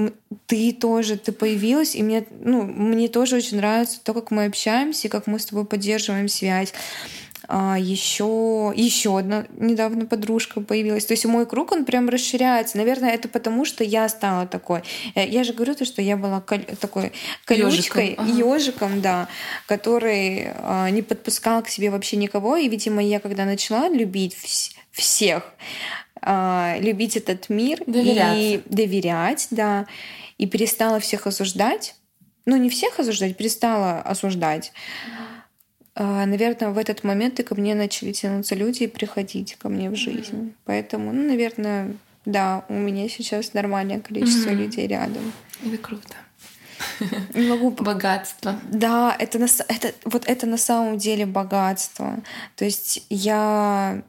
ты 0.46 0.74
тоже, 0.74 1.18
ты 1.18 1.32
появилась, 1.32 1.96
и 1.96 2.04
мне, 2.04 2.26
ну, 2.42 2.64
мне 2.64 3.08
тоже 3.08 3.38
очень 3.38 3.58
нравится 3.58 4.00
то, 4.04 4.14
как 4.14 4.32
мы 4.32 4.46
общаемся, 4.46 5.10
как 5.10 5.28
мы 5.28 5.40
с 5.40 5.46
тобой 5.46 5.66
поддерживаем 5.66 6.28
связь 6.28 6.74
еще, 7.50 8.74
еще 8.76 9.18
одна 9.18 9.46
недавно 9.58 10.06
подружка 10.06 10.60
появилась. 10.60 11.06
То 11.06 11.14
есть 11.14 11.26
мой 11.26 11.46
круг, 11.46 11.72
он 11.72 11.86
прям 11.86 12.10
расширяется. 12.10 12.78
Наверное, 12.78 13.12
это 13.12 13.30
потому, 13.30 13.64
что 13.64 13.84
я 13.84 14.10
стала 14.10 14.48
такой. 14.48 14.82
Э, 15.16 15.26
я 15.26 15.44
же 15.44 15.54
говорю 15.54 15.76
то, 15.76 15.86
что 15.86 16.02
я 16.02 16.18
была 16.18 16.42
такой 16.42 17.14
колючкой, 17.46 18.18
ежиком, 18.36 18.94
ага. 18.94 19.02
да, 19.02 19.28
который 19.66 20.52
а, 20.56 20.90
не 20.90 21.02
подпускал 21.02 21.64
к 21.64 21.70
себе 21.70 21.90
вообще 21.90 22.18
никого. 22.18 22.58
И, 22.58 22.68
видимо, 22.68 23.02
я 23.02 23.20
когда 23.20 23.46
начала 23.46 23.88
любить 23.88 24.36
вс- 24.36 24.72
всех, 24.92 25.54
а, 26.22 26.78
любить 26.80 27.16
этот 27.16 27.50
мир 27.50 27.82
и 27.88 28.62
доверять, 28.66 29.48
да, 29.52 29.86
и 30.38 30.46
перестала 30.46 31.00
всех 31.00 31.28
осуждать, 31.28 31.96
ну 32.46 32.56
не 32.58 32.70
всех 32.70 33.00
осуждать, 33.00 33.38
перестала 33.38 34.02
осуждать. 34.02 34.72
А, 35.06 35.37
наверное, 36.00 36.70
в 36.70 36.78
этот 36.78 37.04
момент 37.04 37.40
и 37.40 37.44
ко 37.44 37.56
мне 37.56 37.74
начали 37.74 38.12
тянуться 38.12 38.56
люди 38.56 38.84
и 38.84 38.88
приходить 38.88 39.56
ко 39.56 39.70
мне 39.70 39.90
в 39.90 39.96
жизнь. 39.96 40.36
Mm-hmm. 40.36 40.54
Поэтому, 40.66 41.12
ну, 41.12 41.28
наверное, 41.28 41.96
да, 42.26 42.66
у 42.70 42.74
меня 42.74 43.10
сейчас 43.10 43.54
нормальное 43.54 44.00
количество 44.00 44.50
mm-hmm. 44.50 44.56
людей 44.56 44.88
рядом. 44.88 45.32
Это 45.66 45.78
круто. 45.78 46.16
Не 47.34 47.48
могу... 47.48 47.72
Богатство. 47.84 48.60
Да, 48.72 49.16
это, 49.18 49.40
на... 49.40 49.48
это 49.68 49.94
вот 50.06 50.28
это 50.28 50.46
на 50.46 50.58
самом 50.58 50.98
деле 50.98 51.26
богатство. 51.26 52.20
То 52.56 52.66
есть 52.66 53.06
я 53.10 54.04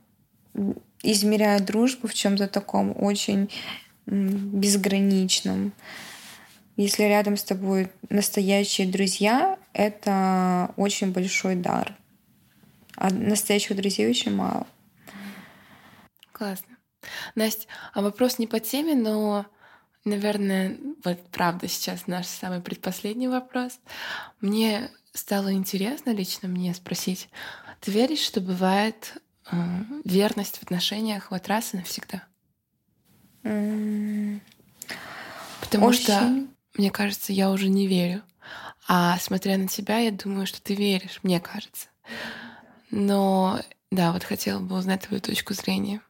измеряю 1.02 1.62
дружбу 1.62 2.08
в 2.08 2.14
чем-то 2.14 2.48
таком 2.48 2.94
очень 2.96 3.48
безграничном. 4.06 5.72
Если 6.76 7.04
рядом 7.04 7.36
с 7.36 7.42
тобой 7.42 7.88
настоящие 8.08 8.86
друзья, 8.86 9.57
это 9.72 10.72
очень 10.76 11.12
большой 11.12 11.54
дар. 11.56 11.96
А 12.96 13.10
настоящих 13.10 13.76
друзей 13.76 14.08
очень 14.08 14.34
мало. 14.34 14.66
Классно. 16.32 16.76
Настя, 17.34 17.66
а 17.92 18.02
вопрос 18.02 18.38
не 18.38 18.46
по 18.46 18.60
теме, 18.60 18.94
но, 18.94 19.46
наверное, 20.04 20.76
вот 21.04 21.20
правда 21.30 21.68
сейчас 21.68 22.06
наш 22.06 22.26
самый 22.26 22.60
предпоследний 22.60 23.28
вопрос. 23.28 23.78
Мне 24.40 24.90
стало 25.12 25.52
интересно 25.52 26.10
лично 26.10 26.48
мне 26.48 26.74
спросить, 26.74 27.28
ты 27.80 27.90
веришь, 27.90 28.20
что 28.20 28.40
бывает 28.40 29.14
э, 29.50 29.56
верность 30.04 30.58
в 30.58 30.62
отношениях 30.64 31.30
вот 31.30 31.46
раз 31.48 31.74
и 31.74 31.78
навсегда? 31.78 32.24
Потому 35.60 35.86
Очень... 35.86 36.02
что, 36.02 36.46
мне 36.74 36.90
кажется, 36.90 37.32
я 37.32 37.50
уже 37.50 37.68
не 37.68 37.86
верю. 37.86 38.22
А 38.88 39.18
смотря 39.18 39.58
на 39.58 39.68
тебя, 39.68 39.98
я 39.98 40.10
думаю, 40.10 40.46
что 40.46 40.62
ты 40.62 40.74
веришь, 40.74 41.20
мне 41.22 41.40
кажется. 41.40 41.88
Но 42.90 43.60
да, 43.90 44.12
вот 44.12 44.24
хотела 44.24 44.60
бы 44.60 44.76
узнать 44.76 45.02
твою 45.02 45.20
точку 45.20 45.52
зрения. 45.52 46.00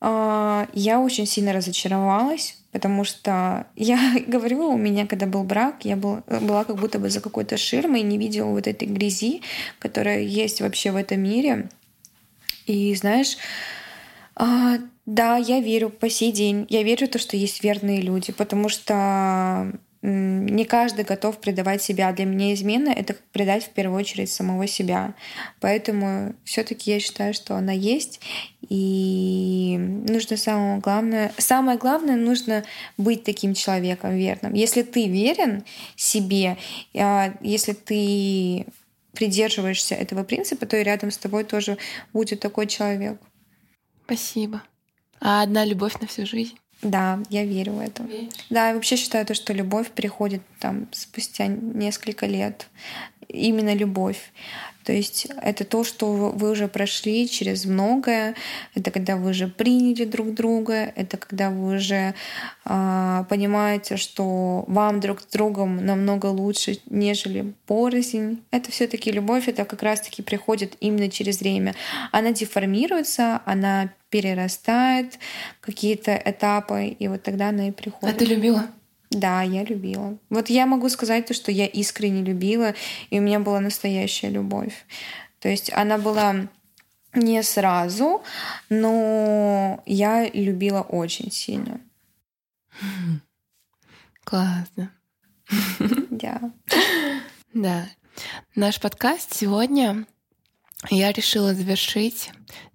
А, 0.00 0.66
я 0.72 0.98
очень 0.98 1.26
сильно 1.26 1.52
разочаровалась, 1.52 2.56
потому 2.72 3.04
что 3.04 3.66
я 3.76 4.14
говорю, 4.26 4.70
у 4.70 4.78
меня, 4.78 5.06
когда 5.06 5.26
был 5.26 5.44
брак, 5.44 5.84
я 5.84 5.94
был, 5.96 6.22
была 6.26 6.64
как 6.64 6.76
будто 6.76 6.98
бы 6.98 7.10
за 7.10 7.20
какой-то 7.20 7.58
ширмой, 7.58 8.00
не 8.00 8.16
видела 8.16 8.48
вот 8.48 8.66
этой 8.66 8.88
грязи, 8.88 9.42
которая 9.78 10.20
есть 10.20 10.62
вообще 10.62 10.90
в 10.90 10.96
этом 10.96 11.20
мире. 11.20 11.68
И 12.66 12.94
знаешь, 12.94 13.36
а, 14.34 14.78
да, 15.04 15.36
я 15.36 15.60
верю 15.60 15.90
по 15.90 16.08
сей 16.08 16.32
день. 16.32 16.66
Я 16.70 16.82
верю 16.82 17.08
в 17.08 17.10
то, 17.10 17.18
что 17.18 17.36
есть 17.36 17.62
верные 17.62 18.00
люди, 18.00 18.32
потому 18.32 18.70
что 18.70 19.72
не 20.02 20.64
каждый 20.64 21.04
готов 21.04 21.38
предавать 21.38 21.82
себя. 21.82 22.12
Для 22.12 22.24
меня 22.24 22.52
измена— 22.54 22.90
это 22.96 23.14
предать 23.30 23.64
в 23.64 23.70
первую 23.70 24.00
очередь 24.00 24.30
самого 24.30 24.66
себя. 24.66 25.14
Поэтому 25.60 26.34
все 26.44 26.64
таки 26.64 26.90
я 26.90 26.98
считаю, 26.98 27.34
что 27.34 27.54
она 27.54 27.72
есть. 27.72 28.20
И 28.68 29.76
нужно 29.78 30.36
самое 30.36 30.80
главное... 30.80 31.32
Самое 31.38 31.78
главное, 31.78 32.16
нужно 32.16 32.64
быть 32.96 33.22
таким 33.22 33.54
человеком 33.54 34.16
верным. 34.16 34.54
Если 34.54 34.82
ты 34.82 35.06
верен 35.06 35.64
себе, 35.94 36.56
а, 36.96 37.32
если 37.40 37.72
ты 37.72 38.66
придерживаешься 39.12 39.94
этого 39.94 40.24
принципа, 40.24 40.66
то 40.66 40.76
и 40.76 40.82
рядом 40.82 41.12
с 41.12 41.18
тобой 41.18 41.44
тоже 41.44 41.78
будет 42.12 42.40
такой 42.40 42.66
человек. 42.66 43.20
Спасибо. 44.04 44.62
А 45.20 45.42
одна 45.42 45.64
любовь 45.64 45.94
на 46.00 46.08
всю 46.08 46.26
жизнь? 46.26 46.56
Да, 46.82 47.20
я 47.30 47.44
верю 47.44 47.74
в 47.74 47.80
это. 47.80 48.02
Веришь? 48.02 48.32
Да, 48.50 48.68
я 48.68 48.74
вообще 48.74 48.96
считаю 48.96 49.24
то, 49.24 49.34
что 49.34 49.52
любовь 49.52 49.90
приходит 49.90 50.42
там 50.58 50.88
спустя 50.92 51.46
несколько 51.46 52.26
лет. 52.26 52.68
Именно 53.28 53.74
любовь. 53.74 54.32
То 54.84 54.92
есть 54.92 55.26
это 55.40 55.64
то, 55.64 55.84
что 55.84 56.12
вы 56.12 56.50
уже 56.50 56.68
прошли 56.68 57.28
через 57.28 57.64
многое. 57.64 58.34
Это 58.74 58.90
когда 58.90 59.16
вы 59.16 59.30
уже 59.30 59.48
приняли 59.48 60.04
друг 60.04 60.34
друга. 60.34 60.92
Это 60.96 61.16
когда 61.16 61.50
вы 61.50 61.76
уже 61.76 62.14
э, 62.64 63.24
понимаете, 63.28 63.96
что 63.96 64.64
вам 64.66 65.00
друг 65.00 65.20
с 65.20 65.26
другом 65.26 65.84
намного 65.84 66.26
лучше, 66.26 66.78
нежели 66.90 67.54
порознь. 67.66 68.42
Это 68.50 68.70
все 68.70 68.86
таки 68.86 69.12
любовь. 69.12 69.48
Это 69.48 69.64
как 69.64 69.82
раз-таки 69.82 70.22
приходит 70.22 70.76
именно 70.80 71.08
через 71.10 71.40
время. 71.40 71.74
Она 72.10 72.32
деформируется, 72.32 73.40
она 73.44 73.90
перерастает 74.10 75.18
какие-то 75.60 76.20
этапы, 76.22 76.88
и 76.88 77.08
вот 77.08 77.22
тогда 77.22 77.48
она 77.48 77.68
и 77.68 77.70
приходит. 77.70 78.14
А 78.14 78.18
ты 78.18 78.26
любила? 78.26 78.68
Да, 79.12 79.42
я 79.42 79.62
любила. 79.62 80.18
Вот 80.30 80.48
я 80.48 80.66
могу 80.66 80.88
сказать 80.88 81.26
то, 81.26 81.34
что 81.34 81.52
я 81.52 81.66
искренне 81.66 82.22
любила, 82.22 82.74
и 83.10 83.18
у 83.18 83.22
меня 83.22 83.40
была 83.40 83.60
настоящая 83.60 84.30
любовь. 84.30 84.86
То 85.38 85.48
есть 85.48 85.70
она 85.72 85.98
была 85.98 86.48
не 87.14 87.42
сразу, 87.42 88.22
но 88.70 89.82
я 89.84 90.28
любила 90.30 90.80
очень 90.80 91.30
сильно. 91.30 91.80
Классно. 94.24 94.90
Да. 96.10 96.40
Да. 97.54 97.86
Наш 98.54 98.80
подкаст 98.80 99.34
сегодня 99.34 100.06
я 100.88 101.12
решила 101.12 101.52
завершить 101.52 102.30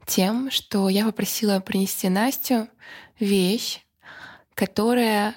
тем, 0.05 0.51
что 0.51 0.88
я 0.88 1.03
попросила 1.05 1.59
принести 1.59 2.09
Настю 2.09 2.68
вещь, 3.19 3.80
которая 4.53 5.35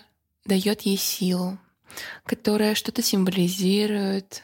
дает 0.50 0.82
ей 0.82 0.96
силу, 0.96 1.58
которая 2.26 2.74
что-то 2.74 3.02
символизирует, 3.02 4.42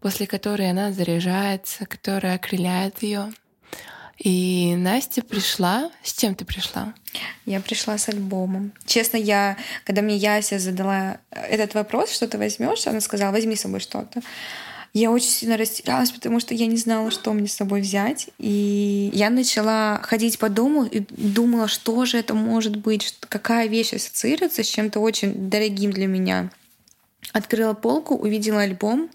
после 0.00 0.26
которой 0.26 0.70
она 0.70 0.92
заряжается, 0.92 1.84
которая 1.84 2.36
окрыляет 2.36 3.02
ее. 3.02 3.32
И 4.18 4.74
Настя 4.76 5.22
пришла. 5.22 5.90
С 6.02 6.14
чем 6.14 6.34
ты 6.34 6.44
пришла? 6.46 6.94
Я 7.44 7.60
пришла 7.60 7.98
с 7.98 8.08
альбомом. 8.08 8.72
Честно, 8.86 9.18
я, 9.18 9.56
когда 9.84 10.00
мне 10.00 10.16
Яся 10.16 10.58
задала 10.58 11.18
этот 11.30 11.74
вопрос, 11.74 12.10
что 12.12 12.26
ты 12.28 12.38
возьмешь, 12.38 12.86
она 12.86 13.00
сказала, 13.00 13.32
возьми 13.32 13.56
с 13.56 13.62
собой 13.62 13.80
что-то. 13.80 14.22
Я 14.94 15.10
очень 15.10 15.30
сильно 15.30 15.56
растерялась, 15.56 16.10
потому 16.10 16.38
что 16.38 16.52
я 16.52 16.66
не 16.66 16.76
знала, 16.76 17.10
что 17.10 17.32
мне 17.32 17.48
с 17.48 17.54
собой 17.54 17.80
взять. 17.80 18.28
И 18.38 19.10
я 19.14 19.30
начала 19.30 20.00
ходить 20.02 20.38
по 20.38 20.50
дому 20.50 20.84
и 20.84 21.00
думала, 21.08 21.66
что 21.66 22.04
же 22.04 22.18
это 22.18 22.34
может 22.34 22.76
быть, 22.76 23.16
какая 23.28 23.68
вещь 23.68 23.94
ассоциируется 23.94 24.62
с 24.62 24.66
чем-то 24.66 25.00
очень 25.00 25.48
дорогим 25.48 25.92
для 25.92 26.06
меня. 26.06 26.50
Открыла 27.32 27.72
полку, 27.72 28.14
увидела 28.14 28.60
альбом 28.60 29.08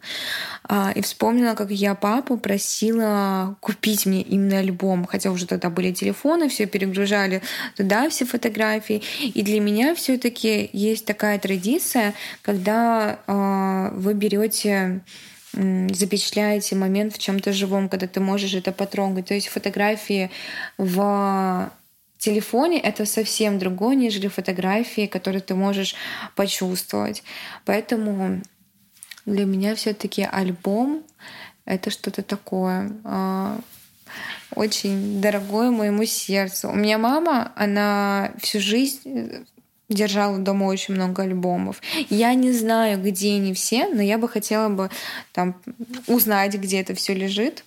а, 0.63 0.91
и 0.95 1.01
вспомнила, 1.01 1.53
как 1.53 1.69
я 1.69 1.93
папу 1.93 2.37
просила 2.37 3.55
купить 3.59 4.07
мне 4.07 4.23
именно 4.23 4.57
альбом. 4.57 5.05
Хотя 5.05 5.29
уже 5.29 5.45
тогда 5.45 5.69
были 5.69 5.91
телефоны, 5.91 6.49
все 6.49 6.65
перегружали 6.65 7.43
туда 7.75 8.09
все 8.09 8.25
фотографии. 8.25 9.03
И 9.21 9.43
для 9.43 9.59
меня 9.59 9.93
все-таки 9.93 10.71
есть 10.73 11.05
такая 11.05 11.37
традиция, 11.37 12.15
когда 12.41 13.19
а, 13.27 13.91
вы 13.91 14.15
берете 14.15 15.01
запечатляете 15.91 16.75
момент 16.75 17.13
в 17.15 17.17
чем-то 17.17 17.51
живом, 17.51 17.89
когда 17.89 18.07
ты 18.07 18.19
можешь 18.19 18.53
это 18.53 18.71
потрогать. 18.71 19.25
То 19.27 19.33
есть 19.33 19.47
фотографии 19.47 20.29
в 20.77 21.71
телефоне 22.17 22.79
это 22.79 23.05
совсем 23.05 23.59
другое, 23.59 23.95
нежели 23.95 24.27
фотографии, 24.27 25.07
которые 25.07 25.41
ты 25.41 25.55
можешь 25.55 25.95
почувствовать. 26.35 27.23
Поэтому 27.65 28.41
для 29.25 29.45
меня 29.45 29.75
все-таки 29.75 30.23
альбом 30.23 31.03
это 31.65 31.89
что-то 31.89 32.21
такое 32.21 32.91
а, 33.03 33.59
очень 34.55 35.21
дорогое 35.21 35.71
моему 35.71 36.05
сердцу. 36.05 36.69
У 36.69 36.75
меня 36.75 36.97
мама, 36.97 37.51
она 37.55 38.31
всю 38.39 38.59
жизнь 38.59 39.45
держала 39.89 40.37
дома 40.37 40.65
очень 40.65 40.95
много 40.95 41.23
альбомов. 41.23 41.81
Я 42.09 42.33
не 42.33 42.51
знаю, 42.51 43.01
где 43.01 43.35
они 43.35 43.53
все, 43.53 43.87
но 43.87 44.01
я 44.01 44.17
бы 44.17 44.27
хотела 44.27 44.69
бы 44.69 44.89
там 45.33 45.55
узнать, 46.07 46.55
где 46.55 46.81
это 46.81 46.93
все 46.93 47.13
лежит. 47.13 47.63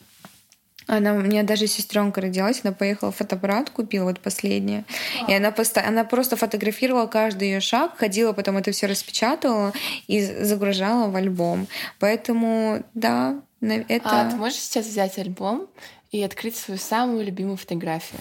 Она, 0.86 1.14
у 1.14 1.20
меня 1.20 1.44
даже 1.44 1.68
сестренка 1.68 2.20
родилась, 2.20 2.62
она 2.64 2.72
поехала 2.72 3.12
фотоаппарат, 3.12 3.70
купила 3.70 4.04
вот 4.04 4.18
последнее. 4.18 4.84
И 5.28 5.32
она, 5.32 5.52
поста- 5.52 5.86
она 5.86 6.02
просто 6.02 6.34
фотографировала 6.36 7.06
каждый 7.06 7.48
ее 7.48 7.60
шаг, 7.60 7.96
ходила, 7.96 8.32
потом 8.32 8.56
это 8.56 8.72
все 8.72 8.86
распечатывала 8.86 9.72
и 10.08 10.20
загружала 10.20 11.08
в 11.08 11.14
альбом. 11.14 11.68
Поэтому, 12.00 12.82
да, 12.94 13.40
это... 13.60 14.22
А 14.22 14.30
ты 14.30 14.36
можешь 14.36 14.58
сейчас 14.58 14.86
взять 14.86 15.16
альбом 15.18 15.68
и 16.10 16.22
открыть 16.24 16.56
свою 16.56 16.80
самую 16.80 17.24
любимую 17.24 17.56
фотографию? 17.56 18.20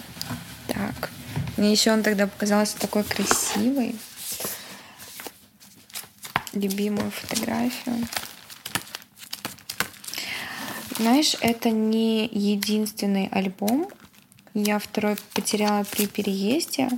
Так. 0.72 1.10
Мне 1.56 1.72
еще 1.72 1.92
он 1.92 2.02
тогда 2.02 2.26
показался 2.26 2.78
такой 2.78 3.02
красивый. 3.02 3.96
Любимую 6.52 7.10
фотографию. 7.10 7.96
Знаешь, 10.96 11.36
это 11.40 11.70
не 11.70 12.26
единственный 12.26 13.28
альбом. 13.28 13.88
Я 14.54 14.78
второй 14.78 15.16
потеряла 15.34 15.84
при 15.84 16.06
переезде. 16.06 16.88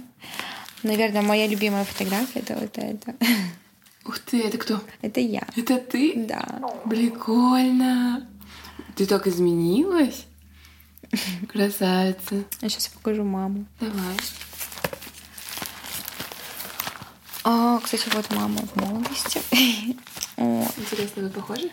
Наверное, 0.82 1.22
моя 1.22 1.46
любимая 1.46 1.84
фотография 1.84 2.40
это 2.40 2.54
вот 2.54 2.76
это. 2.76 3.14
Ух 4.04 4.18
ты, 4.18 4.42
это 4.42 4.58
кто? 4.58 4.80
Это 5.00 5.20
я. 5.20 5.46
Это 5.56 5.78
ты? 5.78 6.14
Да. 6.16 6.60
Прикольно. 6.88 8.28
Ты 8.96 9.06
так 9.06 9.26
изменилась? 9.26 10.26
Красавица. 11.48 12.44
Я 12.60 12.68
сейчас 12.68 12.88
покажу 12.88 13.24
маму. 13.24 13.66
Давай. 13.80 14.16
А, 17.44 17.80
кстати, 17.80 18.08
вот 18.14 18.30
мама 18.30 18.60
в 18.60 18.76
молодости. 18.76 19.40
Интересно, 20.36 21.22
вы 21.24 21.30
похожи? 21.30 21.70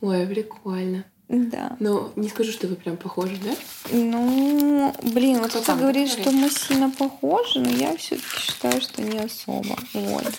Ой, 0.00 0.26
прикольно. 0.26 1.04
Да. 1.28 1.76
Ну, 1.78 2.10
не 2.16 2.28
скажу, 2.28 2.52
что 2.52 2.68
вы 2.68 2.76
прям 2.76 2.96
похожи, 2.96 3.36
да? 3.36 3.54
Ну, 3.92 4.94
блин, 5.02 5.40
вот 5.40 5.50
кто 5.50 5.76
говорит, 5.76 6.10
что 6.10 6.30
мы 6.30 6.48
сильно 6.48 6.90
похожи, 6.90 7.58
но 7.58 7.68
я 7.68 7.94
все-таки 7.96 8.38
считаю, 8.38 8.80
что 8.80 9.02
не 9.02 9.18
особо. 9.18 9.76
Вот. 9.94 10.34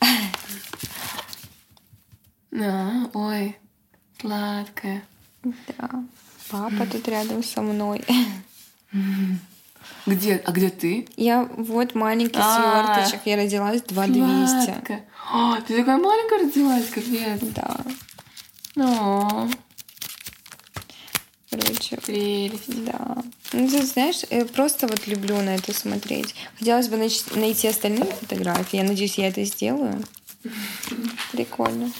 А, 2.56 3.10
ой, 3.14 3.56
сладкая. 4.20 5.04
Да. 5.42 6.04
Папа 6.50 6.86
тут 6.90 7.08
рядом 7.08 7.42
со 7.42 7.62
мной. 7.62 8.04
Где? 10.06 10.42
А 10.44 10.52
где 10.52 10.70
ты? 10.70 11.08
Я 11.16 11.44
вот 11.56 11.94
маленький 11.94 12.38
а. 12.40 12.94
сверточек. 12.96 13.26
Я 13.26 13.36
родилась 13.36 13.82
2200. 13.82 15.02
О, 15.32 15.56
ты 15.66 15.78
такая 15.78 15.96
маленькая 15.98 16.44
родилась, 16.44 16.88
капец. 16.90 17.40
Да. 17.54 17.80
О. 18.76 19.48
Короче. 21.50 21.96
Прелесть. 21.98 22.84
Да. 22.84 23.16
Ну, 23.52 23.68
ты 23.68 23.84
знаешь, 23.86 24.22
я 24.30 24.44
просто 24.44 24.86
вот 24.86 25.06
люблю 25.06 25.40
на 25.40 25.54
это 25.54 25.72
смотреть. 25.72 26.34
Хотелось 26.58 26.88
бы 26.88 26.96
найти 26.96 27.68
остальные 27.68 28.12
фотографии. 28.12 28.76
Я 28.76 28.84
надеюсь, 28.84 29.18
я 29.18 29.28
это 29.28 29.44
сделаю. 29.44 30.02
Прикольно. 31.32 31.90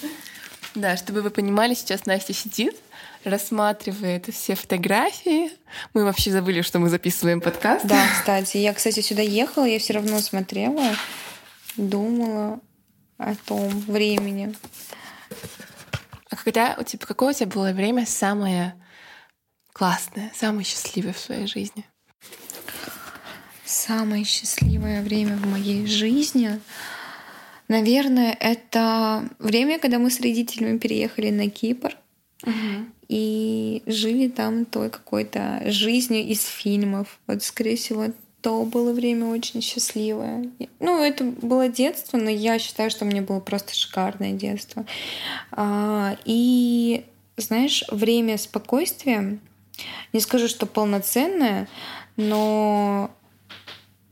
Да, 0.75 0.97
чтобы 0.97 1.23
вы 1.23 1.31
понимали, 1.31 1.75
сейчас 1.75 2.05
Настя 2.07 2.35
сидит, 2.35 2.77
рассматривает 3.25 4.33
все 4.33 4.55
фотографии. 4.55 5.51
Мы 5.93 6.05
вообще 6.05 6.31
забыли, 6.31 6.63
что 6.63 6.79
мы 6.79 6.89
записываем 6.89 7.41
подкаст. 7.41 7.87
Да, 7.87 8.07
кстати. 8.13 8.59
Я, 8.59 8.75
кстати, 8.75 9.01
сюда 9.01 9.23
ехала, 9.23 9.65
я 9.65 9.79
все 9.79 9.95
равно 9.95 10.19
смотрела, 10.21 10.95
думала 11.77 12.61
о 13.19 13.35
том 13.35 13.69
времени. 13.81 14.55
А 16.31 16.37
когда 16.37 16.77
у 16.79 16.83
тебя, 16.83 17.07
какое 17.07 17.31
у 17.31 17.33
тебя 17.33 17.47
было 17.47 17.73
время 17.73 18.07
самое 18.07 18.75
классное, 19.73 20.33
самое 20.35 20.65
счастливое 20.65 21.13
в 21.13 21.19
своей 21.19 21.47
жизни? 21.47 21.85
Самое 23.65 24.25
счастливое 24.25 25.03
время 25.03 25.37
в 25.37 25.47
моей 25.47 25.87
жизни, 25.87 26.61
наверное, 27.69 28.37
это 28.39 29.29
время, 29.39 29.79
когда 29.79 29.99
мы 29.99 30.11
с 30.11 30.21
родителями 30.21 30.79
переехали 30.79 31.31
на 31.31 31.49
Кипр 31.49 31.97
Угу. 32.47 32.87
И 33.09 33.83
жили 33.87 34.29
там 34.29 34.65
той 34.65 34.91
какой-то 34.91 35.63
жизнью 35.67 36.27
из 36.27 36.45
фильмов. 36.45 37.19
Вот, 37.27 37.43
скорее 37.43 37.77
всего, 37.77 38.07
то 38.45 38.63
было 38.65 38.93
время 38.93 39.27
очень 39.27 39.63
счастливое. 39.63 40.51
Ну, 40.79 41.03
это 41.03 41.25
было 41.25 41.69
детство, 41.69 42.19
но 42.19 42.29
я 42.29 42.59
считаю, 42.59 42.91
что 42.91 43.07
мне 43.07 43.23
было 43.23 43.41
просто 43.41 43.75
шикарное 43.75 44.33
детство. 44.33 44.85
А, 45.51 46.19
и, 46.27 47.07
знаешь, 47.39 47.85
время 47.91 48.37
спокойствия, 48.37 49.39
не 50.13 50.21
скажу, 50.21 50.49
что 50.49 50.67
полноценное, 50.67 51.69
но 52.17 53.11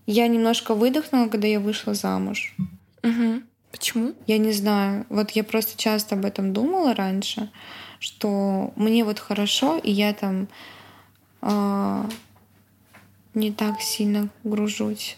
я 0.07 0.27
немножко 0.29 0.75
выдохнула, 0.75 1.29
когда 1.29 1.47
я 1.47 1.61
вышла 1.61 1.93
замуж. 1.93 2.55
Угу. 3.03 3.43
Почему? 3.71 4.15
Я 4.27 4.39
не 4.39 4.53
знаю. 4.53 5.07
Вот 5.09 5.33
я 5.33 5.45
просто 5.45 5.77
часто 5.77 6.15
об 6.15 6.25
этом 6.25 6.53
думала 6.53 6.95
раньше, 6.95 7.51
что 8.03 8.73
мне 8.75 9.05
вот 9.05 9.21
хорошо, 9.21 9.79
и 9.79 9.93
я 9.93 10.13
там 10.13 10.49
э, 11.41 12.05
не 13.35 13.53
так 13.53 13.81
сильно 13.81 14.29
гружусь. 14.43 15.17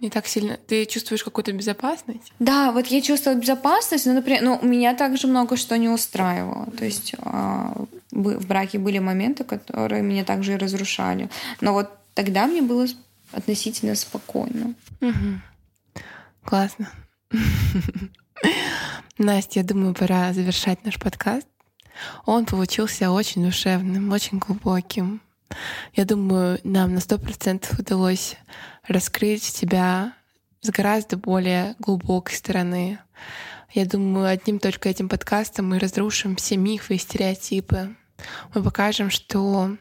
Не 0.00 0.10
так 0.10 0.26
сильно. 0.26 0.56
Ты 0.56 0.86
чувствуешь 0.86 1.22
какую-то 1.22 1.52
безопасность? 1.52 2.32
Да, 2.40 2.72
вот 2.72 2.86
я 2.88 3.00
чувствовала 3.00 3.38
безопасность, 3.38 4.06
но, 4.06 4.12
например, 4.12 4.42
ну, 4.42 4.58
меня 4.62 4.94
также 4.94 5.28
много 5.28 5.56
что 5.56 5.78
не 5.78 5.88
устраивало. 5.88 6.66
То 6.76 6.84
есть 6.84 7.14
э, 7.16 7.72
в 8.10 8.46
браке 8.46 8.78
были 8.78 8.98
моменты, 8.98 9.44
которые 9.44 10.02
меня 10.02 10.24
также 10.24 10.54
и 10.54 10.56
разрушали. 10.56 11.30
Но 11.60 11.72
вот 11.72 11.90
тогда 12.14 12.46
мне 12.46 12.62
было 12.62 12.86
относительно 13.32 13.94
спокойно. 13.94 14.74
Угу. 15.00 16.02
Классно. 16.44 16.90
Настя, 19.18 19.60
я 19.60 19.66
думаю, 19.66 19.94
пора 19.94 20.32
завершать 20.32 20.84
наш 20.84 20.96
подкаст. 20.96 21.48
Он 22.24 22.46
получился 22.46 23.10
очень 23.10 23.44
душевным, 23.44 24.12
очень 24.12 24.38
глубоким. 24.38 25.20
Я 25.92 26.04
думаю, 26.04 26.60
нам 26.62 26.94
на 26.94 27.00
сто 27.00 27.18
процентов 27.18 27.76
удалось 27.80 28.36
раскрыть 28.86 29.42
тебя 29.42 30.12
с 30.60 30.70
гораздо 30.70 31.16
более 31.16 31.74
глубокой 31.80 32.36
стороны. 32.36 33.00
Я 33.72 33.86
думаю, 33.86 34.28
одним 34.28 34.60
только 34.60 34.88
этим 34.88 35.08
подкастом 35.08 35.68
мы 35.68 35.80
разрушим 35.80 36.36
все 36.36 36.56
мифы 36.56 36.94
и 36.94 36.98
стереотипы. 36.98 37.96
Мы 38.54 38.62
покажем, 38.62 39.10
что 39.10 39.76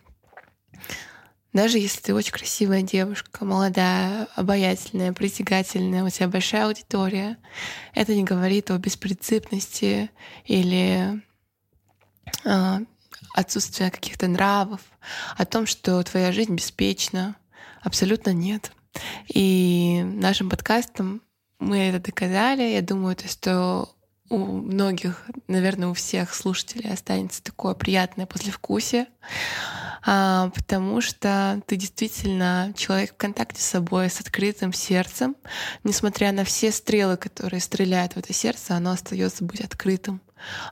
даже 1.58 1.80
если 1.80 2.02
ты 2.02 2.14
очень 2.14 2.34
красивая 2.34 2.84
девушка, 2.84 3.44
молодая, 3.44 4.28
обаятельная, 4.36 5.12
притягательная, 5.12 6.04
у 6.04 6.10
тебя 6.10 6.28
большая 6.28 6.68
аудитория, 6.68 7.38
это 7.96 8.14
не 8.14 8.24
говорит 8.24 8.70
о 8.70 8.78
беспринципности 8.78 10.12
или 10.46 11.20
э, 12.46 12.78
отсутствии 13.34 13.90
каких-то 13.90 14.28
нравов, 14.28 14.82
о 15.36 15.46
том, 15.48 15.66
что 15.66 16.04
твоя 16.04 16.32
жизнь 16.32 16.54
беспечна. 16.54 17.36
Абсолютно 17.82 18.34
нет. 18.34 18.72
И 19.28 20.04
нашим 20.04 20.52
подкастом 20.52 21.24
мы 21.58 21.80
это 21.80 22.00
доказали. 22.00 22.62
Я 22.62 22.84
думаю, 22.84 23.16
то, 23.16 23.28
что 23.28 23.96
у 24.30 24.38
многих, 24.38 25.26
наверное, 25.48 25.88
у 25.88 25.96
всех 25.96 26.36
слушателей 26.36 26.92
останется 26.92 27.42
такое 27.42 27.74
приятное 27.74 28.28
послевкусие, 28.28 29.08
потому 30.04 31.02
что 31.02 31.62
ты 31.66 31.76
действительно 31.76 32.74
человек 32.76 33.14
в 33.14 33.18
контакте 33.18 33.62
с 33.62 33.66
собой, 33.66 34.10
с 34.10 34.20
открытым 34.20 34.74
сердцем. 34.74 35.36
Несмотря 35.84 36.32
на 36.32 36.44
все 36.44 36.72
стрелы, 36.72 37.18
которые 37.18 37.60
стреляют 37.60 38.14
в 38.14 38.18
это 38.18 38.34
сердце, 38.34 38.76
оно 38.76 38.92
остается 38.92 39.44
быть 39.44 39.62
открытым. 39.62 40.22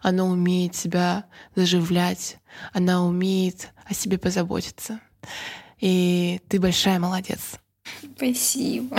Оно 0.01 0.27
умеет 0.27 0.75
себя 0.75 1.25
заживлять, 1.55 2.37
она 2.71 3.03
умеет 3.03 3.69
о 3.85 3.93
себе 3.93 4.17
позаботиться. 4.17 4.99
И 5.79 6.41
ты 6.47 6.59
большая 6.59 6.99
молодец. 6.99 7.59
Спасибо. 8.15 8.97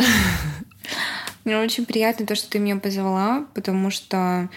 Мне 1.44 1.58
очень 1.58 1.86
приятно 1.86 2.26
то, 2.26 2.34
что 2.34 2.50
ты 2.50 2.58
меня 2.58 2.76
позвала, 2.76 3.46
потому 3.54 3.90
что 3.90 4.48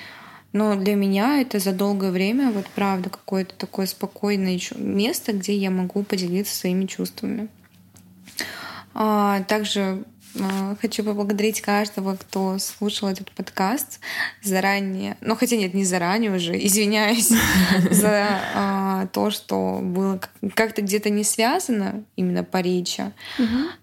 ну, 0.52 0.76
для 0.76 0.96
меня 0.96 1.42
это 1.42 1.60
за 1.60 1.74
долгое 1.74 2.12
время, 2.12 2.52
вот 2.52 2.66
правда, 2.74 3.10
какое-то 3.10 3.54
такое 3.56 3.86
спокойное 3.86 4.60
место, 4.76 5.34
где 5.34 5.56
я 5.56 5.70
могу 5.70 6.04
поделиться 6.04 6.56
своими 6.56 6.86
чувствами. 6.86 7.50
А, 8.96 9.44
также 9.44 10.04
Хочу 10.82 11.04
поблагодарить 11.04 11.62
каждого, 11.62 12.16
кто 12.16 12.58
слушал 12.60 13.10
этот 13.10 13.32
подкаст 13.32 14.00
заранее. 14.44 15.18
Ну, 15.22 15.36
хотя 15.36 15.56
нет, 15.58 15.74
не 15.74 15.86
заранее 15.86 16.32
уже. 16.36 16.54
Извиняюсь 16.66 17.30
за 17.92 18.42
а, 18.56 19.08
то, 19.08 19.32
что 19.32 19.80
было 19.82 20.20
как-то 20.54 20.82
где-то 20.82 21.10
не 21.10 21.24
связано 21.24 22.04
именно 22.16 22.44
по 22.44 22.58
речи. 22.58 23.12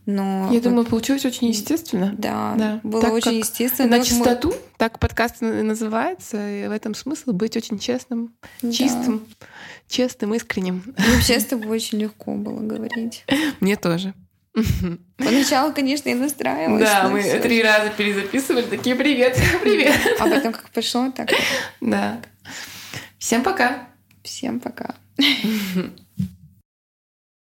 Но 0.06 0.48
Я 0.50 0.60
вот, 0.60 0.62
думаю, 0.62 0.86
получилось 0.86 1.24
очень 1.24 1.48
естественно. 1.48 2.14
Да, 2.16 2.54
да. 2.56 2.80
было 2.82 3.02
так 3.02 3.12
очень 3.12 3.38
естественно. 3.38 3.98
На 3.98 4.04
чистоту, 4.04 4.50
мы... 4.50 4.56
так 4.76 4.98
подкаст 4.98 5.40
называется, 5.40 6.36
и 6.48 6.68
в 6.68 6.70
этом 6.70 6.94
смысл 6.94 7.32
быть 7.32 7.56
очень 7.56 7.78
честным, 7.78 8.32
да. 8.62 8.70
чистым, 8.70 9.26
честным, 9.88 10.34
искренним. 10.34 10.94
И 10.96 11.10
вообще 11.12 11.40
с 11.40 11.44
тобой 11.46 11.68
очень 11.68 11.98
легко 11.98 12.34
было 12.34 12.60
говорить. 12.60 13.24
Мне 13.60 13.76
тоже. 13.76 14.14
Поначалу, 15.16 15.72
конечно, 15.72 16.08
я 16.08 16.16
настраивалась. 16.16 16.82
Да, 16.82 17.08
мы 17.08 17.20
все. 17.20 17.38
три 17.40 17.62
раза 17.62 17.90
перезаписывали, 17.90 18.62
такие 18.62 18.96
привет, 18.96 19.38
привет. 19.62 19.94
А 20.18 20.28
потом 20.28 20.52
как 20.52 20.70
пошло, 20.70 21.10
так. 21.10 21.30
Да. 21.80 22.20
Всем 23.18 23.42
пока. 23.42 23.88
Всем 24.22 24.60
пока. 24.60 24.94